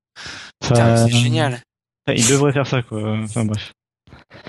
[0.63, 1.61] Ça- putain, c'est génial.
[2.15, 3.19] Il devrait faire ça, quoi.
[3.23, 3.73] Enfin, bref.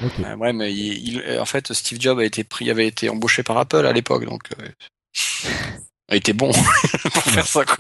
[0.03, 0.11] Ok.
[0.19, 3.43] Ouais, ouais, mais il, il- en fait, Steve Jobs a été pris, avait été embauché
[3.43, 4.67] par Apple à l'époque, donc euh,
[6.11, 6.51] il était bon
[7.13, 7.65] pour faire ça.
[7.65, 7.77] Quoi.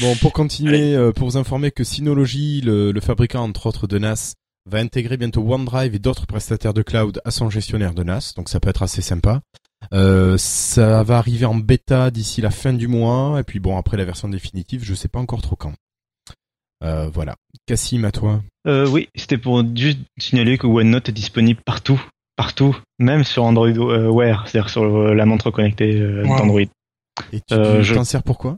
[0.00, 3.98] Bon, pour continuer, euh, pour vous informer que Synology, le, le fabricant entre autres de
[3.98, 4.34] NAS,
[4.68, 8.48] va intégrer bientôt OneDrive et d'autres prestataires de cloud à son gestionnaire de NAS, donc
[8.48, 9.40] ça peut être assez sympa.
[9.92, 13.96] Euh, ça va arriver en bêta d'ici la fin du mois, et puis bon, après
[13.96, 15.72] la version définitive, je sais pas encore trop quand.
[16.82, 17.34] Euh, voilà.
[17.66, 18.42] Cassim, à toi.
[18.66, 22.00] Euh, oui, c'était pour juste signaler que OneNote est disponible partout.
[22.36, 22.76] Partout.
[22.98, 26.38] Même sur Android euh, Wear, c'est-à-dire sur euh, la montre connectée euh, Wow.
[26.38, 26.60] d'Android.
[27.32, 28.56] Et tu Euh, tu je- t'en sers pourquoi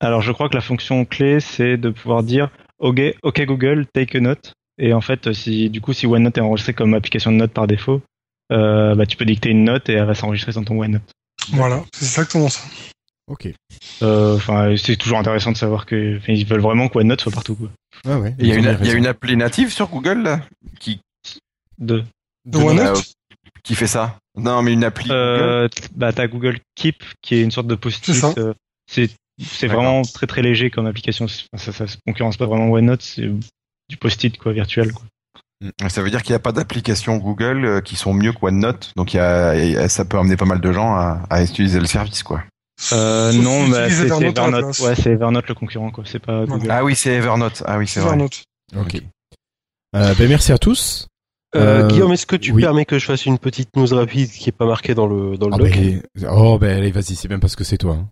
[0.00, 2.50] Alors, je crois que la fonction clé, c'est de pouvoir dire
[2.80, 4.52] OK, OK Google, take a note.
[4.78, 7.68] Et en fait, si du coup, si OneNote est enregistré comme application de note par
[7.68, 8.02] défaut,
[8.52, 11.02] euh, bah, tu peux dicter une note et elle va s'enregistrer dans ton OneNote.
[11.52, 12.60] Voilà, c'est exactement ça.
[13.26, 13.48] Ok.
[14.02, 17.54] Euh, Enfin, c'est toujours intéressant de savoir que ils veulent vraiment que OneNote soit partout.
[17.56, 17.68] Quoi.
[18.04, 18.34] Ouais, ouais.
[18.38, 20.40] Il y, a une, y a appli native sur Google là,
[20.80, 21.00] qui,
[21.78, 22.04] De,
[22.44, 23.00] De OneNote euh,
[23.62, 24.18] qui fait ça.
[24.36, 25.18] Non, mais une appli Google.
[25.18, 28.14] euh, t- bah, t'as Google Keep, qui est une sorte de post-it.
[28.14, 28.34] C'est ça.
[28.36, 28.52] euh,
[28.90, 29.08] C'est,
[29.40, 29.82] c'est D'accord.
[29.82, 31.26] vraiment très très léger comme application.
[31.28, 33.30] Ça, ça, se concurrence pas vraiment OneNote, c'est
[33.88, 35.04] du post-it, quoi, virtuel, quoi.
[35.88, 38.92] Ça veut dire qu'il n'y a pas d'applications Google qui sont mieux que OneNote.
[38.96, 41.22] Donc il y a, il y a- ça peut amener pas mal de gens à,
[41.30, 42.42] à utiliser le service quoi.
[42.92, 44.78] Euh, non, bah, c'est, Evernote.
[44.80, 46.04] Ouais, c'est Evernote le concurrent, quoi.
[46.06, 46.44] C'est pas.
[46.44, 46.68] Google.
[46.70, 47.62] Ah oui, c'est Evernote.
[47.66, 48.10] Ah oui, c'est vrai.
[48.10, 48.44] Evernote.
[48.76, 49.00] Ok.
[49.96, 51.06] Euh, ben merci à tous.
[51.54, 52.62] Euh, Euh, Guillaume, est-ce que tu oui.
[52.62, 55.46] permets que je fasse une petite news rapide qui est pas marquée dans le dans
[55.48, 56.02] le Ah doc ben,
[56.32, 57.94] oh ben allez vas-y c'est bien parce que c'est toi.
[58.00, 58.08] hein.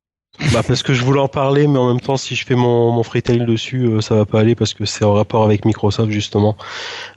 [0.53, 2.91] Bah parce que je voulais en parler, mais en même temps, si je fais mon,
[2.91, 6.11] mon freetail dessus, euh, ça va pas aller parce que c'est en rapport avec Microsoft
[6.11, 6.57] justement.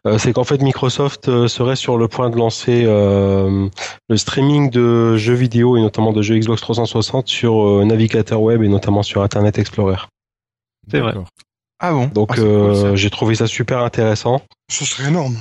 [0.05, 3.67] Euh, c'est qu'en fait, Microsoft euh, serait sur le point de lancer euh,
[4.09, 8.61] le streaming de jeux vidéo et notamment de jeux Xbox 360 sur euh, navigateur web
[8.61, 9.97] et notamment sur Internet Explorer.
[10.91, 11.13] C'est vrai.
[11.79, 12.07] Ah bon?
[12.07, 14.41] Donc Ah, cool, j'ai trouvé ça super intéressant.
[14.69, 15.37] Ce serait énorme.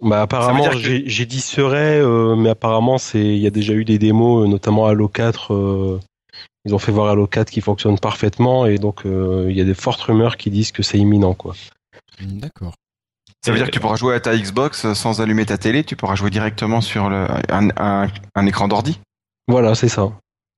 [0.00, 3.72] Bah apparemment que- j'ai j'ai dit serait, euh, mais apparemment c'est il y a déjà
[3.72, 6.00] eu des démos, notamment Halo 4.
[6.64, 9.64] Ils ont fait voir Halo 4 qui fonctionne parfaitement et donc euh, il y a
[9.64, 11.54] des fortes rumeurs qui disent que c'est imminent quoi.
[12.20, 12.74] D'accord.
[13.44, 15.84] Ça veut dire que tu pourras jouer à ta Xbox euh, sans allumer ta télé.
[15.84, 18.98] Tu pourras jouer directement sur le, un, un, un écran d'ordi?
[19.48, 20.12] Voilà, c'est ça.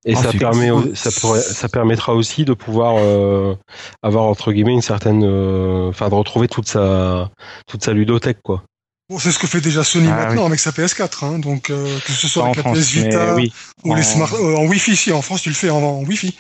[0.05, 3.57] Et Ah, ça permet, ça pourrait, ça permettra aussi de pouvoir euh,
[4.03, 7.28] avoir entre guillemets une certaine, euh, enfin de retrouver toute sa,
[7.66, 8.62] toute sa ludothèque quoi.
[9.09, 11.97] Bon, c'est ce que fait déjà Sony Ah, maintenant avec sa PS4, hein, donc euh,
[12.05, 13.53] que ce soit en avec la France, PS Vita oui.
[13.85, 14.97] ou les En- smart euh, en Wi-Fi.
[14.97, 16.37] Si en France tu le fais en, en Wi-Fi.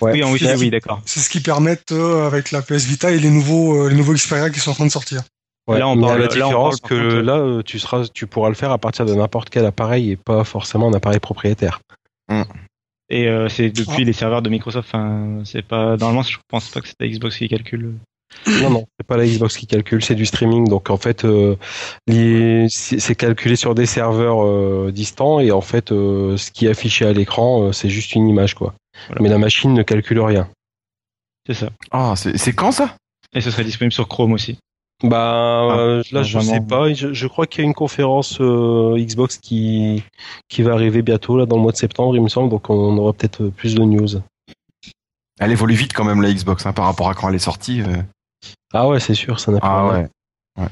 [0.00, 0.12] Ouais.
[0.12, 1.02] Oui, en Wi-Fi, C'est- oui, d'accord.
[1.06, 4.12] C'est ce qui permet euh, avec la PS Vita et les nouveaux euh, les nouveaux
[4.14, 5.22] Xperia qui sont en train de sortir.
[5.66, 7.16] Ouais, Là, on parle- la là, on différence que contre,
[7.56, 10.44] là, tu seras, tu pourras le faire à partir de n'importe quel appareil et pas
[10.44, 11.80] forcément un appareil propriétaire.
[13.10, 14.04] Et euh, c'est depuis Ah.
[14.04, 14.92] les serveurs de Microsoft.
[15.44, 17.94] C'est pas normalement, je pense pas que c'est la Xbox qui calcule.
[18.62, 20.68] Non, non, c'est pas la Xbox qui calcule, c'est du streaming.
[20.68, 21.56] Donc en fait, euh,
[22.68, 27.06] c'est calculé sur des serveurs euh, distants et en fait, euh, ce qui est affiché
[27.06, 28.74] à l'écran, euh, c'est juste une image quoi.
[29.08, 29.22] Voilà.
[29.22, 30.48] Mais la machine ne calcule rien.
[31.46, 31.70] C'est ça.
[31.90, 32.94] Ah, c'est c'est quand ça?
[33.34, 34.58] Et ce serait disponible sur Chrome aussi.
[35.02, 36.52] Bah euh, là, je vraiment.
[36.54, 36.92] sais pas.
[36.92, 40.02] Je, je crois qu'il y a une conférence euh, Xbox qui
[40.48, 42.48] qui va arriver bientôt là dans le mois de septembre, il me semble.
[42.50, 44.08] Donc on aura peut-être plus de news.
[45.40, 47.82] Elle évolue vite quand même la Xbox hein, par rapport à quand elle est sortie.
[47.82, 48.02] euh.
[48.72, 49.68] Ah ouais, c'est sûr, ça n'a pas.
[49.68, 50.00] Ah
[50.58, 50.68] ouais.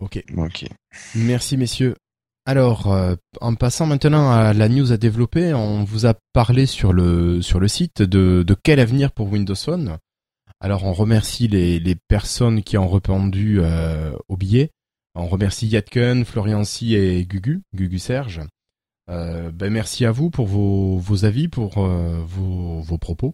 [0.00, 0.22] Ok.
[0.36, 0.66] Ok.
[1.14, 1.94] Merci messieurs.
[2.46, 6.92] Alors, euh, en passant maintenant à la news à développer, on vous a parlé sur
[6.92, 9.96] le sur le site de, de quel avenir pour Windows Phone.
[10.60, 14.70] Alors, on remercie les, les personnes qui ont répondu euh, au billet.
[15.14, 18.42] On remercie Yatken, Florian Si et Gugu, Gugu Serge.
[19.10, 23.32] Euh, ben merci à vous pour vos, vos avis, pour euh, vos, vos propos.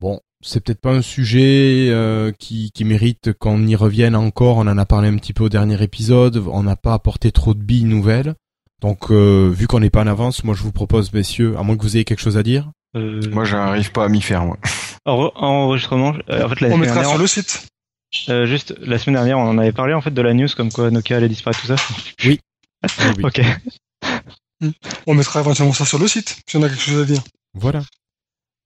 [0.00, 4.58] Bon, c'est peut-être pas un sujet euh, qui, qui mérite qu'on y revienne encore.
[4.58, 6.36] On en a parlé un petit peu au dernier épisode.
[6.50, 8.34] On n'a pas apporté trop de billes nouvelles.
[8.82, 11.76] Donc, euh, vu qu'on n'est pas en avance, moi je vous propose, messieurs, à moins
[11.76, 12.70] que vous ayez quelque chose à dire.
[12.96, 14.44] Euh, Moi, j'arrive pas à m'y faire.
[14.44, 14.58] Moi.
[15.06, 16.14] en- enregistrement.
[16.28, 17.66] euh, En fait, la On mettra dernière, sur le site.
[18.28, 20.70] euh, juste la semaine dernière, on en avait parlé en fait de la news comme
[20.70, 21.76] quoi Nokia allait disparaître tout ça.
[22.24, 22.38] Oui.
[23.24, 23.40] Ok.
[25.06, 27.22] On mettra éventuellement ça sur le site si on a quelque chose à dire.
[27.54, 27.82] Voilà.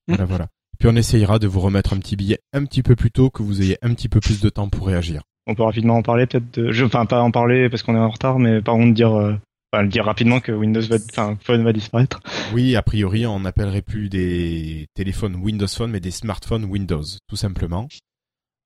[0.08, 0.48] Voilà, voilà.
[0.78, 3.42] Puis on essayera de vous remettre un petit billet un petit peu plus tôt, que
[3.42, 5.22] vous ayez un petit peu plus de temps pour réagir.
[5.46, 6.52] On peut rapidement en parler peut-être.
[6.54, 6.72] De...
[6.72, 9.34] je- Enfin, pas en parler parce qu'on est en retard, mais par contre dire, euh,
[9.72, 12.20] enfin, le dire rapidement que Windows va, enfin, Phone va disparaître.
[12.52, 17.36] Oui, a priori, on n'appellerait plus des téléphones Windows Phone, mais des smartphones Windows, tout
[17.36, 17.88] simplement.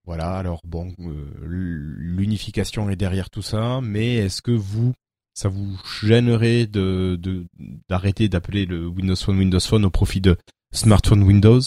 [0.04, 4.92] Voilà, alors bon, euh, l'unification est derrière tout ça, mais est-ce que vous,
[5.34, 7.46] ça vous gênerait de de-
[7.88, 10.36] d'arrêter d'appeler le Windows Phone Windows Phone au profit de
[10.72, 11.60] smartphone Windows?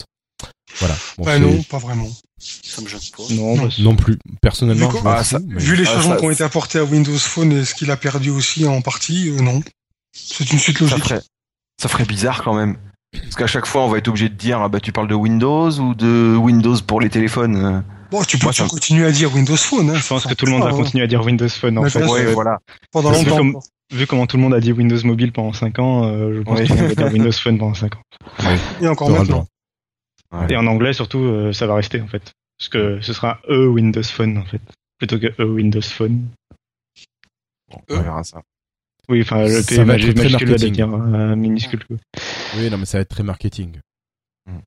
[0.79, 0.95] Voilà.
[1.17, 2.07] Bon, Bah non, pas vraiment.
[2.37, 3.23] Ça me gêne pas.
[3.33, 4.17] Non, non plus.
[4.41, 6.31] Personnellement, Vu je qu'on- m'en fous, ça- mais- Vu les Ah, changements ça- qui ont
[6.31, 9.61] été apportés à Windows Phone et ce qu'il a perdu aussi en partie, euh, non.
[10.13, 11.03] C'est une suite Ça logique.
[11.03, 11.21] ferait,
[11.81, 12.77] ça ferait bizarre quand même.
[13.13, 15.15] Parce qu'à chaque fois, on va être obligé de dire ah bah tu parles de
[15.15, 17.55] Windows ou de Windows pour les téléphones.
[17.55, 17.79] euh.
[18.11, 19.89] Bon, tu peux continuer à dire Windows Phone.
[19.89, 21.83] Hein, je pense que tout le monde va Ah, continuer à dire Windows Phone en
[21.83, 22.03] Mais fait.
[22.03, 22.59] Ouais, voilà.
[22.91, 23.37] Pendant Parce longtemps.
[23.37, 23.59] comme-.
[23.93, 26.59] Vu comment tout le monde a dit Windows Mobile pendant 5 ans, euh, je pense
[26.59, 26.67] Ouais.
[26.67, 28.01] qu'on va dire Windows Phone pendant 5 ans.
[28.81, 29.47] Et encore maintenant.
[30.41, 30.53] Ouais.
[30.53, 32.31] Et en anglais surtout, euh, ça va rester en fait.
[32.57, 34.61] Parce que ce sera E Windows Phone en fait,
[34.97, 36.27] plutôt que E Windows Phone.
[37.69, 38.41] Bon, on verra ça.
[39.09, 40.75] Oui, enfin le Ça P va être très majuscule va marketing.
[40.75, 41.85] devenir euh, minuscule.
[41.85, 41.97] quoi.
[42.57, 43.79] Oui, non, mais ça va être très marketing.
[44.47, 44.59] Mm.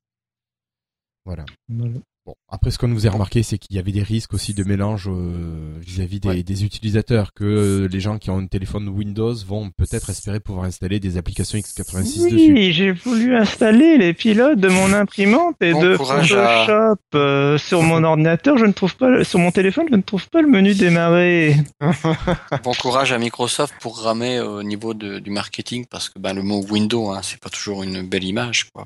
[1.25, 1.45] Voilà.
[1.67, 1.93] Voilà.
[2.29, 4.63] Bon, après, ce qu'on nous a remarqué, c'est qu'il y avait des risques aussi de
[4.63, 6.43] mélange euh, vis-à-vis des, Ouais.
[6.43, 10.65] des utilisateurs, que euh, les gens qui ont un téléphone Windows vont peut-être espérer pouvoir
[10.65, 12.53] installer des applications x86 dessus.
[12.53, 17.57] Oui, j'ai voulu installer les pilotes de mon imprimante et Bon de à- Photoshop euh,
[17.57, 18.59] sur mon ordinateur.
[18.59, 21.55] Je ne trouve pas, le- sur mon téléphone, je ne trouve pas le menu démarrer.
[22.63, 26.43] Bon courage à Microsoft pour ramer au niveau de- du marketing parce que ben, le
[26.43, 28.69] mot Windows, hein, c'est pas toujours une belle image.
[28.71, 28.85] Quoi.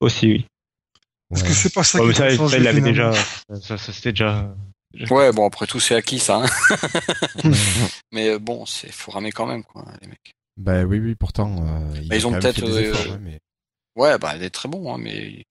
[0.00, 0.46] Aussi, oui.
[1.32, 3.12] Parce que c'est pas ça qui ça, va ça, l'avait déjà.
[3.62, 4.54] Ça, ça, c'était déjà.
[5.10, 6.42] Ouais, bon après tout c'est acquis ça.
[6.44, 7.48] hein.
[8.12, 10.32] Mais euh, bon, c'est faut ramer quand même quoi, les mecs.
[10.58, 13.38] Bah oui, oui, pourtant, euh, Bah, ils ont ont peut-être, euh, efforts, ouais, mais-
[13.96, 15.44] Ouais, bah elle est très bon, hein, mais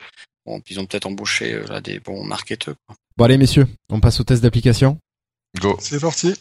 [0.46, 2.76] bon, ils ont peut-être embauché euh, là des bons marketeurs.
[2.86, 2.96] Quoi.
[3.18, 4.98] Bon allez messieurs, on passe au test d'application.
[5.60, 5.76] Go.
[5.80, 6.36] C'est parti.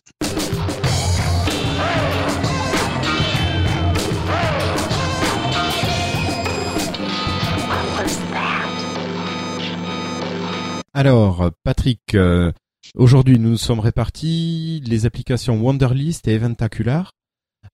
[10.93, 12.53] Alors, Patrick, euh,
[12.95, 17.13] aujourd'hui nous nous sommes répartis les applications Wonderlist et Eventacular.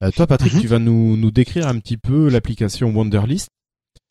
[0.03, 0.61] Euh, toi Patrick, Mhm.
[0.61, 3.49] tu vas nous, nous décrire un petit peu l'application Wonderlist.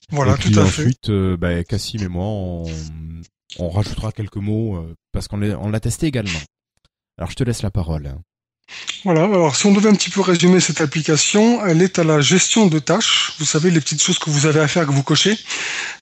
[0.09, 0.81] Voilà, et puis tout à fait.
[0.83, 2.65] ensuite, euh, bah, Cassim et moi, on,
[3.59, 6.39] on rajoutera quelques mots euh, parce qu'on l'a on l'a testé également.
[7.17, 8.15] Alors je te laisse la parole.
[9.03, 12.21] Voilà, alors si on devait un petit peu résumer cette application, elle est à la
[12.21, 13.33] gestion de tâches.
[13.37, 15.37] Vous savez, les petites choses que vous avez à faire, que vous cochez.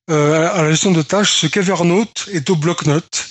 [0.10, 3.26] Euh, à la gestion de tâches, ce qu'Evernote est au bloc-notes.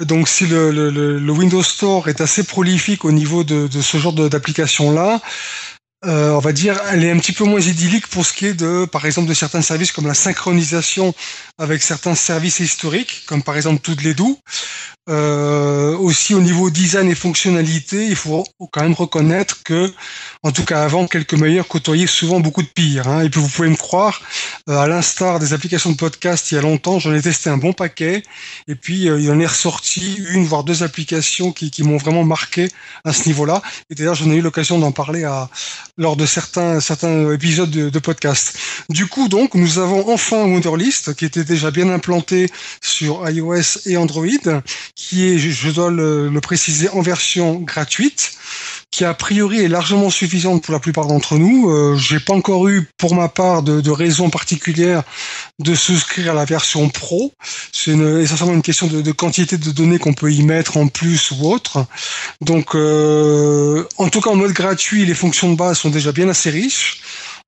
[0.00, 5.20] Donc si le, Windows Store est assez prolifique au niveau de, de ce genre d'application-là,
[6.04, 8.54] euh, on va dire, elle est un petit peu moins idyllique pour ce qui est
[8.54, 11.12] de, par exemple, de certains services comme la synchronisation
[11.58, 14.38] avec certains services historiques, comme par exemple toutes les doux.
[15.08, 19.92] Euh, aussi au niveau design et fonctionnalité, il faut quand même reconnaître que,
[20.42, 23.08] en tout cas avant, quelques meilleurs côtoyaient souvent beaucoup de pires.
[23.08, 23.22] Hein.
[23.22, 24.20] Et puis vous pouvez me croire,
[24.68, 27.56] euh, à l'instar des applications de podcast il y a longtemps, j'en ai testé un
[27.56, 28.22] bon paquet.
[28.68, 32.68] Et puis euh, il en est ressorti une voire deux applications qui, m'ont vraiment marqué
[33.04, 33.62] à ce niveau-là.
[33.90, 35.28] Et d'ailleurs j'en ai eu l'occasion d'en parler
[35.96, 36.80] lors de certains
[37.32, 38.56] épisodes de, podcast.
[38.88, 42.50] Du coup donc nous avons enfin Wunderlist qui était déjà bien implanté
[42.80, 44.26] sur iOS et Android
[44.94, 48.32] qui est, je dois le préciser, en version gratuite,
[48.90, 51.70] qui a priori est largement suffisante pour la plupart d'entre nous.
[51.70, 55.02] Euh, J'ai pas encore eu, pour ma part, de, de raison particulière
[55.58, 57.32] de souscrire à la version pro.
[57.72, 61.50] C'est essentiellement une question de, quantité de données qu'on peut y mettre en plus ou
[61.50, 61.86] autre.
[62.40, 66.28] Donc, euh, en tout cas, en mode gratuit, les fonctions de base sont déjà bien
[66.28, 67.00] assez riches.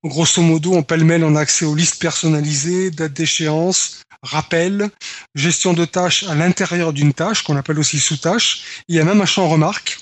[0.04, 4.90] Grosso modo, on pêle-mêle, on a accès aux listes personnalisées, dates d'échéance, rappel,
[5.34, 8.62] gestion de tâches à l'intérieur d'une tâche, qu'on appelle aussi sous-tâche.
[8.88, 9.98] Il y a même un champ remarque.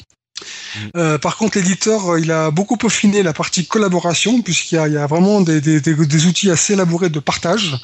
[0.97, 5.07] Euh, par contre, l'éditeur, euh, il a beaucoup peaufiné la partie collaboration, puisqu'il y a,
[5.07, 7.77] vraiment des, outils assez élaborés de partage,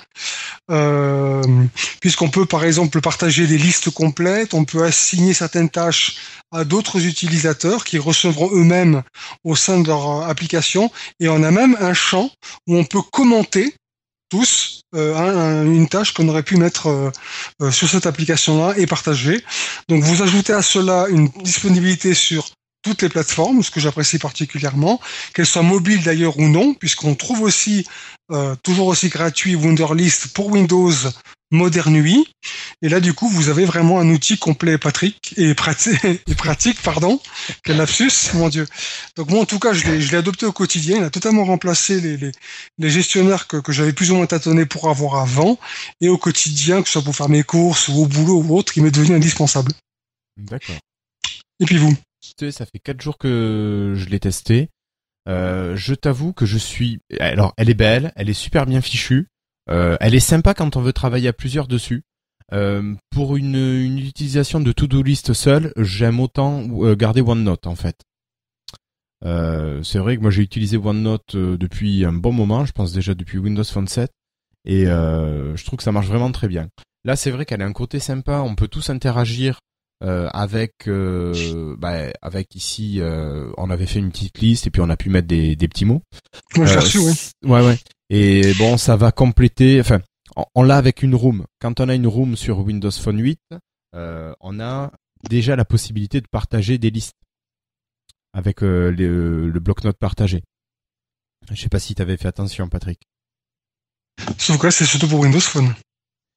[0.70, 1.42] euh,
[2.00, 6.16] puisqu'on peut, par exemple, partager des listes complètes, on peut assigner certaines tâches
[6.52, 9.02] à d'autres utilisateurs qui recevront eux-mêmes
[9.42, 10.90] au sein de leur application,
[11.20, 12.30] et on a même un champ
[12.66, 13.74] où on peut commenter
[14.28, 17.10] tous euh, un- un- une tâche qu'on aurait pu mettre euh,
[17.62, 19.44] euh, sur cette application-là et partager.
[19.88, 22.48] Donc vous ajoutez à cela une disponibilité sur
[22.82, 25.00] toutes les plateformes, ce que j'apprécie particulièrement,
[25.32, 27.86] qu'elles soient mobiles d'ailleurs ou non, puisqu'on trouve aussi
[28.62, 30.92] toujours aussi gratuit Wunderlist pour Windows
[31.54, 32.26] Modern UI.
[32.82, 36.80] Et là, du coup, vous avez vraiment un outil complet, Patrick, et pratique, et pratique,
[36.82, 37.20] pardon.
[37.62, 38.66] Quel lapsus, mon Dieu.
[39.16, 40.98] Donc moi, en tout cas, je l'ai, adopté au quotidien.
[40.98, 42.32] Il a totalement remplacé les, les,
[42.78, 45.58] les gestionnaires que, que j'avais plus ou moins tâtonné pour avoir avant.
[46.00, 48.76] Et au quotidien, que ce soit pour faire mes courses ou au boulot ou autre,
[48.76, 49.72] il m'est devenu indispensable.
[50.36, 50.76] D'accord.
[51.60, 51.96] Et puis vous
[52.50, 54.68] Ça fait quatre jours que je l'ai testé.
[55.28, 57.00] Euh, je t'avoue que je suis.
[57.20, 59.28] Alors, elle est belle, elle est super bien fichue.
[59.70, 62.02] Euh, elle est sympa quand on veut travailler à plusieurs dessus.
[62.52, 67.74] Euh, pour une, une utilisation de to-do list seule, j'aime autant euh, garder OneNote en
[67.74, 67.96] fait.
[69.24, 73.14] Euh, c'est vrai que moi j'ai utilisé OneNote depuis un bon moment, je pense déjà
[73.14, 74.10] depuis Windows Phone 7,
[74.66, 76.68] et euh, je trouve que ça marche vraiment très bien.
[77.06, 79.58] Là, c'est vrai qu'elle a un côté sympa, on peut tous interagir
[80.02, 84.82] euh, avec euh, bah, avec ici euh, on avait fait une petite liste et puis
[84.82, 86.02] on a pu mettre des, des petits mots.
[86.56, 87.14] Moi, j'ai Euh, reçu, oui.
[87.14, 87.78] c- Ouais ouais.
[88.10, 90.00] Et bon, ça va compléter enfin
[90.36, 91.44] on, on l'a avec une room.
[91.60, 93.40] Quand on a une room sur Windows Phone 8,
[93.94, 94.92] euh, on a
[95.28, 97.16] déjà la possibilité de partager des listes
[98.32, 100.42] avec euh, le, le bloc-notes partagé.
[101.50, 103.00] Je sais pas si tu avais fait attention Patrick.
[104.38, 105.74] Sauf que là, c'est surtout pour Windows Phone.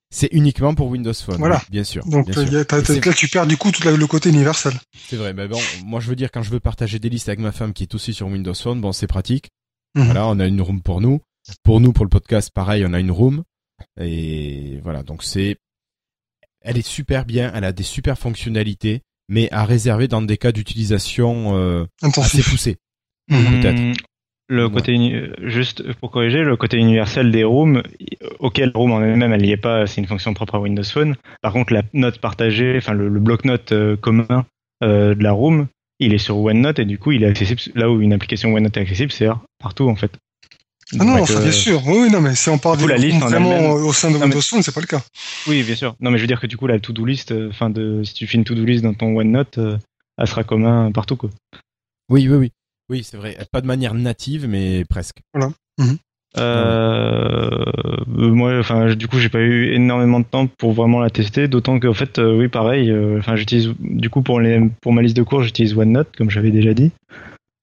[0.10, 1.38] C'est uniquement pour Windows Phone.
[1.38, 1.61] Voilà.
[1.69, 2.06] bien sûr.
[2.06, 3.06] Donc, bien euh, sûr.
[3.06, 4.73] là, tu perds du coup tout le côté universel.
[5.10, 7.39] C'est vrai, mais bon, moi je veux dire quand je veux partager des listes avec
[7.39, 9.49] ma femme qui est aussi sur Windows Phone, bon c'est pratique.
[9.95, 10.06] Mhm.
[10.06, 11.22] Voilà, on a une room pour nous.
[11.64, 13.44] Pour nous, pour le podcast, pareil, on a une room.
[13.99, 15.57] Et voilà, donc c'est,
[16.61, 20.52] Elle est super bien, elle a des super fonctionnalités, mais à réserver dans des cas
[20.52, 21.86] d'utilisation euh,
[22.22, 22.41] assez
[23.61, 23.80] peut-être.
[23.80, 23.94] Hum,
[24.49, 24.98] Le côté
[25.41, 27.84] juste pour corriger, le côté universel des rooms,
[28.40, 31.15] auquel room en elle-même elle n'y est pas, c'est une fonction propre à Windows Phone.
[31.41, 34.45] Par contre, la note partagée, enfin le, le bloc-notes euh, commun
[34.84, 35.68] euh, de la room,
[35.99, 38.78] il est sur OneNote et du coup il est accessible là où une application OneNote
[38.78, 39.28] est accessible, c'est
[39.60, 40.11] partout en fait.
[40.99, 41.81] Ah non, enfin, euh, bien sûr.
[41.85, 43.91] Oui, oui, non, mais si on parle Du coup, de la liste en vraiment au
[43.93, 45.01] sein de mais- Windows Phone, c'est pas le cas.
[45.47, 45.95] Oui, bien sûr.
[45.99, 48.14] Non, mais je veux dire que du coup la to-do list, euh, enfin de si
[48.14, 49.77] tu fais une to-do list dans ton OneNote, euh,
[50.18, 51.30] elle sera commun partout quoi.
[52.09, 52.51] Oui, oui, oui.
[52.89, 53.38] Oui, c'est vrai.
[53.51, 55.18] Pas de manière native, mais presque.
[55.38, 55.49] Euh,
[56.38, 61.47] euh, moi, enfin, du coup, j'ai pas eu énormément de temps pour vraiment la tester,
[61.47, 62.91] d'autant qu'en fait, euh, oui, pareil.
[62.91, 66.30] euh, Enfin, j'utilise du coup pour les pour ma liste de cours, j'utilise OneNote, comme
[66.30, 66.91] j'avais déjà dit.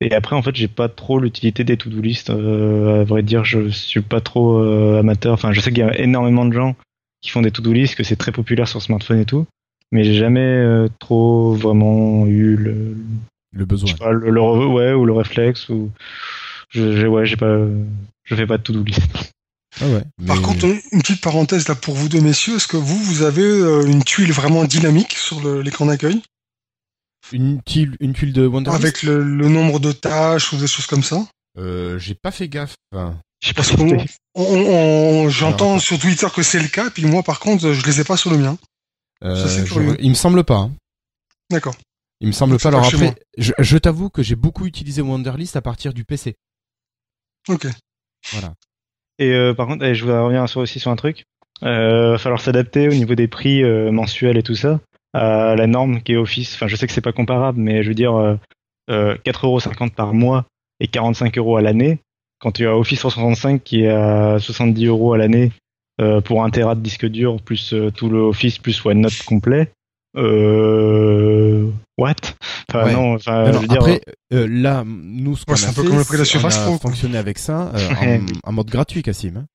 [0.05, 2.29] Et après, en fait, j'ai pas trop l'utilité des to-do list.
[2.29, 5.33] euh, à vrai dire, je suis pas trop euh, amateur.
[5.33, 6.77] Enfin, je sais qu'il y a énormément de gens
[7.23, 9.47] qui font des to-do list, que c'est très populaire sur smartphone et tout,
[9.93, 12.75] mais j'ai jamais euh, trop vraiment eu le,
[13.53, 13.91] Le je besoin.
[13.93, 15.91] sais pas, le, le- ouais, ou le réflexe ou
[16.69, 17.57] je, ouais, j'ai pas,
[18.25, 19.01] je fais pas de to-do list.
[19.81, 20.03] Ah ouais.
[20.29, 23.43] Par contre, une petite parenthèse là pour vous deux messieurs, est-ce que vous, vous avez
[23.91, 26.23] une tuile vraiment dynamique sur l'écran d'accueil?
[27.35, 30.87] Une tuile, une tuile de Wonderlist avec le, le nombre de tâches ou des choses
[30.87, 31.27] comme ça
[31.59, 32.75] Euh, j'ai pas fait gaffe.
[32.91, 33.15] Pas
[35.29, 38.17] j'entends sur Twitter que c'est le cas, puis moi par contre, je les ai pas
[38.17, 38.57] sur le mien.
[39.23, 39.97] euh, Ça, c'est je- curieux.
[40.01, 40.71] il me semble pas.
[41.51, 41.75] D'accord.
[42.21, 42.69] Il me semble pas.
[42.69, 46.37] Alors après, je, je t'avoue que j'ai beaucoup utilisé Wonderlist à partir du PC.
[47.49, 47.67] Ok.
[48.33, 48.55] Voilà.
[49.19, 51.25] Et euh, par contre, je voudrais revenir sur- aussi sur un truc.
[51.63, 54.81] Euh, va falloir s'adapter au niveau des prix euh, mensuels et tout ça
[55.15, 56.55] à la norme qui est Office.
[56.55, 58.37] Enfin, je sais que c'est pas comparable, mais je veux dire euh,
[58.91, 60.45] euh, 4,50€ par mois
[60.81, 61.99] et 45 euros à l'année.
[62.41, 65.53] Quand tu as Office 365 qui est à 70 euros à l'année
[66.01, 69.71] euh, pour un téra de disque dur plus euh, tout le Office plus OneNote complet.
[70.17, 72.15] Euh, what?
[72.69, 72.93] Enfin Ouais.
[72.93, 73.79] non, enfin je veux dire.
[73.81, 74.01] après,
[74.33, 76.19] euh, là, nous, ce qu'on Ouais, c'est a un peu fait, comme le prix de
[76.19, 76.91] la c'est- Surface on a Pro, quoi.
[76.91, 77.89] fonctionné avec ça euh,
[78.45, 79.47] en, en mode gratuit, Cassim.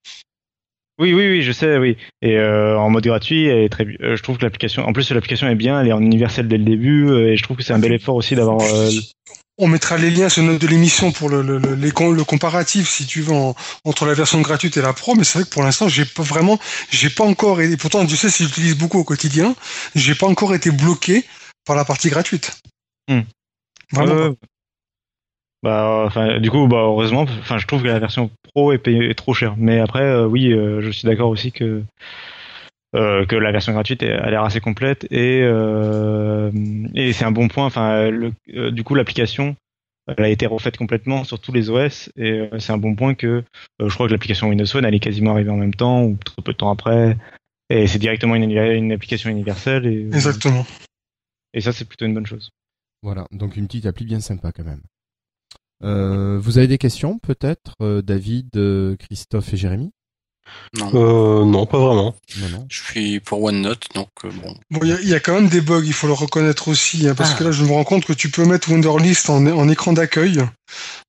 [1.00, 1.96] Oui, oui, oui, je sais, oui.
[2.22, 5.10] Et euh, en mode gratuit, elle est très, euh, je trouve que l'application, en plus
[5.12, 7.64] l'application est bien, elle est en universel dès le début, euh, et je trouve que
[7.64, 8.60] c'est un bel effort aussi d'avoir.
[8.62, 8.92] euh,
[9.58, 12.90] On mettra les liens sur note de l'émission pour le, le, le, les le comparatif,
[12.90, 13.56] si tu veux, en-
[13.86, 15.16] entre la version gratuite et la pro.
[15.16, 16.60] Mais c'est vrai que pour l'instant, j'ai pas vraiment,
[16.92, 19.56] j'ai pas encore, et pourtant, je sais si j'utilise beaucoup au quotidien,
[19.96, 21.24] j'ai pas encore été bloqué
[21.66, 22.58] par la partie gratuite.
[23.08, 23.22] Hmm.
[23.94, 24.36] Vraiment.
[25.62, 29.10] Bah, enfin, du coup, bah, heureusement, enfin, je trouve que la version pro est, payée,
[29.10, 29.56] est trop chère.
[29.58, 31.84] Mais après, euh, oui, euh, je suis d'accord aussi que
[32.96, 36.52] euh, que la version gratuite est- a l'air assez complète et euh,
[36.96, 37.66] et c'est un bon point.
[37.66, 39.56] Enfin, le- euh, du coup, l'application
[40.18, 43.14] elle a été refaite complètement sur tous les OS et euh, c'est un bon point
[43.14, 43.44] que euh,
[43.90, 46.42] je crois que l'application Windows Phone elle est quasiment arrivée en même temps ou très
[46.42, 47.16] peu de temps après
[47.70, 50.66] et c'est directement une, une application universelle et, Exactement.
[51.54, 52.50] et ça c'est plutôt une bonne chose.
[53.04, 54.82] Voilà, donc une petite appli bien sympa quand même.
[55.84, 59.92] Euh, vous avez des questions peut-être, euh, David, euh, Christophe et Jérémy?
[60.74, 60.92] Non.
[60.96, 62.16] Euh, non, pas vraiment.
[62.40, 62.66] Non, non.
[62.72, 64.56] Je suis pour OneNote, donc euh, bon.
[64.72, 66.70] Bon, il y, a- il y a quand même des bugs, il faut le reconnaître
[66.70, 67.36] aussi, hein, parce Ah.
[67.38, 70.40] que là, je me rends compte que tu peux mettre Wonderlist en, en écran d'accueil.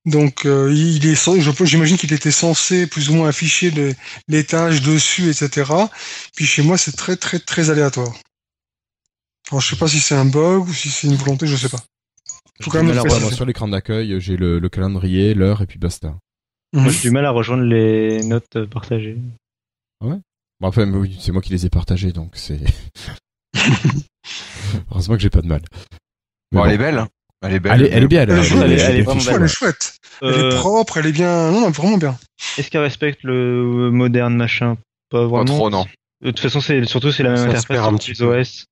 [0.05, 1.19] Donc, euh, il est,
[1.65, 3.95] j'imagine qu'il était censé plus ou moins afficher les,
[4.29, 5.73] les tâches dessus, etc.
[6.37, 8.13] Puis chez moi, c'est très, très, très aléatoire.
[9.51, 11.71] Alors, je sais pas si c'est un bug ou si c'est une volonté, je sais
[11.71, 11.81] pas.
[12.61, 13.25] Faut quand même le Alors, préciser.
[13.25, 16.15] moi, sur l'écran d'accueil, j'ai le, le calendrier, l'heure et puis basta.
[16.73, 16.83] Mhm.
[16.83, 19.17] Moi j'ai du mal à rejoindre les notes partagées.
[20.01, 20.21] Bon,
[20.63, 22.61] enfin, mais oui, c'est moi qui les ai partagés, donc c'est.
[24.91, 25.63] Heureusement que j'ai pas de mal.
[26.53, 26.65] Bon, bon.
[26.67, 26.99] elle est belle.
[26.99, 27.09] hein.
[27.43, 27.73] Elle est belle.
[27.73, 29.03] Elle est, elle est bien, elle, Elle est elle, jolie, elle, elle est elle est
[29.03, 29.49] vraiment fichue, Elle est belle.
[29.49, 29.95] chouette.
[30.23, 32.19] Elle est Euh, propre, elle est bien, non, non, vraiment bien.
[32.59, 34.77] Est-ce qu'elle respecte le moderne machin?
[35.09, 35.45] Pas Pas vraiment.
[35.45, 35.87] trop, non.
[36.23, 37.65] De toute façon, c'est surtout c'est la même interface
[37.99, 38.23] petit les.
[38.23, 38.67] OS.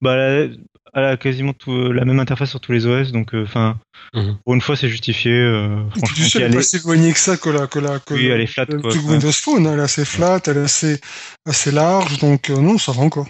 [0.00, 0.46] Bah,
[0.94, 3.78] elle a, quasiment tout, euh, la même interface sur tous les OS, donc enfin,
[4.14, 4.36] Mhm.
[4.44, 5.32] pour une fois, c'est justifié.
[5.32, 7.78] Euh, Tu franchement, elle elle est est- pas si éloignée que ça que la, que
[7.78, 8.92] la, que Oui, le- elle est flat, quoi.
[8.94, 11.00] Windows Phone, elle est assez flat, elle est assez,
[11.48, 13.28] assez large, donc euh, non, ça va encore.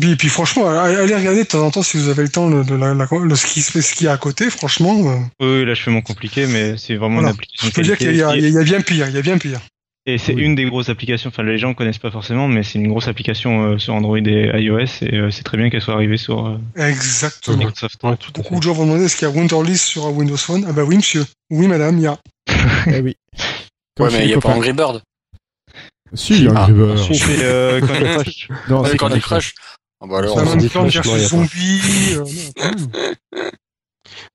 [0.00, 2.62] Puis, puis franchement, allez regarder de temps en temps si vous avez le temps le,
[2.64, 5.18] de la, le- ce qui se fait, ce qu'il y a à côté, franchement, euh,
[5.40, 7.30] Oui, là, je fais mon compliqué, mais c'est vraiment Voilà.
[7.30, 7.68] une application.
[7.68, 9.22] je peux dire qu'il y, a- Et- il y a bien pire, il y a
[9.22, 9.60] bien pire.
[10.06, 10.42] Et c'est Oui.
[10.42, 11.28] une des grosses applications.
[11.28, 14.50] Enfin, les gens connaissent pas forcément, mais c'est une grosse application euh, sur Android et
[14.62, 17.58] iOS, et euh, c'est très bien qu'elle soit arrivée sur euh, Exactement.
[17.58, 18.02] Microsoft.
[18.02, 20.38] Ouais, tout Beaucoup de gens vont demander est-ce qu'il y a Wonderlist sur un Windows
[20.38, 20.64] Phone?
[20.66, 21.24] Ah bah oui, monsieur.
[21.50, 22.18] Oui, madame, il y a.
[22.86, 23.14] Eh oui.
[23.96, 24.48] Comme Ouais, mais il n'y a pas.
[24.54, 25.02] Angry Bird.
[26.14, 26.62] Si, Ah.
[26.62, 26.98] Angry Bird.
[26.98, 27.14] Si.
[27.16, 28.48] C'est euh, Candy Crush.
[28.70, 29.54] Non, c'est Candy Crush.
[30.02, 30.74] Ah bah alors, C'est c'est flashs,
[31.04, 31.80] non, il y a zombie.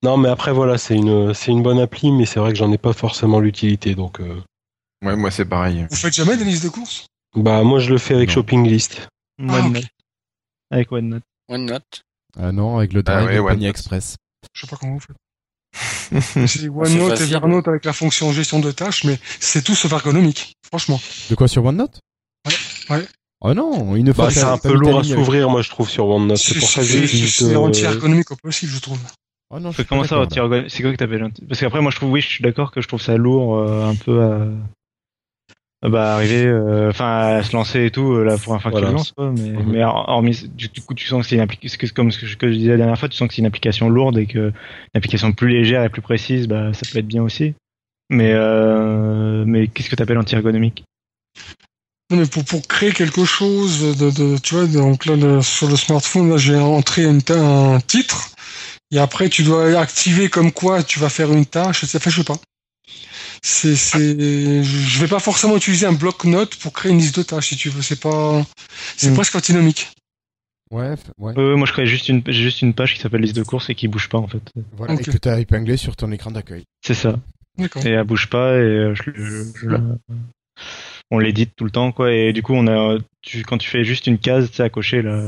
[0.06, 2.72] euh, mais après, voilà, c'est une, c'est une bonne appli, mais c'est vrai que j'en
[2.72, 3.96] ai pas forcément l'utilité.
[3.96, 4.36] Donc, euh,
[5.06, 5.86] Ouais, moi, c'est pareil.
[5.90, 7.06] Vous faites jamais des listes de courses?
[7.36, 8.36] Bah, moi, je le fais avec Non.
[8.36, 9.08] Shopping List.
[9.50, 9.84] Ah, de- ok.
[10.72, 11.24] avec OneNote.
[11.50, 12.02] OneNote.
[12.40, 13.54] Ah non, avec le Ah Drive ouais, et OneNote.
[13.54, 14.16] Pony Express.
[14.54, 15.18] Je sais pas comment vous faites.
[16.48, 17.34] C'est OneNote et.
[17.34, 21.00] Evernote avec la fonction gestion de tâches, mais c'est tout sauf ergonomique, franchement.
[21.30, 22.00] De quoi sur OneNote
[22.48, 23.06] Ouais, ouais.
[23.42, 26.08] Oh non, une fois Bah, c'est un peu lourd à s'ouvrir, moi je trouve sur
[26.08, 26.38] OneNote.
[26.38, 27.36] C'est pour ça que C'est- j'utilise.
[27.36, 29.00] C'est anti-ergonomique au possible, je trouve.
[29.50, 30.26] Oh non, je comment ça,
[30.70, 32.88] C'est quoi que t'appelles Parce qu'après, moi, je trouve, oui, je suis d'accord que je
[32.88, 34.48] trouve ça lourd, euh, un peu à, à,
[35.90, 38.88] bah, arriver, euh, enfin, à se lancer et tout, la première fois que Voilà.
[38.88, 39.32] tu le lances, quoi.
[39.32, 39.72] Mais, Mhm.
[39.72, 42.26] mais hor- hormis, du, du coup, tu sens que c'est une application, comme ce que
[42.26, 44.26] je, que je disais la dernière fois, tu sens que c'est une application lourde et
[44.26, 44.52] que une
[44.98, 47.54] application plus légère et plus précise, bah, ça peut être bien aussi.
[48.10, 50.84] Mais, euh, mais qu'est-ce que t'appelles anti-ergonomique?
[52.12, 55.68] Non, mais pour, pour créer quelque chose de, de tu vois, donc là, le- sur
[55.68, 58.30] le smartphone, là, j'ai entré une un titre,
[58.92, 61.98] et après, tu dois activer comme quoi tu vas faire une tâche, etc.
[61.98, 62.38] Enfin, je sais pas.
[63.48, 67.50] C'est, c'est, je vais pas forcément utiliser un bloc-notes pour créer une liste de tâches,
[67.50, 67.84] si tu veux.
[67.84, 68.44] C'est pas,
[68.98, 69.14] c'est Mm.
[69.14, 69.92] presque antinomique.
[70.72, 71.34] Ouais, ouais.
[71.38, 73.70] euh, Moi, je crée juste une, j'ai juste une page qui s'appelle liste de courses
[73.70, 74.42] et qui bouge pas, en fait.
[74.76, 76.64] Voilà, et que t'as épinglé sur ton écran d'accueil.
[76.84, 77.20] C'est ça.
[77.60, 77.86] D'accord.
[77.86, 79.80] et elle bouge pas et euh, je, je- je la-
[81.12, 83.86] on l'édite tout le temps quoi et du coup on a tu quand tu fais
[83.86, 85.22] juste une case tu sais à cocher là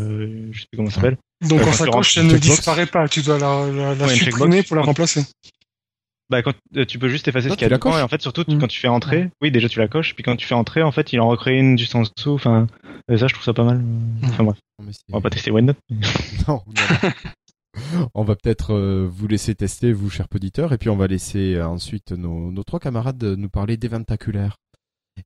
[0.51, 1.15] je sais plus comment ça s'appelle
[1.47, 3.07] Donc, Euh, quand ça coche, elle ne disparaît pas.
[3.07, 5.23] Tu dois la, la, la Ouais, supprimer pour la remplacer.
[6.29, 8.07] Bah quand euh, tu peux juste effacer Non, ce qu'il y a dedans et en
[8.07, 8.59] fait surtout tu- Mm.
[8.59, 10.91] quand tu fais entrer oui déjà tu la coches puis quand tu fais entrer en
[10.91, 12.67] fait il en recrée une juste en dessous enfin
[13.09, 13.81] euh, ça je trouve ça pas mal
[14.23, 15.97] enfin bref Non, mais c'est- on va pas tester OneNote mais-
[16.47, 17.11] Non, non.
[18.15, 21.55] on va peut-être euh, vous laisser tester, vous, chers auditeurs, et puis on va laisser
[21.55, 24.55] euh, ensuite nos, nos trois camarades nous parler d'éventaculaire.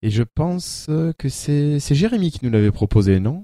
[0.02, 3.44] Et je pense euh, que c'est c'est Jérémy qui nous l'avait proposé, non?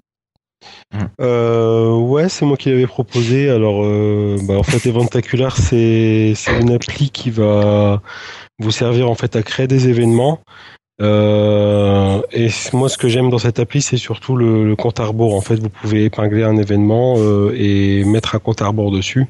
[1.21, 3.49] Euh, ouais, c'est moi qui l'avais proposé.
[3.49, 8.01] Alors, euh, bah, en fait, Eventacular, c'est une appli qui va
[8.59, 10.39] vous servir en fait à créer des événements.
[10.99, 15.07] Euh, et moi, ce que j'aime dans cette appli, c'est surtout le, compte à.
[15.07, 17.15] En fait, vous pouvez épingler un événement
[17.53, 19.27] et mettre un compte à dessus.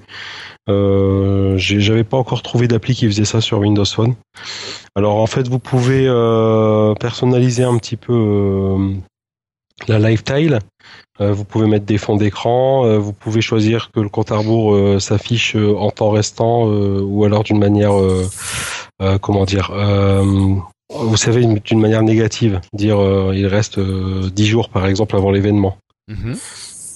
[0.68, 4.16] J'avais pas encore trouvé d'appli qui faisait ça sur Windows Phone.
[4.96, 6.06] Alors, en fait, vous pouvez
[7.00, 8.78] personnaliser un petit peu
[9.88, 10.60] la lifestyle.
[11.20, 14.38] Euh, vous pouvez mettre des fonds d'écran, euh, vous pouvez choisir que le compte à
[14.38, 17.94] rebours euh, s'affiche en temps restant ou alors d'une manière,
[19.22, 20.24] comment dire, euh,
[20.90, 22.98] vous savez, d'une manière négative, dire
[23.34, 25.78] il reste euh, 10 jours par exemple avant l'événement.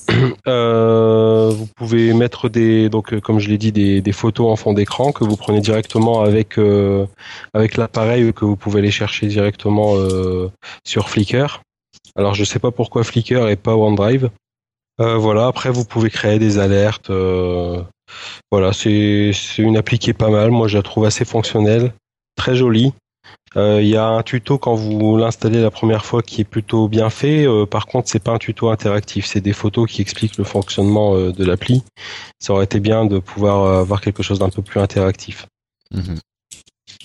[0.48, 4.74] Euh, vous pouvez mettre des, donc comme je l'ai dit, des, des photos en fond
[4.74, 7.06] d'écran que vous prenez directement avec euh,
[7.54, 10.50] avec l'appareil que vous pouvez aller chercher directement euh,
[10.84, 11.62] sur Flickr.
[12.16, 14.30] Alors je sais pas pourquoi Flickr et pas OneDrive.
[15.00, 15.48] Euh, voilà.
[15.48, 17.10] Après vous pouvez créer des alertes.
[17.10, 17.82] euh,
[18.52, 20.52] voilà, c'est une appli qui est pas mal.
[20.52, 21.94] Moi je la trouve assez fonctionnelle,
[22.36, 22.94] très jolie.
[23.58, 26.88] Euh, Il y a un tuto quand vous l'installez la première fois qui est plutôt
[26.88, 27.46] bien fait.
[27.46, 31.16] Euh, par contre, c'est pas un tuto interactif, c'est des photos qui expliquent le fonctionnement
[31.16, 31.84] euh, de l'appli.
[32.40, 35.48] Ça aurait été bien de pouvoir euh, avoir quelque chose d'un peu plus interactif.
[35.92, 36.20] Mhm.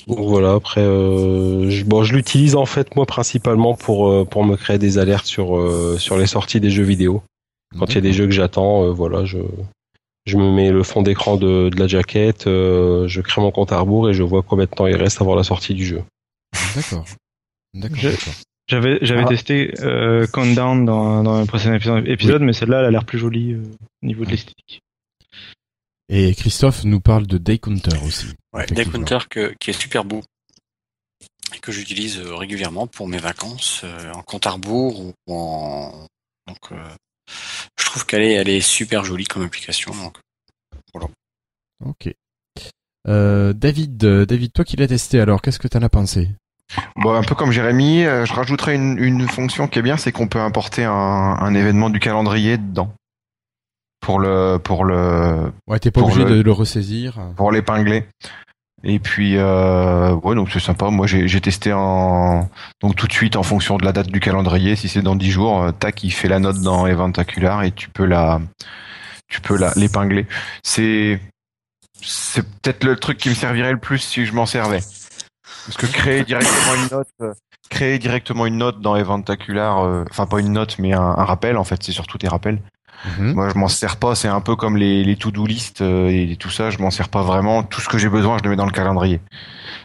[0.06, 0.52] Donc voilà.
[0.54, 4.78] Après, euh, je, bon, je l'utilise en fait moi principalement pour euh, pour me créer
[4.78, 7.22] des alertes sur euh, sur les sorties des jeux vidéo.
[7.78, 9.38] Quand il y a des jeux que j'attends, euh, voilà, je
[10.26, 13.72] je me mets le fond d'écran de, de la jaquette, euh, je crée mon compte
[13.72, 16.02] à rebours et je vois combien de temps il reste avant la sortie du jeu.
[16.74, 17.04] D'accord.
[17.74, 18.08] D'accord, Je-
[18.68, 19.28] j'avais j'avais Ah.
[19.28, 23.18] testé euh, Countdown dans dans un précédent épisode, épisode, mais celle-là elle a l'air plus
[23.18, 23.62] jolie euh,
[24.02, 24.80] au niveau de l'esthétique
[26.08, 28.26] Et Christophe nous parle de Day Counter aussi.
[28.52, 28.98] Ouais, Effectivement.
[28.98, 30.22] Day Counter que- qui est super beau
[31.54, 36.06] et que j'utilise euh, régulièrement pour mes vacances euh, en compte à rebours ou en
[36.46, 36.76] donc euh,
[37.78, 40.18] je trouve qu'elle est elle est super jolie comme application donc
[41.84, 42.08] Ok.
[43.06, 46.30] Euh, David, David, toi qui l'as testé, alors qu'est-ce que t'en as pensé?
[46.96, 50.10] Bon, un peu comme Jérémy, euh, je rajouterais une, une fonction qui est bien, c'est
[50.10, 52.92] qu'on peut importer un, un événement du calendrier dedans
[54.06, 57.18] pour le pour le Ouais, t'es pas obligé le- de le ressaisir.
[57.36, 58.06] pour l'épingler.
[58.84, 60.90] Et puis euh, ouais, donc c'est sympa.
[60.90, 62.48] Moi, j'ai testé en
[62.80, 64.76] donc tout de suite en fonction de la date du calendrier.
[64.76, 67.88] Si c'est dans 10 jours, euh, tac, il fait la note dans Eventacular et tu
[67.88, 68.40] peux la
[69.28, 70.26] tu peux la l'épingler.
[70.62, 71.20] C'est
[72.00, 74.78] c'est peut-être le truc qui me servirait le plus si je m'en servais.
[75.66, 77.34] Parce que créer directement une note,
[77.70, 81.56] créer directement une note dans Eventacular, euh, enfin pas une note mais un, un rappel
[81.56, 82.60] en fait, c'est surtout des rappels.
[83.04, 83.32] Mhm.
[83.34, 84.14] Moi, je m'en sers pas.
[84.14, 86.70] C'est un peu comme les, les to-do list euh, et tout ça.
[86.70, 87.62] Je m'en sers pas vraiment.
[87.62, 89.20] Tout ce que j'ai besoin, je le mets dans le calendrier.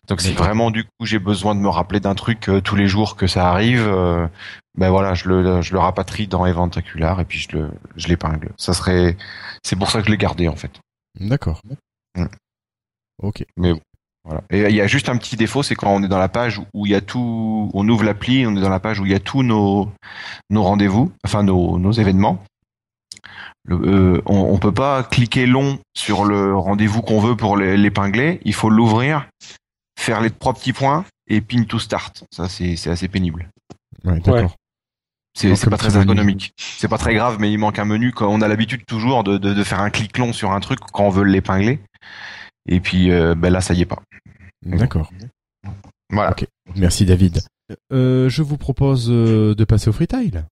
[0.08, 2.88] Donc, si vraiment du coup j'ai besoin de me rappeler d'un truc euh, tous les
[2.88, 4.28] jours que ça arrive, euh,
[4.78, 8.52] ben voilà, je le je le rapatrie dans Eventacular et puis je le je l'épingle.
[8.58, 9.18] Ça serait,
[9.64, 10.72] c'est pour ça que je l'ai gardé en fait.
[11.20, 11.62] D'accord.
[12.18, 12.26] Mm.
[13.22, 13.46] Ok.
[14.24, 14.44] Voilà.
[14.52, 16.62] Et il y a juste un petit défaut, c'est quand on est dans la page
[16.74, 19.12] où il y a tout, on ouvre l'appli, on est dans la page où il
[19.12, 19.92] y a tous nos
[20.50, 22.44] nos rendez-vous, enfin nos nos événements.
[23.68, 27.78] Le, euh, on, on peut pas cliquer long sur le rendez-vous qu'on veut pour l'é-
[27.78, 28.40] l'épingler.
[28.44, 29.28] Il faut l'ouvrir,
[30.00, 32.24] faire les trois petits points et pin to start.
[32.32, 33.50] Ça, c'est assez pénible.
[34.04, 34.56] Ouais, d'accord.
[35.38, 36.54] C'est pas très ergonomique.
[36.58, 38.12] C'est pas très grave, mais il manque un menu.
[38.12, 40.80] Quand on a l'habitude toujours de, de, de faire un clic long sur un truc
[40.92, 41.80] quand on veut l'épingler.
[42.68, 44.02] Et puis euh, ben là, ça y est pas.
[44.66, 45.10] D'accord.
[46.12, 46.36] Voilà.
[46.76, 47.44] Merci David.
[47.94, 50.46] Euh, je vous propose de passer au freetile.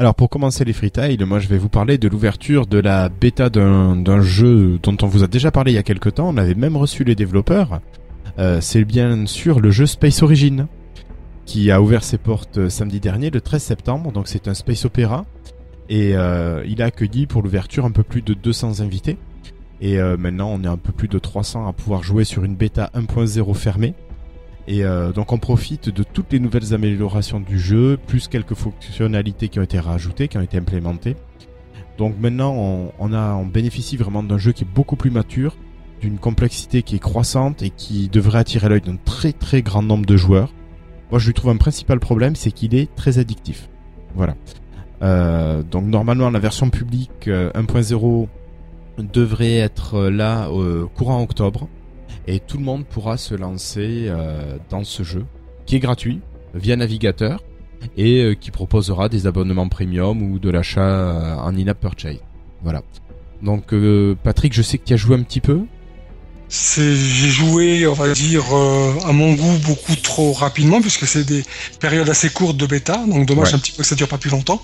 [0.00, 3.50] Alors pour commencer les freetiles, moi je vais vous parler de l'ouverture de la bêta
[3.50, 6.30] d'un jeu dont on vous a déjà parlé il y a quelques temps.
[6.30, 7.82] On avait même reçu les développeurs.
[8.38, 10.68] Euh, C'est bien sûr le jeu Space Origin
[11.44, 14.10] qui a ouvert ses portes euh, samedi dernier, le 13 septembre.
[14.10, 15.26] Donc c'est un space opéra
[15.90, 19.18] et euh, il a accueilli pour l'ouverture un peu plus de 200 invités.
[19.82, 22.90] Et maintenant, on est un peu plus de 300 à pouvoir jouer sur une bêta
[22.94, 23.94] 1.0 fermée.
[24.70, 29.48] Et euh, donc, on profite de toutes les nouvelles améliorations du jeu, plus quelques fonctionnalités
[29.48, 31.16] qui ont été rajoutées, qui ont été implémentées.
[31.98, 32.54] Donc maintenant,
[33.00, 35.56] on, a, bénéficie vraiment d'un jeu qui est beaucoup plus mature,
[36.00, 40.06] d'une complexité qui est croissante et qui devrait attirer l'œil d'un très très grand nombre
[40.06, 40.54] de joueurs.
[41.10, 43.68] Moi, je lui trouve un principal problème, c'est qu'il est très addictif.
[44.14, 44.36] Voilà.
[45.02, 48.28] Euh, donc normalement la version publique euh, 1.0
[48.98, 51.68] devrait être euh, là euh, courant octobre
[52.26, 55.24] et tout le monde pourra se lancer euh, dans ce jeu
[55.66, 56.20] qui est gratuit
[56.54, 57.42] via navigateur
[57.96, 62.20] et euh, qui proposera des abonnements premium ou de l'achat euh, en in-app purchase.
[62.62, 62.82] Voilà.
[63.42, 63.74] Donc
[64.22, 65.62] Patrick, je sais que tu as joué un petit peu.
[66.52, 71.22] C'est, j'ai joué, on va dire, euh, à mon goût beaucoup trop rapidement puisque c'est
[71.24, 71.44] des
[71.78, 73.54] périodes assez courtes de bêta, donc dommage Ouais.
[73.54, 74.60] un petit peu que ça dure pas plus longtemps.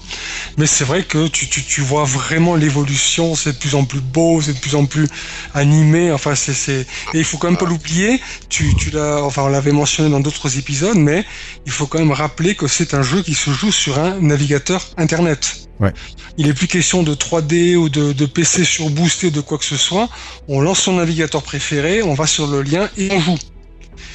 [0.58, 4.00] Mais c'est vrai que tu, tu, tu vois vraiment l'évolution, c'est de plus en plus
[4.00, 5.06] beau, c'est de plus en plus
[5.54, 6.10] animé.
[6.10, 8.20] Enfin, c'est, c'est, et il faut quand même pas l'oublier.
[8.48, 11.24] Tu, tu l'as, enfin, on l'avait mentionné dans d'autres épisodes, mais
[11.66, 14.88] il faut quand même rappeler que c'est un jeu qui se joue sur un navigateur
[14.96, 15.65] internet.
[15.80, 15.92] Ouais.
[16.38, 19.76] Il est plus question de 3D ou de, de PC surboosté de quoi que ce
[19.76, 20.08] soit.
[20.48, 23.36] On lance son navigateur préféré, on va sur le lien et on joue.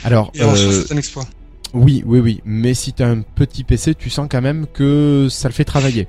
[0.03, 1.25] Alors, Et euh, c'est un exploit.
[1.73, 5.47] oui, oui, oui, mais si t'as un petit PC, tu sens quand même que ça
[5.49, 6.07] le fait travailler.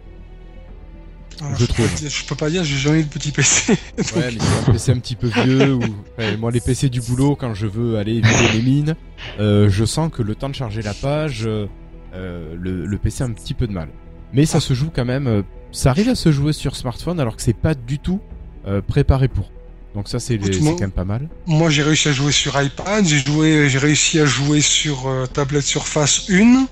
[1.41, 1.89] Alors, je peux trouve.
[1.89, 3.75] pas dire- je peux pas dire, j'ai jamais eu de petit PC.
[3.99, 5.81] Donc, Ouais, mais c'est un PC un petit peu vieux ou
[6.19, 8.95] ouais, moi les PC du boulot quand je veux aller vider mes mines,
[9.41, 11.67] euh, je sens que le temps de charger la page, euh,
[12.15, 13.89] euh, le, le PC a un petit peu de mal.
[14.33, 15.43] Mais ça se joue quand même, euh,
[15.73, 18.21] ça arrive à se jouer sur smartphone alors que c'est pas du tout
[18.67, 19.51] euh, préparé pour.
[19.95, 21.29] Donc ça c'est quand même pas mal.
[21.47, 25.27] Moi, j'ai réussi à jouer sur iPad, j'ai joué, j'ai réussi à jouer sur euh,
[25.27, 26.67] tablette Surface 1,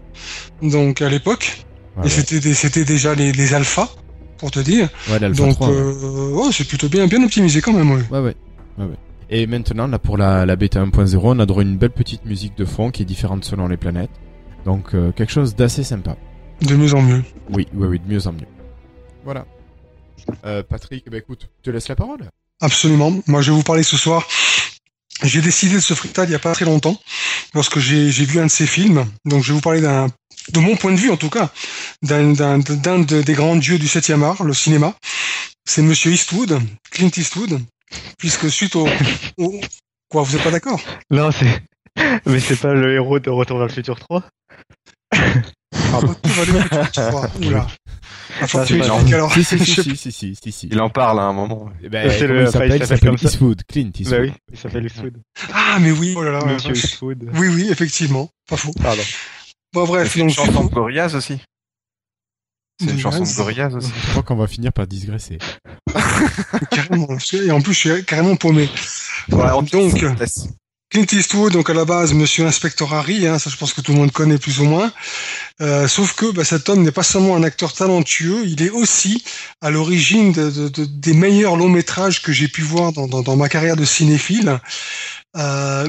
[0.66, 1.64] donc à l'époque.
[1.98, 3.90] Ouais, et c'était déjà les, les alphas,
[4.38, 4.88] pour te dire.
[5.10, 5.74] Ouais, l'Alpha Donc, 3, ouais.
[5.74, 7.90] euh, ouais, c'est plutôt bien, bien optimisé quand même.
[7.90, 8.02] Ouais.
[8.10, 8.34] Ouais, ouais.
[8.78, 8.96] ouais, ouais.
[9.28, 12.24] Et maintenant, là, pour la, la bêta 1.0, on a droit à une belle petite
[12.24, 14.10] musique de fond qui est différente selon les planètes.
[14.64, 16.16] Donc, euh, quelque chose d'assez sympa.
[16.62, 17.22] De mieux en mieux.
[17.50, 18.46] Oui, oui, oui, de mieux en mieux.
[19.24, 19.46] Voilà.
[20.44, 22.20] Euh, Patrick, bah écoute, je te laisse la parole.
[22.60, 23.12] Absolument.
[23.26, 24.26] Moi, je vais vous parler ce soir.
[25.22, 26.98] J'ai décidé de ce freestyle il y a pas très longtemps,
[27.54, 29.04] lorsque j'ai j'ai vu un de ces films.
[29.26, 30.06] Donc, je vais vous parler d'un,
[30.52, 31.50] de mon point de vue en tout cas,
[32.02, 34.94] d'un d'un d'un de- des grands dieux du 7e art, le cinéma.
[35.66, 36.58] C'est Monsieur Eastwood,
[36.90, 37.60] Clint Eastwood,
[38.18, 38.88] puisque suite au,
[39.38, 39.60] au-
[40.08, 40.80] quoi, vous êtes pas d'accord?
[41.10, 41.62] Non, c'est.
[42.24, 44.24] Mais c'est pas le héros de Retour vers le futur 3
[45.92, 47.30] Ah, bah, tout va aller, tu vois.
[47.46, 47.66] Oula.
[47.66, 47.76] Ah,
[48.42, 49.06] Ah, que tu énorme.
[49.12, 49.32] alors.
[49.32, 50.66] Si, si, si, si, si, si, si.
[50.68, 51.68] Il en parle à un moment.
[51.90, 53.14] Ben, C'est le- il enfin, s'appelle il s'appelle.
[53.22, 54.18] Eastwood, Clint Eastwood.
[54.20, 55.16] Bah oui, il s'appelle Eastwood.
[55.52, 56.44] Ah, mais oui, oh là là.
[56.46, 56.74] Monsieur.
[56.74, 57.28] Eastwood.
[57.34, 58.28] Oui, oui, effectivement.
[58.48, 58.72] Pas faux.
[58.82, 59.02] Pardon.
[59.74, 61.38] Bon, bref, C'est une chanson de Gorillaz aussi?
[62.80, 63.74] C'est une chanson de Gorillaz.
[63.76, 63.90] Aussi.
[64.06, 65.38] Je crois qu'on va finir par digresser.
[66.70, 67.08] carrément.
[67.32, 68.68] Et en plus, je suis carrément paumé.
[69.28, 69.70] Voilà, donc.
[70.90, 73.92] Clint Eastwood, donc à la base, Monsieur Inspector Harry, hein, ça je pense que tout
[73.92, 74.92] le monde connaît plus ou moins.
[75.60, 79.22] Euh, sauf que bah, cet homme n'est pas seulement un acteur talentueux, il est aussi
[79.60, 83.48] à l'origine de, de- de- des meilleurs longs métrages que j'ai pu voir dans, ma
[83.48, 84.58] carrière de cinéphile.
[85.36, 85.88] Euh,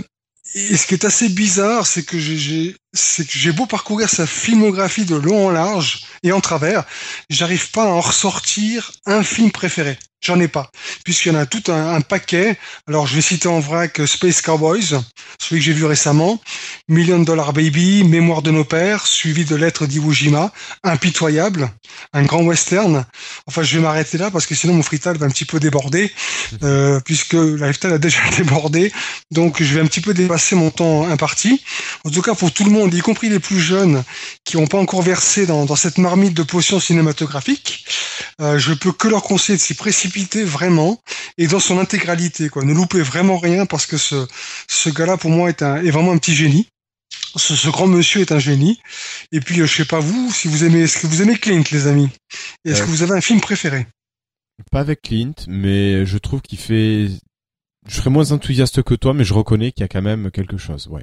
[0.54, 4.28] et ce qui est assez bizarre, c'est que j'ai c'est que j'ai beau parcourir sa
[4.28, 6.84] filmographie de long en large et en travers,
[7.30, 9.98] j'arrive pas à en ressortir un film préféré.
[10.24, 10.70] J'en ai pas,
[11.04, 12.56] puisqu'il y en a tout un, un paquet.
[12.88, 15.02] Alors je vais citer en vrac Space Cowboys,
[15.40, 16.40] celui que j'ai vu récemment,
[16.88, 20.52] Million Dollar Baby, Mémoire de nos pères, suivi de Lettres d'Iwo Jima,
[20.84, 21.72] Impitoyable,
[22.14, 23.04] un grand western.
[23.48, 26.12] Enfin, je vais m'arrêter là parce que sinon mon frital va un petit peu déborder,
[26.64, 28.92] euh, puisque la lifetime a déjà débordé.
[29.32, 31.64] Donc je vais un petit peu dépasser mon temps imparti.
[32.06, 34.04] En tout cas, pour tout le monde, y compris les plus jeunes
[34.44, 37.86] qui n'ont pas encore versé dans, dans cette marmite de potions cinématographiques,
[38.40, 41.00] euh, je peux que leur conseiller de s'y précipiter vraiment
[41.38, 42.50] et dans son intégralité.
[42.50, 42.64] Quoi.
[42.64, 44.28] Ne loupez vraiment rien parce que ce,
[44.68, 46.68] ce gars-là, pour moi, est, un, est vraiment un petit génie.
[47.36, 48.80] Ce, ce grand monsieur est un génie.
[49.32, 51.64] Et puis, euh, je sais pas vous, si vous aimez, est-ce que vous aimez Clint,
[51.72, 52.10] les amis?
[52.66, 52.86] Est-ce Euh.
[52.86, 53.88] que vous avez un film préféré?
[54.72, 57.08] Pas avec Clint, mais je trouve qu'il fait.
[57.88, 60.58] Je serais moins enthousiaste que toi, mais je reconnais qu'il y a quand même quelque
[60.58, 60.88] chose.
[60.88, 61.02] Ouais.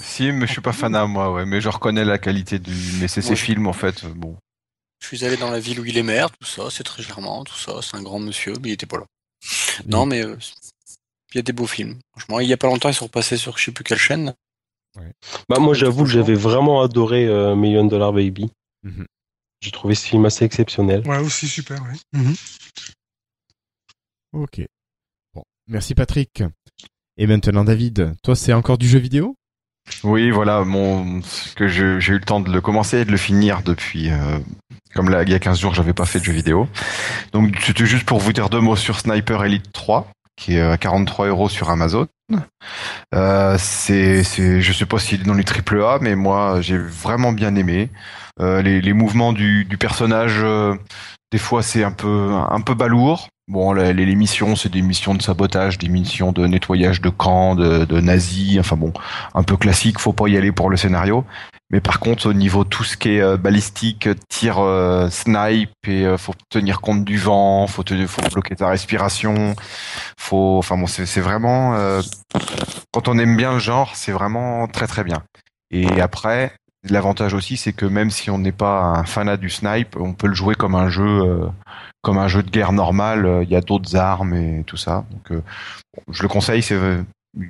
[0.00, 2.72] Si, mais je suis pas fan à moi, ouais, mais je reconnais la qualité du.
[3.00, 3.36] Mais c'est ses Ouais.
[3.36, 4.04] films en fait.
[4.06, 4.36] Bon.
[5.00, 7.44] Je suis allé dans la ville où il est maire, tout ça, c'est très charmant,
[7.44, 9.06] tout ça, c'est un grand monsieur, mais il était pas là.
[9.86, 10.36] Non, mais euh,
[11.32, 11.98] il y a des beaux films.
[12.12, 14.34] Franchement, il y a pas longtemps, ils sont repassés sur je sais plus quelle chaîne.
[15.50, 18.50] Bah, moi, j'avoue que j'avais vraiment adoré euh, Million Dollar Baby.
[18.82, 19.06] Mhm.
[19.60, 21.06] J'ai trouvé ce film assez exceptionnel.
[21.06, 21.82] Ouais, aussi super.
[21.82, 21.96] Ouais.
[22.18, 22.34] Mhm.
[24.32, 24.60] Ok.
[25.34, 26.42] Bon, merci Patrick.
[27.18, 29.36] Et maintenant David, toi c'est encore du jeu vidéo?
[30.04, 31.20] Oui, voilà, mon
[31.54, 34.10] que j'ai eu le temps de le commencer et de le finir depuis.
[34.10, 34.38] euh,
[34.94, 36.68] comme là, il y a 15 jours, j'avais pas fait de jeu vidéo.
[37.32, 40.76] Donc c'était juste pour vous dire deux mots sur Sniper Elite 3, qui est à
[40.76, 42.06] 43 euros sur Amazon.
[43.14, 46.78] Euh, c'est, c'est, je sais pas s'il est dans les triple A, mais moi j'ai
[46.78, 47.90] vraiment bien aimé.
[48.40, 50.74] Euh, les, mouvements du, du personnage, euh,
[51.30, 53.28] des fois c'est un peu, un peu balourd.
[53.48, 57.54] Bon, les, les missions, c'est des missions de sabotage, des missions de nettoyage de camps,
[57.54, 58.58] de, de nazis.
[58.58, 58.92] Enfin bon,
[59.34, 61.24] un peu classique, faut pas y aller pour le scénario.
[61.70, 66.06] Mais par contre, au niveau tout ce qui est euh, balistique, tir, euh, snipe, et
[66.06, 69.54] euh, faut tenir compte du vent, faut, te, faut bloquer ta respiration,
[70.18, 71.76] faut, enfin bon, c'est vraiment,
[72.92, 75.22] quand on aime bien le genre, c'est vraiment très très bien.
[75.70, 76.52] Et après,
[76.88, 80.28] l'avantage aussi, c'est que même si on n'est pas un fanat du snipe, on peut
[80.28, 81.48] le jouer comme un jeu,
[82.02, 83.26] comme un jeu de guerre normal.
[83.26, 85.04] euh, Il y a d'autres armes et tout ça.
[85.10, 85.42] Donc, euh,
[86.10, 86.62] je le conseille.
[86.62, 86.78] C'est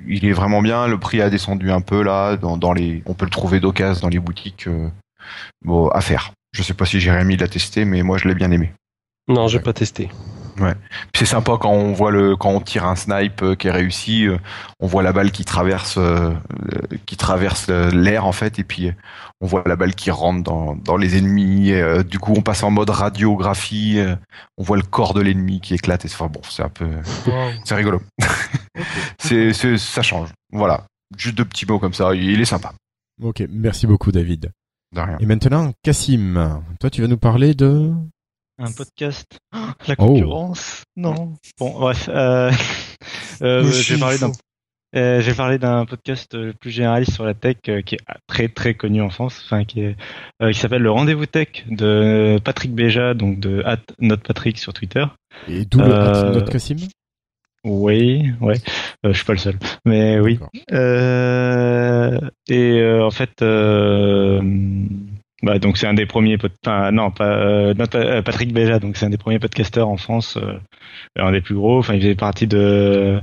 [0.07, 0.87] il est vraiment bien.
[0.87, 2.35] Le prix a descendu un peu là.
[2.37, 4.67] Dans, dans les, on peut le trouver d'occasion dans les boutiques.
[4.67, 4.89] euh,
[5.63, 6.31] bon, à faire.
[6.53, 8.73] Je sais pas si Jérémy l'a testé, mais moi je l'ai bien aimé.
[9.27, 10.09] Non, j'ai pas testé.
[11.13, 14.27] C'est sympa quand on voit le, quand on tire un snipe euh, qui est réussi,
[14.27, 14.37] euh,
[14.79, 16.33] on voit la balle qui traverse, euh,
[17.05, 18.91] qui traverse l'air en fait, et puis
[19.41, 21.69] on voit la balle qui rentre dans, dans les ennemis.
[21.69, 23.99] et, du coup, on passe en mode radiographie.
[24.57, 26.05] on voit le corps de l'ennemi qui éclate.
[26.05, 26.87] Et, enfin bon, c'est un peu,
[27.63, 28.01] c'est rigolo.
[29.19, 30.29] c'est, c'est, ça change.
[30.51, 30.85] Voilà.
[31.17, 32.13] Juste deux petits mots comme ça.
[32.15, 32.73] Il est sympa.
[33.21, 34.51] Ok, merci beaucoup David.
[34.93, 35.17] De rien.
[35.19, 37.91] Et maintenant Cassim, toi tu vas nous parler de...
[38.59, 39.37] Un podcast.
[39.87, 40.07] La Oh.
[40.07, 40.83] concurrence.
[40.95, 41.33] Non.
[41.59, 42.09] Bon, bref.
[42.11, 42.51] Euh,
[43.41, 43.61] euh,
[44.19, 44.31] d'un.
[44.95, 48.47] Euh, j'ai parlé d'un podcast euh, plus généraliste sur la tech euh, qui est très
[48.47, 49.95] très connu en France, enfin qui est
[50.41, 53.63] euh, qui s'appelle le Rendez-vous Tech de Patrick Béja, donc de
[53.99, 55.05] @notepatrick sur Twitter.
[55.49, 56.77] Et d'où le Euh, notre Cassim
[57.65, 58.55] Oui, ouais,
[59.05, 60.39] euh, je suis pas le seul, mais oui.
[60.71, 64.41] Euh, et euh, en fait, euh,
[65.43, 69.05] bah donc c'est un des premiers, enfin non pas euh, euh, Patrick Béja, donc c'est
[69.05, 70.57] un des premiers podcasteurs en France, euh,
[71.15, 71.77] un des plus gros.
[71.77, 73.19] Enfin il faisait partie de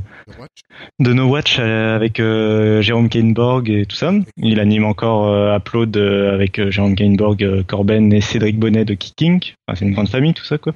[1.01, 4.12] de No Watch avec Jérôme Kainborg et tout ça.
[4.36, 9.41] Il anime encore Upload avec Jérôme Kainborg, Corben et Cédric Bonnet de Kicking.
[9.66, 10.74] Enfin, c'est une grande famille tout ça quoi.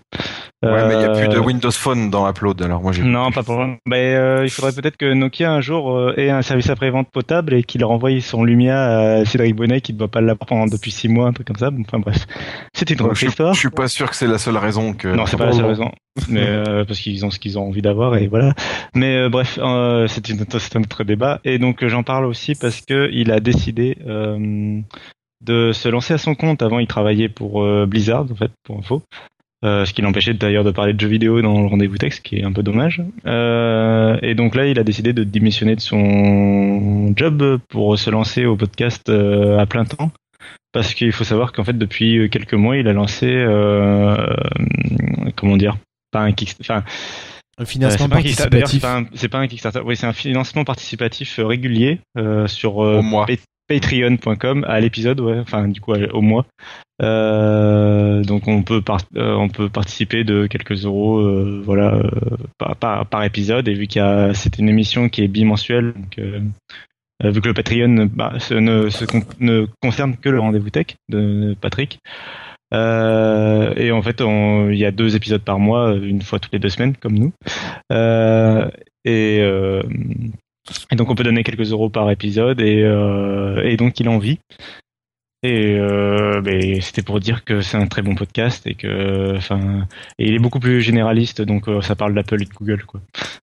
[0.63, 2.61] Ouais, mais il y a plus de Euh, Windows Phone dans Upload.
[2.63, 3.03] Alors moi j'ai.
[3.03, 3.59] non, pas pour.
[3.87, 7.55] Ben, euh, il faudrait peut-être que Nokia un jour euh, ait un service après-vente potable
[7.55, 10.91] et qu'il renvoie son Lumia à Cédric Bonnet qui ne doit pas l'avoir pendant depuis
[10.91, 11.71] six mois, un truc comme ça.
[11.81, 12.27] Enfin bref,
[12.73, 13.55] c'était une autre je, histoire.
[13.55, 15.09] je suis pas sûr que c'est la seule raison que.
[15.09, 15.93] Non, c'est pas la seule raison,
[16.29, 18.55] mais euh, parce qu'ils ont ce qu'ils ont envie d'avoir et voilà.
[18.95, 23.11] Mais euh, bref, euh, c'est un autre débat et donc j'en parle aussi parce que
[23.13, 24.81] il a décidé euh,
[25.45, 26.63] de se lancer à son compte.
[26.63, 29.03] Avant, il travaillait pour euh, Blizzard en fait, pour info.
[29.65, 32.23] Euh, ce qui l'empêchait d'ailleurs de parler de jeux vidéo dans le rendez-vous texte, ce
[32.23, 33.03] qui est un peu dommage.
[33.27, 38.45] Euh, et donc là, il a décidé de démissionner de son job pour se lancer
[38.47, 40.13] au podcast euh, à plein temps.
[40.73, 44.17] Parce qu'il faut savoir qu'en fait, depuis quelques mois, il a lancé, euh,
[45.35, 45.77] comment dire,
[46.13, 46.85] pas un kick, enfin,
[47.59, 48.83] Un financement c'est pas un Kickstarter, d'ailleurs, c'est participatif.
[48.83, 53.03] pas un- c'est pas un Kickstarter, oui, c'est un financement participatif régulier euh, sur euh,
[53.03, 53.27] mois.
[53.69, 56.47] Pa- patreon.com à l'épisode, ouais, enfin du coup au mois.
[57.01, 62.03] Euh, donc on peut par- euh, on peut participer de quelques euros, euh, voilà,
[62.81, 63.69] par, par, épisode.
[63.69, 64.03] Et vu qu'il
[64.35, 66.19] c'est une émission qui est bimensuelle, donc
[67.25, 72.01] vu que le Patreon bah, ne, concerne que le rendez-vous tech de Patrick.
[72.73, 76.69] Et en fait, il y a deux épisodes par mois, une fois toutes les deux
[76.69, 77.33] semaines, comme nous.
[79.05, 79.41] Et,
[80.91, 84.19] et donc, on peut donner quelques euros par épisode, et, euh, et donc il en
[84.19, 84.39] vit.
[85.45, 89.87] Et euh, ben, c'était pour dire que c'est un très bon podcast et que, enfin,
[90.19, 93.01] et il est beaucoup plus généraliste, donc euh, ça parle d'Apple et de Google, quoi.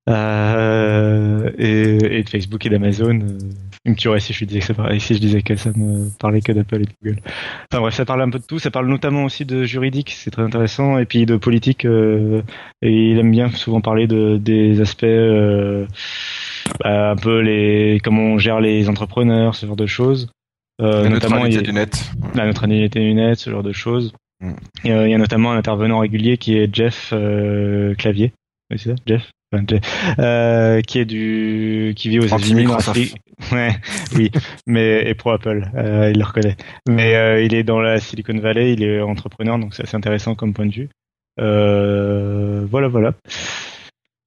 [0.09, 3.21] Euh, et, et de Facebook et d'Amazon.
[3.21, 3.37] Euh,
[3.85, 6.09] il me tuerait si je disais que ça parlait, si je disais que ça me
[6.19, 7.21] parlait que d'Apple et de Google.
[7.71, 8.59] Enfin bref, ça parle un peu de tout.
[8.59, 11.85] Ça parle notamment aussi de juridique, c'est très intéressant, et puis de politique.
[11.85, 12.41] euh,
[12.81, 15.05] et il aime bien souvent parler de des aspects,
[16.79, 20.29] bah, un peu les comment on gère les entrepreneurs, ce genre de choses.
[20.81, 22.11] Euh, La notamment, neutralité il- du net.
[22.35, 24.11] la neutralité du net, ce genre de choses.
[24.41, 24.51] Mm.
[24.83, 28.33] Et, euh, il y a notamment un intervenant régulier qui est Jeff euh, Clavier.
[28.71, 29.31] Oui, c'est ça, Jeff?
[29.53, 29.81] Enfin, Jeff.
[30.19, 32.67] Euh, qui est du, qui vit aux États-Unis.
[33.51, 33.71] Ouais,
[34.15, 34.31] oui,
[34.65, 36.55] mais et pro Apple, euh, il le reconnaît.
[36.87, 40.35] Mais euh, il est dans la Silicon Valley, il est entrepreneur, donc c'est assez intéressant
[40.35, 40.89] comme point de vue.
[41.41, 43.13] Euh, voilà, voilà.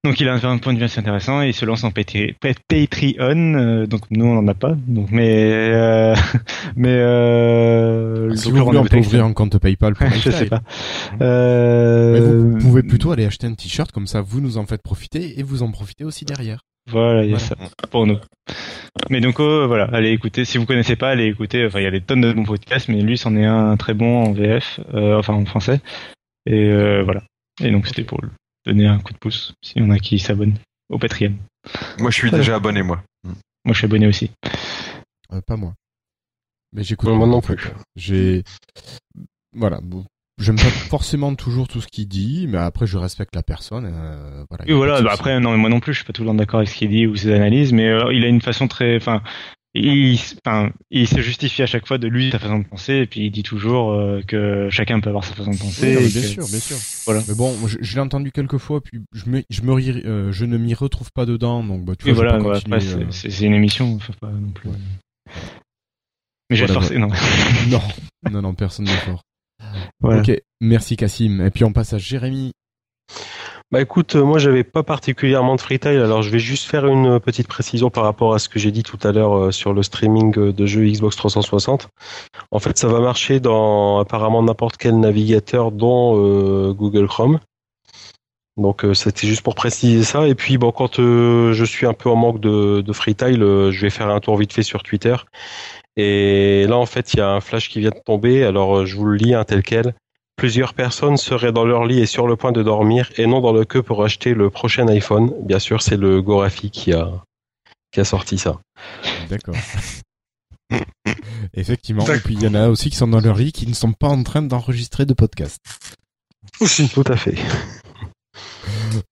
[0.09, 2.32] Donc il a un point de vue assez intéressant et il se lance en Patreon.
[2.43, 4.74] euh, donc nous on n'en a pas.
[4.86, 6.14] Donc mais euh,
[6.76, 10.30] mais euh, Si donc, vous le voulez, on peut ouvrir un compte PayPal pour je
[10.30, 10.48] sais Lifestyle.
[10.48, 10.62] pas.
[11.20, 14.80] Mais Euh, vous, pouvez plutôt aller acheter un t-shirt comme ça, vous nous en faites
[14.82, 16.60] profiter et vous en profitez aussi derrière.
[16.90, 17.44] Voilà, il y a Voilà.
[17.47, 18.16] ça pour nous.
[19.10, 20.47] Mais donc euh, voilà, allez écouter.
[20.47, 21.66] Si vous connaissez pas, allez écouter.
[21.66, 23.93] Enfin, il y a des tonnes de bons podcasts, mais lui, c'en est un très
[23.93, 25.80] bon en VF, euh, enfin en français.
[26.47, 27.24] Et euh, voilà.
[27.62, 28.22] Et donc c'était pour
[28.69, 29.55] donner un coup de pouce.
[29.62, 30.57] S'il y en a qui s'abonnent
[30.89, 31.35] au Patreon.
[31.99, 33.03] Moi, je suis déjà abonné, moi.
[33.24, 34.31] Moi, je suis abonné aussi.
[35.32, 35.74] Euh, pas moi.
[36.73, 37.09] Mais j'écoute.
[37.11, 37.70] Moi non plus.
[37.97, 38.43] J'ai.
[39.55, 39.81] Voilà.
[39.82, 40.05] bon,
[40.39, 43.90] J'aime pas forcément toujours tout ce qu'il dit, mais après je respecte la personne.
[43.93, 44.65] euh, voilà.
[44.69, 45.03] Et voilà.
[45.03, 46.69] bah après, non, mais moi non plus, je suis pas tout le temps d'accord avec
[46.69, 49.23] ce qu'il dit ou ses analyses, mais euh, il a une façon très, enfin.
[49.74, 53.07] Il, enfin, il se justifie à chaque fois de lui sa façon de penser et
[53.07, 55.97] puis il dit toujours euh, que chacun peut avoir sa façon de penser.
[55.97, 56.77] Oui, et bien que- sûr, bien sûr.
[57.05, 57.23] Voilà.
[57.28, 59.73] Mais bon, je, je l'ai entendu quelques fois, puis je me, je me
[60.07, 62.57] euh, je ne m'y retrouve pas dedans, donc bah, tu Oui, vois, je voilà, ouais,
[62.57, 64.70] après, c'est- euh, c'est une émission, faut pas non plus.
[66.51, 67.09] Mais j'ai Voilà, forcé, non.
[67.69, 67.82] Non,
[68.31, 69.23] non, non, personne n'est fort.
[70.01, 70.20] Voilà.
[70.23, 70.31] Ok,
[70.61, 71.40] merci Cassim.
[71.45, 72.53] Et puis on passe à Jérémy.
[73.70, 77.07] Bah écoute, euh, moi j'avais pas particulièrement de freetail, alors je vais juste faire une
[77.07, 79.74] euh, petite précision par rapport à ce que j'ai dit tout à l'heure euh, sur
[79.74, 81.90] le streaming de jeux Xbox 360.
[82.51, 87.40] En fait, ça va marcher dans apparemment n'importe quel navigateur, dont Google Chrome.
[88.57, 90.27] Donc c'était juste pour préciser ça.
[90.27, 93.90] Et puis bon, quand je suis un peu en manque de, de freetail, je vais
[93.90, 95.15] faire un tour vite fait sur Twitter.
[95.97, 98.45] Et là en fait, il y a un flash qui vient de tomber.
[98.45, 99.95] Alors je vous le lis un tel quel.
[100.39, 103.52] Plusieurs personnes seraient dans leur lit et sur le point de dormir et non dans
[103.52, 105.32] le queue pour acheter le prochain iPhone.
[105.44, 107.10] Bien sûr, c'est le Gorafi qui a,
[107.90, 108.60] qui a sorti ça.
[109.28, 109.56] D'accord.
[111.55, 112.06] Effectivement.
[112.06, 113.93] Et puis il y en a aussi qui sont dans leur lit, qui ne sont
[113.93, 115.59] pas en train d'enregistrer de podcast.
[116.60, 116.89] Aussi.
[116.89, 117.35] Tout à fait.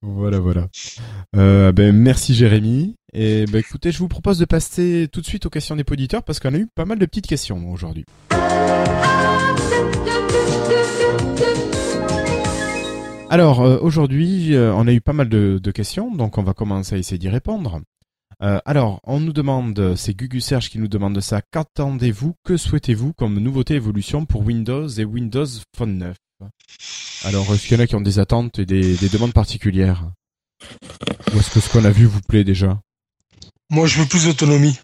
[0.01, 0.69] Voilà, voilà.
[1.35, 2.95] Euh, ben, merci Jérémy.
[3.19, 6.23] Et ben, écoutez, je vous propose de passer tout de suite aux questions des auditeurs
[6.23, 8.05] parce qu'on a eu pas mal de petites questions aujourd'hui.
[13.31, 16.53] Alors euh, aujourd'hui, euh, on a eu pas mal de, de questions, donc on va
[16.53, 17.81] commencer à essayer d'y répondre.
[18.43, 21.41] Euh, alors, on nous demande, c'est Gugu Serge qui nous demande ça.
[21.41, 26.17] Qu'attendez-vous, que souhaitez-vous comme nouveauté évolution pour Windows et Windows Phone 9
[27.25, 30.05] Alors, est-ce qu'il y en a qui ont des attentes et des, des demandes particulières?
[31.33, 32.79] Ou est-ce que ce qu'on a vu vous plaît déjà?
[33.71, 34.79] Moi, je veux plus d'autonomie.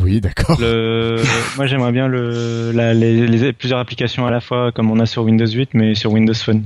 [0.00, 0.58] Oui, d'accord.
[0.60, 1.22] Le...
[1.56, 5.06] Moi, j'aimerais bien le, la, les, les- plusieurs applications à la fois, comme on a
[5.06, 6.64] sur Windows 8, mais sur Windows Phone.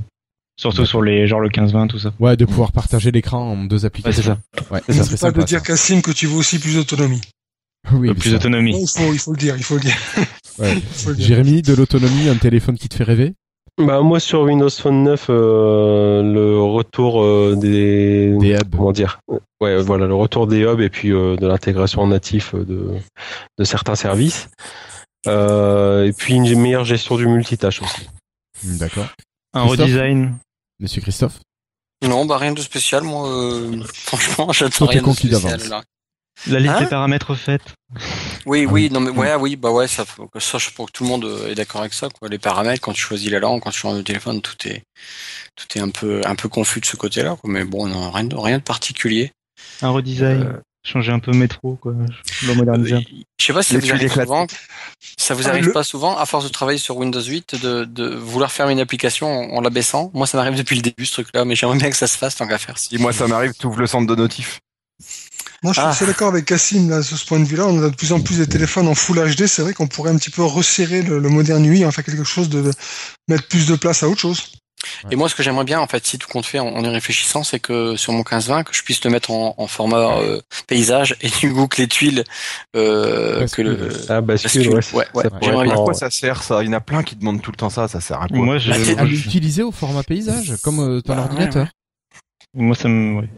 [0.59, 2.13] Surtout sur les, genre le 15-20, tout ça.
[2.19, 4.37] Ouais, de pouvoir partager l'écran en deux Ouais, c'est applications.
[4.55, 4.63] ça.
[4.73, 5.41] Ouais, C'est ça serait pas sympa.
[5.41, 5.61] de dire.
[5.61, 7.21] Cassim que tu veux aussi plus d'autonomie.
[7.91, 8.73] Oui, Euh, plus d'autonomie.
[8.73, 9.95] Ouais, il faut, il faut le dire, il faut le dire.
[10.59, 10.73] ouais.
[10.75, 11.27] Il faut le dire.
[11.27, 13.33] Jérémy, de l'autonomie, un téléphone qui te fait rêver?
[13.77, 18.75] Bah moi sur Windows Phone 9, euh, le retour euh, des, Des hubs.
[18.75, 19.19] comment dire,
[19.61, 22.95] ouais voilà le retour des hubs et puis euh, de l'intégration natif de
[23.59, 24.49] de certains services.
[25.27, 28.07] Euh, et puis une meilleure gestion du multitâche aussi.
[28.63, 29.05] D'accord.
[29.53, 30.35] Un Christophe redesign.
[30.79, 31.39] Monsieur Christophe?
[32.03, 33.27] Non, bah rien de spécial, moi.
[33.29, 35.59] euh, franchement, j'attends rien de spécial.
[35.69, 35.83] là.
[36.45, 37.61] La liste Hein des paramètres faite.
[38.45, 40.91] Oui, oui, non mais ouais, oui, bah ouais, ça, faut que ça, je pense que
[40.91, 42.29] tout le monde euh, est d'accord avec ça, quoi.
[42.29, 44.83] Les paramètres, quand tu choisis la langue, quand tu changes de téléphone, tout est,
[45.55, 47.49] tout est un peu, un peu confus de ce côté-là, quoi.
[47.49, 49.31] Mais bon, non, rien de, rien de particulier.
[49.81, 50.43] Un redesign.
[50.43, 50.53] Euh,
[50.85, 51.93] Changer un peu métro, quoi.
[52.45, 52.95] Le moderniser.
[52.95, 53.01] peu.
[53.41, 54.47] Je sais pas si ça vous arrive souvent.
[55.17, 57.83] Ça vous Ah, arrive le- pas souvent, à force de travailler sur Windows 8, de,
[57.83, 60.11] de vouloir faire une application en, en l'abaissant.
[60.13, 62.35] Moi, ça m'arrive depuis le début, ce truc-là, mais j'aimerais bien que ça se fasse
[62.37, 62.77] tant qu'à faire.
[62.77, 64.59] Si Si moi ça m'arrive, tu ouvres le centre de notif.
[65.63, 65.89] Moi, je suis Ah.
[65.89, 67.65] assez d'accord avec Cassim là, sur ce point de vue-là.
[67.67, 69.47] On a de plus en plus des téléphones en Full HD.
[69.47, 72.23] C'est vrai qu'on pourrait un petit peu resserrer le, le moderne UI, en faire quelque
[72.23, 72.71] chose de, de
[73.27, 74.51] mettre plus de place à autre chose.
[75.09, 76.87] Et moi, ce que j'aimerais bien, en fait, si tout compte fait, en, en y
[76.87, 80.39] réfléchissant, c'est que sur mon 15-20, que je puisse le mettre en, en format euh,
[80.67, 82.23] paysage et du coup que les tuiles,
[82.75, 84.97] euh, que le Ah, bascule, bascule.
[84.97, 85.05] ouais.
[85.15, 85.81] Ouais, j'aimerais être bien.
[85.81, 86.61] À quoi ça sert ça?
[86.63, 88.37] Il y en a plein qui demandent tout le temps ça, ça sert à quoi?
[88.37, 91.67] Moi, je, Bah, l'utiliser au format paysage, comme euh, ton Bah, ordinateur.
[92.53, 93.29] Moi, ça me, ouais.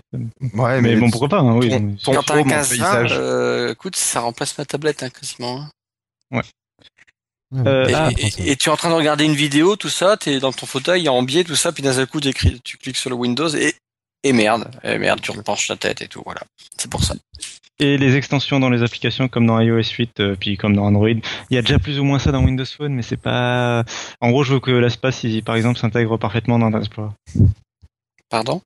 [0.54, 1.70] Ouais, mais, bon, pourquoi pas, hein, oui.
[1.70, 3.12] ton- ton Quand t'as un home en 15-20, paysage.
[3.14, 5.62] euh, écoute, ça remplace ma tablette hein, quasiment.
[6.32, 6.42] hein.
[7.56, 10.18] Euh, Et, ah, et- et tu es en train de regarder une vidéo, tout ça,
[10.18, 12.32] t'es dans ton fauteuil, en biais, tout ça, puis d'un seul coup, tu
[12.78, 13.74] cliques sur le Windows et,
[14.24, 16.42] et merde, et merde, tu repenches ta tête et tout, voilà.
[16.78, 17.16] C'est pour ça.
[17.80, 21.10] Et les extensions dans les applications comme dans iOS 8, euh, puis comme dans Android,
[21.10, 23.84] il y a déjà plus ou moins ça dans Windows Phone, mais c'est pas.
[24.22, 27.10] En gros, je veux que l'espace, par exemple, s'intègre parfaitement dans Explorer.
[28.30, 28.62] Pardon?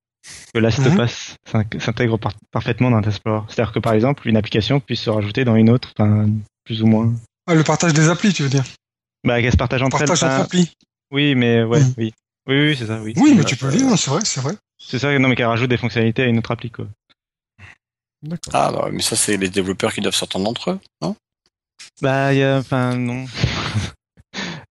[0.54, 0.64] Que Mhm.
[0.64, 3.42] LastPass s'in- s'intègre par- parfaitement dans Explorer.
[3.50, 6.28] C'est-à-dire que par exemple, une application puisse se rajouter dans une autre, enfin,
[6.64, 7.12] plus ou moins.
[7.48, 8.64] Ah, le partage des applis, tu veux dire?
[9.26, 10.08] Bah, qu'elle se partage entre elles.
[10.08, 10.72] Partage entre applis.
[11.12, 11.94] Oui, mais ouais, Mhm.
[11.98, 12.14] oui.
[12.48, 13.14] Oui, oui, c'est ça, oui.
[13.18, 14.54] Oui, mais Euh, tu peux le dire, hein, c'est vrai, c'est vrai.
[14.78, 16.88] C'est ça, non, mais qu'elle rajoute des fonctionnalités à une autre appli, quoi.
[18.22, 18.54] D'accord.
[18.56, 21.16] Ah, bah, mais ça, c'est les développeurs qui doivent s'entendre entre eux, non?
[22.02, 23.26] Bah, il y a, enfin, non.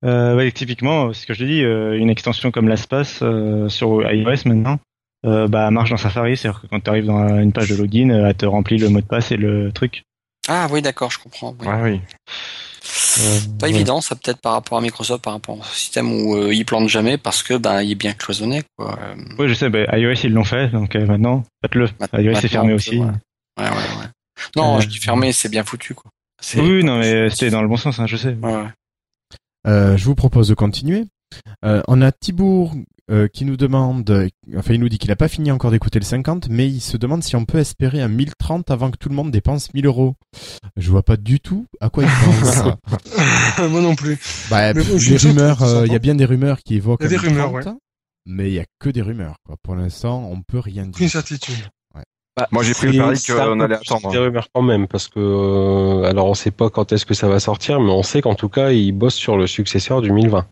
[0.05, 4.03] euh, ouais, typiquement, ce que je te dis, euh, une extension comme l'Aspace euh, sur
[4.11, 4.79] iOS maintenant,
[5.25, 8.11] euh, bah, marche dans Safari, c'est-à-dire que quand tu arrives dans une page de login,
[8.11, 10.03] euh, elle te remplit le mot de passe et le truc.
[10.49, 11.55] Ah, oui, d'accord, je comprends.
[11.61, 11.67] oui.
[11.67, 12.01] Ouais, oui.
[13.19, 13.75] Euh, Pas ouais.
[13.75, 16.89] évident, ça peut-être par rapport à Microsoft, par rapport au système où euh, ils plantent
[16.89, 18.99] jamais parce que ben il est bien cloisonné quoi.
[19.01, 21.89] Euh, Oui, je sais, bah, iOS ils l'ont fait, donc euh, maintenant, faites-le.
[22.19, 22.99] IOS est fermé aussi.
[22.99, 23.07] ouais.
[23.07, 24.07] Ouais, ouais, ouais.
[24.57, 26.11] Non, Euh, je dis fermé, c'est bien foutu quoi.
[26.43, 28.35] C'est- Oui, oui, non, mais c'était dans le bon sens, hein, je sais.
[28.43, 28.69] Ouais, ouais.
[29.69, 31.05] Euh, je vous propose de continuer.
[31.65, 32.75] Euh, on a Thibourg
[33.11, 35.99] euh, qui nous demande, euh, enfin il nous dit qu'il n'a pas fini encore d'écouter
[35.99, 39.09] le 50, mais il se demande si on peut espérer un 1030 avant que tout
[39.09, 40.15] le monde dépense 1000 euros.
[40.77, 42.63] Je vois pas du tout à quoi il pense.
[43.71, 44.19] Moi non plus.
[44.51, 47.03] bah, Mais bon, les rumeurs, euh, il y a bien des rumeurs qui évoquent.
[47.03, 47.79] Il y a un des rumeurs, 1030,
[48.27, 49.37] Mais il y a que des rumeurs.
[49.45, 49.57] Quoi.
[49.63, 51.11] Pour l'instant, on peut rien dire.
[51.11, 51.69] certitude.
[52.51, 54.11] Moi, j'ai pris le pari qu'on allait attendre.
[54.11, 57.29] Des rumeurs quand même, parce que euh, alors on sait pas quand est-ce que ça
[57.29, 60.47] va sortir, mais on sait qu'en tout cas ils bossent sur le successeur du 1020.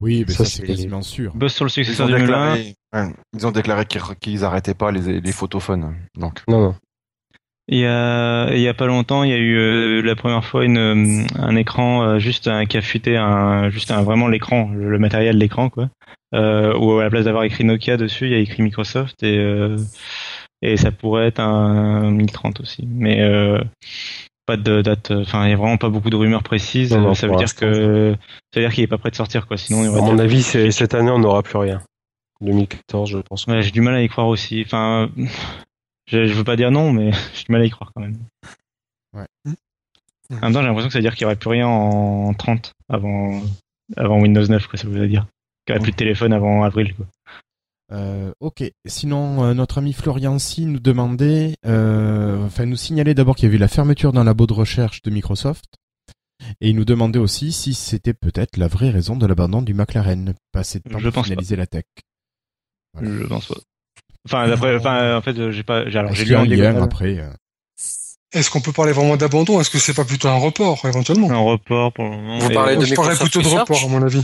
[0.00, 1.34] Oui, mais Ça, ça, c'est quasiment sûr.
[1.34, 2.26] Boss sur le Ils successeur ont du 2001.
[2.54, 5.94] déclaré, ouais, ils ont déclaré qu'ils qu'ils arrêtaient pas les, les photophones.
[6.16, 6.74] Donc, Non, non.
[7.68, 10.44] Il y a, il y a pas longtemps, il y a eu euh, la première
[10.44, 14.26] fois une, euh, un écran euh, juste un, qui a fuité un, juste un, vraiment
[14.26, 15.88] l'écran, le, le matériel de l'écran quoi.
[16.34, 19.38] Euh, où à la place d'avoir écrit Nokia dessus, il y a écrit Microsoft et
[19.38, 19.76] euh,
[20.60, 22.86] et ça pourrait être un 1030 aussi.
[22.88, 23.60] Mais euh,
[24.46, 25.10] pas de date.
[25.10, 26.92] Enfin, il y a vraiment pas beaucoup de rumeurs précises.
[26.92, 28.16] Non, non, ça veut dire que
[28.52, 29.56] ça veut dire qu'il est pas prêt de sortir quoi.
[29.56, 31.82] Sinon, À mon avis, c'est cette année on n'aura plus rien.
[32.40, 33.46] 2014, je pense.
[33.46, 34.62] Ouais, j'ai du mal à y croire aussi.
[34.66, 35.10] Enfin,
[36.06, 38.18] je, je veux pas dire non, mais j'ai du mal à y croire quand même.
[39.14, 39.26] Ouais.
[39.44, 42.32] En même temps, j'ai l'impression que ça veut dire qu'il y aurait plus rien en
[42.34, 43.42] 30 avant,
[43.96, 45.26] avant Windows 9, quoi, ça veut dire.
[45.66, 47.06] Qu'il y aurait plus de téléphone avant avril, quoi.
[47.92, 48.64] Euh, ok.
[48.86, 53.48] Sinon, euh, notre ami Florian Si nous demandait, euh, enfin nous signalait d'abord qu'il y
[53.48, 55.66] avait eu la fermeture d'un labo de recherche de Microsoft,
[56.60, 60.34] et il nous demandait aussi si c'était peut-être la vraie raison de l'abandon du McLaren,
[60.52, 61.84] passer de temps Je pour finaliser la tech.
[62.94, 63.10] Voilà.
[63.10, 63.60] Je pense pas.
[64.26, 67.18] Enfin, d'après, enfin, en fait, j'ai pas, j'ai, alors, j'ai Est-ce lu un lien après
[67.18, 67.30] euh,
[68.32, 69.60] Est-ce qu'on peut parler vraiment d'abandon?
[69.60, 71.30] Est-ce que c'est pas plutôt un report, éventuellement?
[71.30, 72.38] Un report pour le moment.
[72.38, 74.22] Vous parlez de Je Microsoft plutôt de Research report, à mon avis.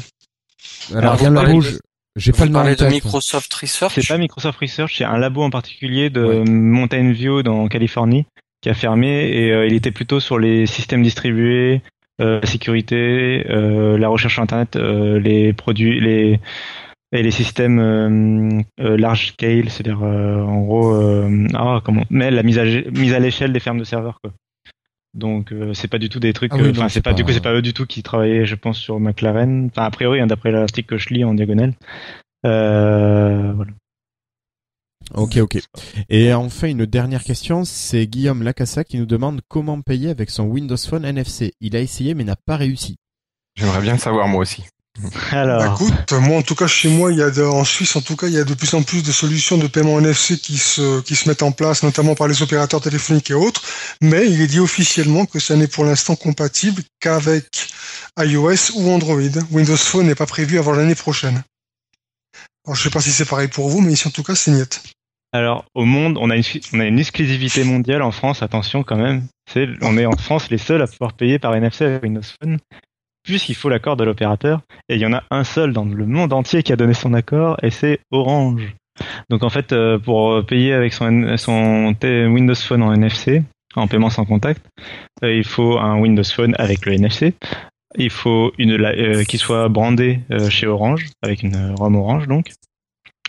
[0.94, 1.78] Alors, de- je-
[2.16, 2.86] j'ai pas le nom de.
[2.88, 6.44] Microsoft Research C'est pas Microsoft Research, c'est un labo en particulier de Ouais.
[6.44, 8.26] Mountain View dans Californie
[8.60, 11.80] qui a fermé et euh, il était plutôt sur les systèmes distribués,
[12.20, 16.40] euh, la sécurité, euh, la recherche sur internet, euh, les produits, les
[17.12, 22.58] et les systèmes large scale, c'est-à-dire euh, en gros, euh, ah comment, mais la mise
[22.58, 24.32] à mise à l'échelle des fermes de serveurs quoi.
[25.18, 27.22] Donc euh, c'est pas du tout des trucs, Ah oui, euh, enfin c'est pas, du
[27.22, 29.66] pas- coup c'est pas eux du tout qui travaillaient, je pense, sur McLaren.
[29.66, 31.74] Enfin a priori, hein, d'après l'article que je lis en diagonale.
[32.46, 33.72] Euh, voilà.
[35.14, 35.58] Ok, ok.
[36.10, 40.44] Et enfin, une dernière question, c'est Guillaume Lacassa qui nous demande comment payer avec son
[40.44, 41.54] Windows Phone NFC.
[41.60, 42.96] Il a essayé mais n'a pas réussi.
[43.56, 44.64] j'aimerais bien le savoir moi aussi.
[45.30, 45.62] Alors.
[45.62, 48.00] Bah, écoute, moi en tout cas chez moi, il y a de- en Suisse en
[48.00, 50.58] tout cas, il y a de plus en plus de solutions de paiement NFC qui
[50.58, 53.62] se qui se mettent en place, notamment par les opérateurs téléphoniques et autres.
[54.00, 57.68] Mais il est dit officiellement que ça n'est pour l'instant compatible qu'avec
[58.18, 59.20] iOS ou Android.
[59.50, 61.42] Windows Phone n'est pas prévu avant l'année prochaine.
[62.66, 64.50] Alors, je sais pas si c'est pareil pour vous, mais ici en tout cas, c'est
[64.50, 64.82] niet.
[65.32, 68.96] Alors, au monde, on a, une, on a une exclusivité mondiale en France, attention quand
[68.96, 69.26] même.
[69.50, 72.58] C'est, on est en France les seuls à pouvoir payer par NFC avec Windows Phone,
[73.30, 74.60] puisqu'il faut l'accord de l'opérateur.
[74.88, 77.14] Et il y en a un seul dans le monde entier qui a donné son
[77.14, 78.74] accord, et c'est Orange.
[79.30, 83.42] Donc en fait, euh, pour payer avec son, Windows Phone en NFC,
[83.76, 84.64] en paiement sans contact,
[85.22, 87.34] euh, il faut un Windows Phone avec le NFC.
[87.96, 92.50] il faut une euh, qu'il soit brandé euh, chez Orange avec une ROM Orange donc.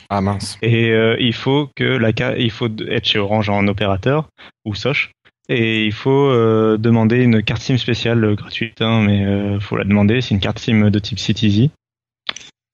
[0.10, 0.58] Ah mince.
[0.64, 4.28] Et euh, il faut que la il faut être chez Orange en opérateur
[4.66, 5.12] ou Soch.
[5.52, 9.76] Et il faut euh, demander une carte SIM spéciale euh, gratuite, hein, mais euh, faut
[9.78, 10.22] la demander.
[10.22, 11.70] C'est une carte SIM de type CityZ.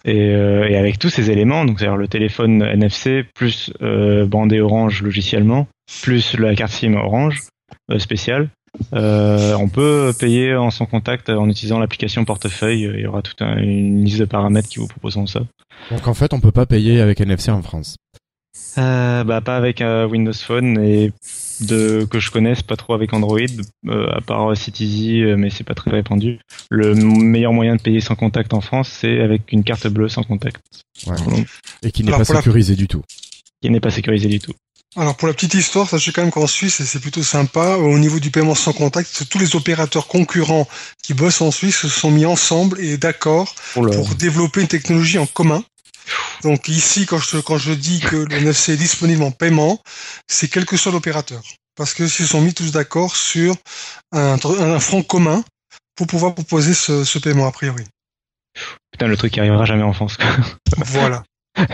[0.03, 3.73] Et, euh, et avec tous ces éléments, donc c'est-à-dire le téléphone NFC plus
[4.27, 5.67] bandé Orange logiciellement,
[6.03, 7.41] plus la carte SIM Orange
[7.97, 8.49] spéciale,
[8.91, 12.81] on peut payer en sans contact en utilisant l'application portefeuille.
[12.93, 15.39] Il y aura toute un- une liste de paramètres qui vous proposeront ça.
[15.89, 17.95] Donc en fait, on peut pas payer avec NFC en France.
[18.77, 21.11] Bah pas avec Windows Phone et
[21.61, 23.39] de que je connaisse pas trop avec Android
[23.87, 26.39] euh, à part CityZ euh, mais c'est pas très répandu.
[26.69, 30.23] Le meilleur moyen de payer sans contact en France c'est avec une carte bleue sans
[30.23, 30.61] contact
[31.07, 31.15] Ouais.
[31.83, 33.01] Et qui n'est pas la- sécurisé du tout.
[33.61, 34.53] qui n'est pas sécurisé du tout.
[34.97, 37.99] Alors pour la petite histoire, sachez quand même qu'en Suisse, et c'est plutôt sympa, au
[37.99, 40.69] niveau du paiement sans contact, tous les opérateurs concurrents
[41.03, 45.25] qui bossent en Suisse se sont mis ensemble et d'accord pour développer une technologie en
[45.25, 45.65] commun.
[46.43, 49.79] Donc ici, quand je, quand je dis que le NFC est disponible en paiement,
[50.27, 51.41] c'est quel que soit l'opérateur.
[51.75, 53.55] Parce que se sont mis tous d'accord sur
[54.11, 55.43] un, un front commun
[55.95, 57.83] pour pouvoir proposer ce, ce paiement a priori.
[58.91, 60.17] Putain le truc qui arrivera jamais en France.
[60.17, 60.27] quoi.
[60.85, 61.23] Voilà.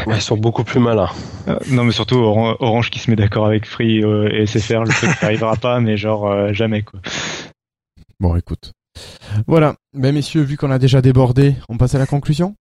[0.05, 1.09] Ouais, Ils sont beaucoup plus malins.
[1.47, 4.83] Euh, non mais surtout Oran- Orange qui se met d'accord avec Free euh, et SFR,
[4.83, 6.99] le truc qui arrivera pas mais genre euh, jamais quoi.
[8.19, 8.71] Bon, écoute.
[9.47, 9.75] Voilà.
[9.93, 12.55] Ben messieurs, vu qu'on a déjà débordé, on passe à la conclusion?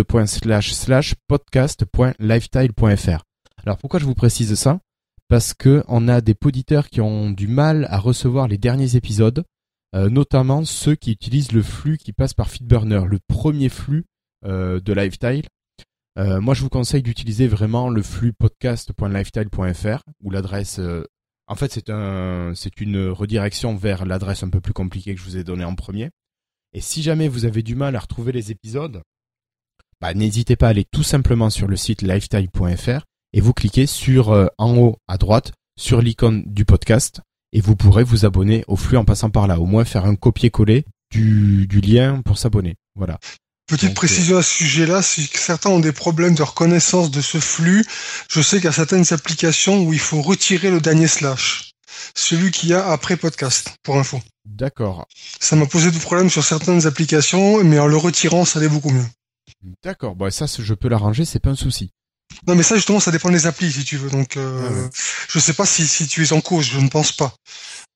[1.27, 3.23] podcast.lifetile.fr.
[3.65, 4.81] Alors pourquoi je vous précise ça?
[5.29, 9.45] Parce que on a des poditeurs qui ont du mal à recevoir les derniers épisodes,
[9.95, 14.05] euh, notamment ceux qui utilisent le flux qui passe par Feedburner, le premier flux
[14.45, 15.45] euh, de Lifetile.
[16.17, 20.79] Euh, moi, je vous conseille d'utiliser vraiment le flux podcast.lifetile.fr ou l'adresse.
[21.47, 25.25] en fait, c'est un, c'est une redirection vers l'adresse un peu plus compliquée que je
[25.25, 26.09] vous ai donnée en premier.
[26.73, 29.01] Et si jamais vous avez du mal à retrouver les épisodes,
[30.01, 34.49] bah, n'hésitez pas à aller tout simplement sur le site lifetime.fr et vous cliquez sur
[34.57, 37.21] en haut à droite sur l'icône du podcast
[37.53, 39.59] et vous pourrez vous abonner au flux en passant par là.
[39.59, 42.75] Au moins faire un copier-coller du, du lien pour s'abonner.
[42.95, 43.19] Voilà.
[43.67, 47.39] Petite Donc, précision à ce sujet-là, si certains ont des problèmes de reconnaissance de ce
[47.39, 47.85] flux,
[48.29, 51.71] je sais qu'il y a certaines applications où il faut retirer le dernier slash.
[52.15, 54.19] Celui qu'il y a après podcast, pour info.
[54.45, 55.07] D'accord.
[55.39, 58.89] Ça m'a posé des problèmes sur certaines applications, mais en le retirant, ça allait beaucoup
[58.89, 59.05] mieux.
[59.83, 60.15] D'accord.
[60.15, 61.91] Bon, ça, je peux l'arranger, c'est pas un souci.
[62.47, 64.09] Non, mais ça, justement, ça dépend des applis, si tu veux.
[64.09, 64.89] Donc, euh, Ah ouais.
[65.29, 67.33] je sais pas si, si tu es en cause, je ne pense pas.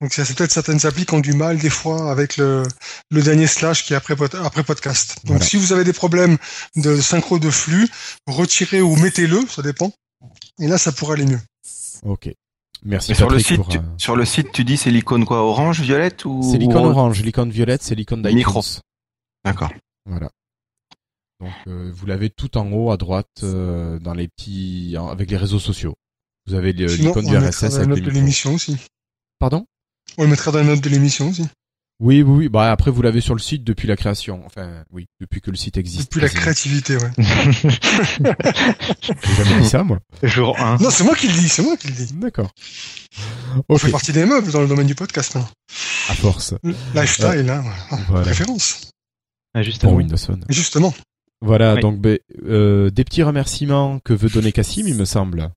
[0.02, 2.64] Donc, c'est peut-être certaines applis qui ont du mal, des fois, avec le,
[3.12, 5.16] le dernier slash qui est après, après podcast.
[5.24, 5.46] Donc, Voilà.
[5.46, 6.38] si vous avez des problèmes
[6.76, 7.88] de synchro de flux,
[8.28, 9.92] retirez ou mettez-le, ça dépend.
[10.60, 11.42] Et là, ça pourrait aller mieux.
[12.04, 12.30] Ok.
[12.84, 15.42] Merci sur le site, pour, tu, euh, sur le site, tu dis c'est l'icône quoi,
[15.44, 18.36] orange, violette ou C'est l'icône ou- orange, l'icône violette, c'est l'icône d'iTunes.
[18.38, 18.64] Micro.
[19.44, 19.72] D'accord.
[20.06, 20.30] Voilà.
[21.40, 25.30] Donc euh, vous l'avez tout en haut à droite euh, dans les petits en- avec
[25.30, 25.96] les réseaux sociaux.
[26.48, 28.54] Vous avez l'icône on du le mettra RSS dans la avec note les de l'émission
[28.56, 28.78] aussi.
[29.40, 29.66] Pardon?
[30.18, 31.46] On le mettra dans la note de l'émission aussi.
[32.00, 32.50] Oui, oui, oui.
[32.50, 34.44] Bah après vous l'avez sur le site depuis la création.
[34.46, 36.04] Enfin, oui, depuis que le site existe.
[36.12, 37.12] Depuis la créativité, ouais.
[39.02, 40.00] J'ai jamais dit ça moi.
[40.24, 40.78] Jour 1.
[40.78, 42.14] Non, c'est moi qui le dis, c'est moi qui le dis.
[42.14, 42.52] D'accord.
[43.70, 45.50] On fait partie des meubles dans le domaine du podcast maintenant.
[46.10, 46.54] À force.
[46.94, 47.64] Lifestyle, hein,
[48.10, 48.32] voilà.
[49.54, 49.94] Ah, juste Pour.
[49.94, 50.46] Windows Phone.
[50.50, 50.94] Justement.
[51.42, 51.76] Voilà.
[51.76, 51.82] Oui.
[51.82, 55.52] Donc ben, euh, des petits remerciements que veut donner Cassim, il me semble.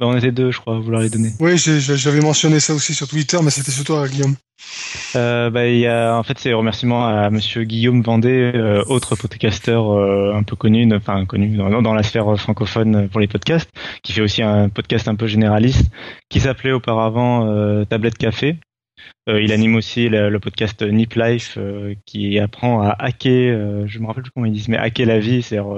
[0.00, 1.30] Bah, on était deux, je crois, à vouloir les donner.
[1.40, 4.34] Oui, j'avais mentionné ça aussi sur Twitter, mais c'était surtout à Guillaume.
[5.14, 9.14] Euh, bah, il y a, en fait, c'est remerciements à Monsieur Guillaume Vendée, euh, autre
[9.14, 13.70] podcasteur euh, un peu connu, enfin connu dans, dans la sphère francophone pour les podcasts,
[14.02, 15.90] qui fait aussi un podcast un peu généraliste,
[16.30, 18.56] qui s'appelait auparavant euh, Tablette Café.
[19.28, 23.86] Euh, il anime aussi le, le podcast Nip Life, euh, qui apprend à hacker, euh,
[23.86, 25.76] je me rappelle plus comment ils disent, mais hacker la vie, c'est-à-dire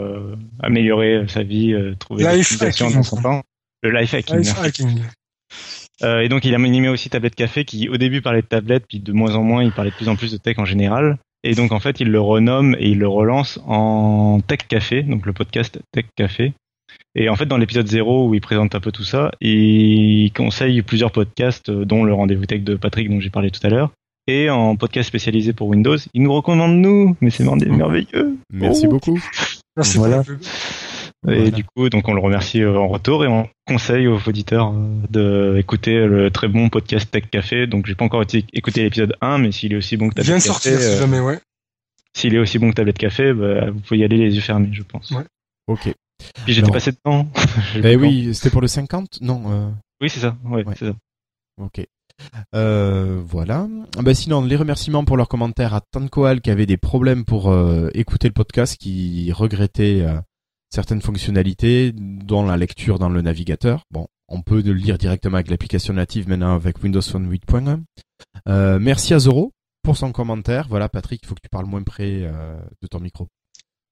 [0.60, 2.94] améliorer sa vie, trouver des Life hacking.
[2.94, 3.42] dans son temps.
[3.82, 4.38] Le life hacking.
[4.38, 5.00] Life hacking.
[6.04, 8.98] Et donc il a animé aussi Tablette Café qui au début parlait de tablette, puis
[8.98, 11.18] de moins en moins il parlait de plus en plus de tech en général.
[11.44, 15.26] Et donc en fait il le renomme et il le relance en Tech Café, donc
[15.26, 16.54] le podcast Tech Café.
[17.14, 20.80] Et en fait dans l'épisode 0 où il présente un peu tout ça, il conseille
[20.82, 23.90] plusieurs podcasts, euh, dont le rendez-vous tech de Patrick dont j'ai parlé tout à l'heure.
[24.28, 25.96] et en podcast spécialisé pour Windows.
[26.14, 28.36] Ils nous recommandent nous, mais c'est merveilleux.
[28.52, 28.90] Merci Oh.
[28.90, 29.20] beaucoup.
[29.76, 30.22] Merci Voilà.
[31.28, 31.50] Et Voilà.
[31.50, 35.06] du coup, donc on le remercie euh, en retour et on conseille aux auditeurs euh,
[35.10, 37.66] de écouter le très bon podcast Tech Café.
[37.66, 38.22] Donc j'ai pas encore
[38.52, 40.84] écouté l'épisode 1, mais s'il est aussi bon que Il vient Tablette de sortir, Café,
[40.84, 41.38] si euh, jamais, ouais.
[42.16, 44.68] s'il est aussi bon que Tablette Café, bah, vous pouvez y aller les yeux fermés,
[44.72, 45.10] je pense.
[45.10, 45.24] Ouais.
[45.68, 45.92] Ok.
[46.44, 47.28] Puis j'étais passé dedans.
[47.74, 49.42] Le oui, c'était pour le 50 Non.
[49.46, 49.70] euh?
[50.00, 50.36] Oui, c'est ça.
[50.44, 50.74] Ouais, Ouais.
[50.78, 50.94] c'est ça.
[51.60, 51.86] Ok.
[52.54, 53.66] Euh, voilà.
[53.96, 57.50] Ah Bah sinon, les remerciements pour leurs commentaires à Tankoal qui avait des problèmes pour
[57.50, 60.20] euh, écouter le podcast, qui regrettait euh,
[60.70, 63.82] certaines fonctionnalités, dont la lecture dans le navigateur.
[63.90, 67.82] Bon, on peut le lire directement avec l'application native maintenant avec Windows Phone 8.1.
[68.48, 70.66] Euh, merci à Zoro pour son commentaire.
[70.68, 73.28] Voilà, Patrick, il faut que tu parles moins près de ton micro.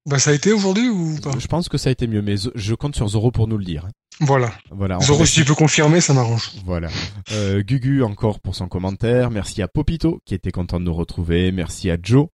[0.07, 1.31] Bah, ça a été aujourd'hui ou pas?
[1.37, 3.65] Je pense que ça a été mieux, mais je compte sur Zoro pour nous le
[3.65, 3.87] dire.
[4.19, 4.51] Voilà.
[4.71, 4.99] Voilà.
[4.99, 6.51] Zoro, si tu peux confirmer, ça m'arrange.
[6.65, 6.89] Voilà.
[7.31, 9.31] Euh, Gugu encore pour son commentaire.
[9.31, 11.51] Merci à Popito qui était content de nous retrouver.
[11.51, 12.27] Merci à Joe.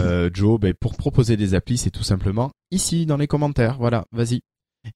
[0.00, 3.78] Euh, Joe, ben, pour proposer des applis, c'est tout simplement ici dans les commentaires.
[3.78, 4.40] Voilà, vas-y.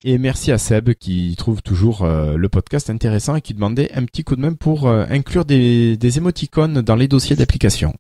[0.05, 4.05] Et merci à Seb qui trouve toujours euh, le podcast intéressant et qui demandait un
[4.05, 7.94] petit coup de main pour euh, inclure des, des émoticônes dans les dossiers d'application.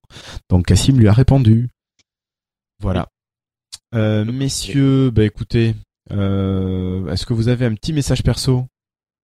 [0.48, 1.68] Donc Cassim lui a répondu.
[2.80, 3.08] Voilà.
[3.94, 5.74] Euh, messieurs, bah écoutez,
[6.12, 8.66] euh, est-ce que vous avez un petit message perso?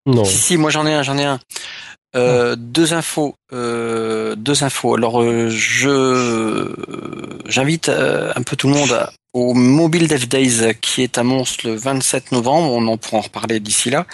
[0.05, 0.23] Non.
[0.25, 1.39] Si, si, moi j'en ai un, j'en ai un.
[2.15, 4.95] Euh, deux infos, euh, deux infos.
[4.95, 6.73] Alors euh, je
[7.45, 11.23] j'invite euh, un peu tout le monde à- au Mobile Dev Days qui est à
[11.23, 12.71] Mons le 27 novembre.
[12.73, 14.07] On en pourra en reparler d'ici là.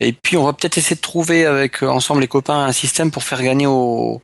[0.00, 3.10] Et puis on va peut-être essayer de trouver avec euh, ensemble les copains un système
[3.10, 4.20] pour faire gagner aux,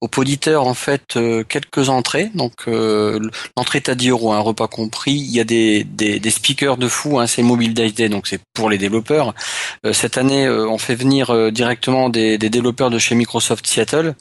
[0.00, 2.30] aux auditeurs en fait euh, quelques entrées.
[2.34, 3.20] Donc euh,
[3.56, 5.12] l'entrée est à 10 euros, un repas compris.
[5.12, 7.18] Il y a des, des, des speakers de fou.
[7.20, 9.32] Hein, c'est Mobile Dev Day, donc c'est pour les développeurs.
[9.86, 13.66] Euh, cette année, euh, on fait venir euh, directement des, des développeurs de chez Microsoft
[13.66, 14.14] Seattle.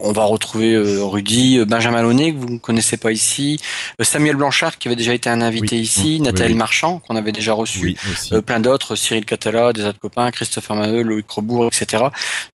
[0.00, 3.58] On va retrouver euh, Rudy, euh, Benjamin Launay, que vous ne connaissez pas ici,
[4.00, 5.82] euh, Samuel Blanchard, qui avait déjà été un invité Oui.
[5.82, 6.58] ici, Oui, Nathalie oui.
[6.58, 7.96] Marchand, qu'on avait déjà reçu,
[8.32, 11.26] euh, plein d'autres, Cyril Catala, des autres copains, Christopher Maheu, Loïc
[11.66, 12.04] etc.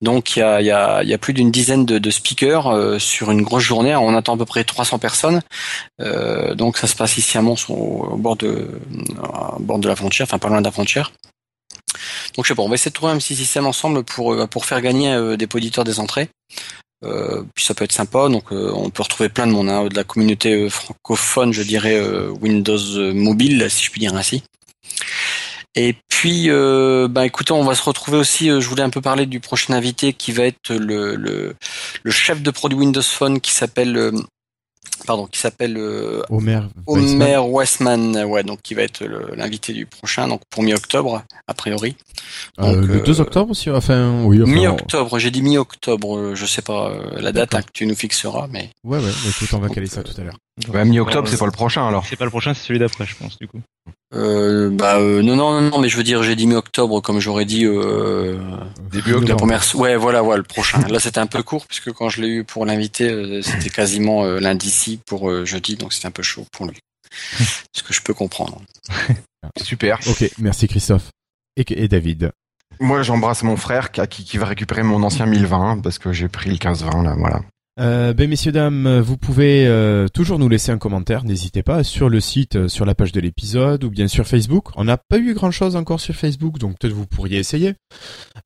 [0.00, 3.94] Donc il y a, plus d'une dizaine de, speakers euh, sur une grosse journée.
[3.96, 5.40] On attend à peu près 300 personnes.
[6.00, 8.80] Euh, donc ça se passe ici à Mons, au, bord de,
[9.58, 11.12] bord de la frontière, enfin pas loin de la frontière.
[12.36, 14.46] Donc je sais pas, on va essayer de trouver un petit système ensemble pour euh,
[14.62, 16.28] faire gagner des auditeurs des entrées.
[17.54, 20.04] Puis ça peut être sympa, donc on peut retrouver plein de monde, hein, de la
[20.04, 21.98] communauté francophone, je dirais
[22.42, 24.42] Windows mobile, si je puis dire ainsi.
[25.76, 28.50] Et puis, euh, bah écoutez, on va se retrouver aussi.
[28.50, 31.54] euh, je voulais un peu parler du prochain invité qui va être le le,
[32.02, 34.12] le chef de produit Windows Phone qui s'appelle euh,
[35.06, 35.78] pardon qui s'appelle
[36.86, 37.38] Homer.
[37.38, 39.04] Westman, ouais, donc qui va être
[39.36, 41.96] l'invité du prochain, donc pour mi-octobre a priori.
[42.58, 46.62] Donc, le euh, 2 octobre aussi, enfin, oui, enfin, Mi-octobre, j'ai dit mi-octobre, je sais
[46.62, 49.86] pas la date hein, que tu nous fixeras, mais Ouais, ouais, écoute, on va caler
[49.86, 50.36] ça tout à l'heure.
[50.68, 52.04] Bah, mi-octobre, Euh, c'est pas le prochain alors.
[52.06, 53.60] C'est pas le prochain, c'est celui d'après, je pense, du coup.
[54.14, 57.20] euh, bah euh, non non non non, mais je veux dire j'ai dit mi-octobre comme
[57.20, 58.38] j'aurais dit euh,
[58.92, 59.36] Début la octobre.
[59.38, 60.80] première, ouais voilà voilà le prochain.
[60.88, 64.24] Là c'était un peu court puisque quand je l'ai eu pour l'inviter euh, c'était quasiment
[64.24, 66.78] euh, lundi-ci pour euh, jeudi donc c'était un peu chaud pour lui.
[67.74, 68.60] Ce que je peux comprendre.
[69.62, 69.98] Super.
[70.08, 71.08] Ok, merci Christophe.
[71.56, 72.30] Et, et David.
[72.78, 76.46] Moi, j'embrasse mon frère qui, qui va récupérer mon ancien 1020 parce que j'ai pris
[76.46, 77.40] le 1520 là, voilà.
[77.78, 82.08] Euh, ben messieurs dames, vous pouvez euh, toujours nous laisser un commentaire, n'hésitez pas sur
[82.10, 84.68] le site, euh, sur la page de l'épisode ou bien sur Facebook.
[84.76, 87.74] On n'a pas eu grand chose encore sur Facebook, donc peut-être vous pourriez essayer.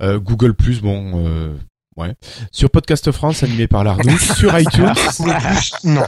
[0.02, 1.52] Euh, Google Plus, bon, euh,
[1.96, 2.14] ouais.
[2.52, 4.92] Sur Podcast France, animé par l'Ardouche, sur iTunes.
[5.84, 6.05] Non.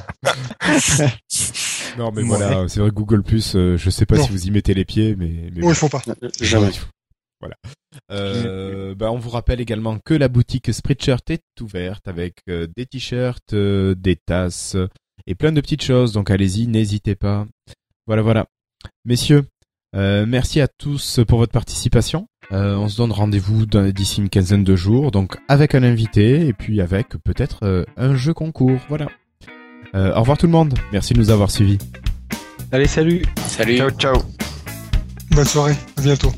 [1.98, 2.28] Non mais Ouais.
[2.28, 4.24] voilà, c'est vrai que Google Plus, euh, je sais pas Non.
[4.24, 6.02] si vous y mettez les pieds, mais, mais Oui, il faut pas.
[6.40, 6.70] Jamais.
[7.40, 7.56] Voilà.
[8.10, 12.86] Euh, bah, on vous rappelle également que la boutique Spreadshirt est ouverte avec euh, des
[12.86, 14.76] t-shirts, euh, des tasses
[15.26, 16.12] et plein de petites choses.
[16.12, 17.46] Donc allez-y, n'hésitez pas.
[18.06, 18.46] Voilà, voilà.
[19.04, 19.44] Messieurs,
[19.94, 22.28] euh, merci à tous pour votre participation.
[22.52, 26.52] Euh, on se donne rendez-vous d'ici une quinzaine de jours, donc avec un invité et
[26.52, 28.78] puis avec peut-être euh, un jeu concours.
[28.88, 29.08] Voilà.
[29.94, 30.74] Euh, au revoir tout le monde.
[30.92, 31.78] Merci de nous avoir suivis.
[32.72, 33.78] Allez, salut Salut.
[33.78, 34.22] Ciao, ciao.
[35.30, 35.74] Bonne soirée.
[35.96, 36.32] À bientôt.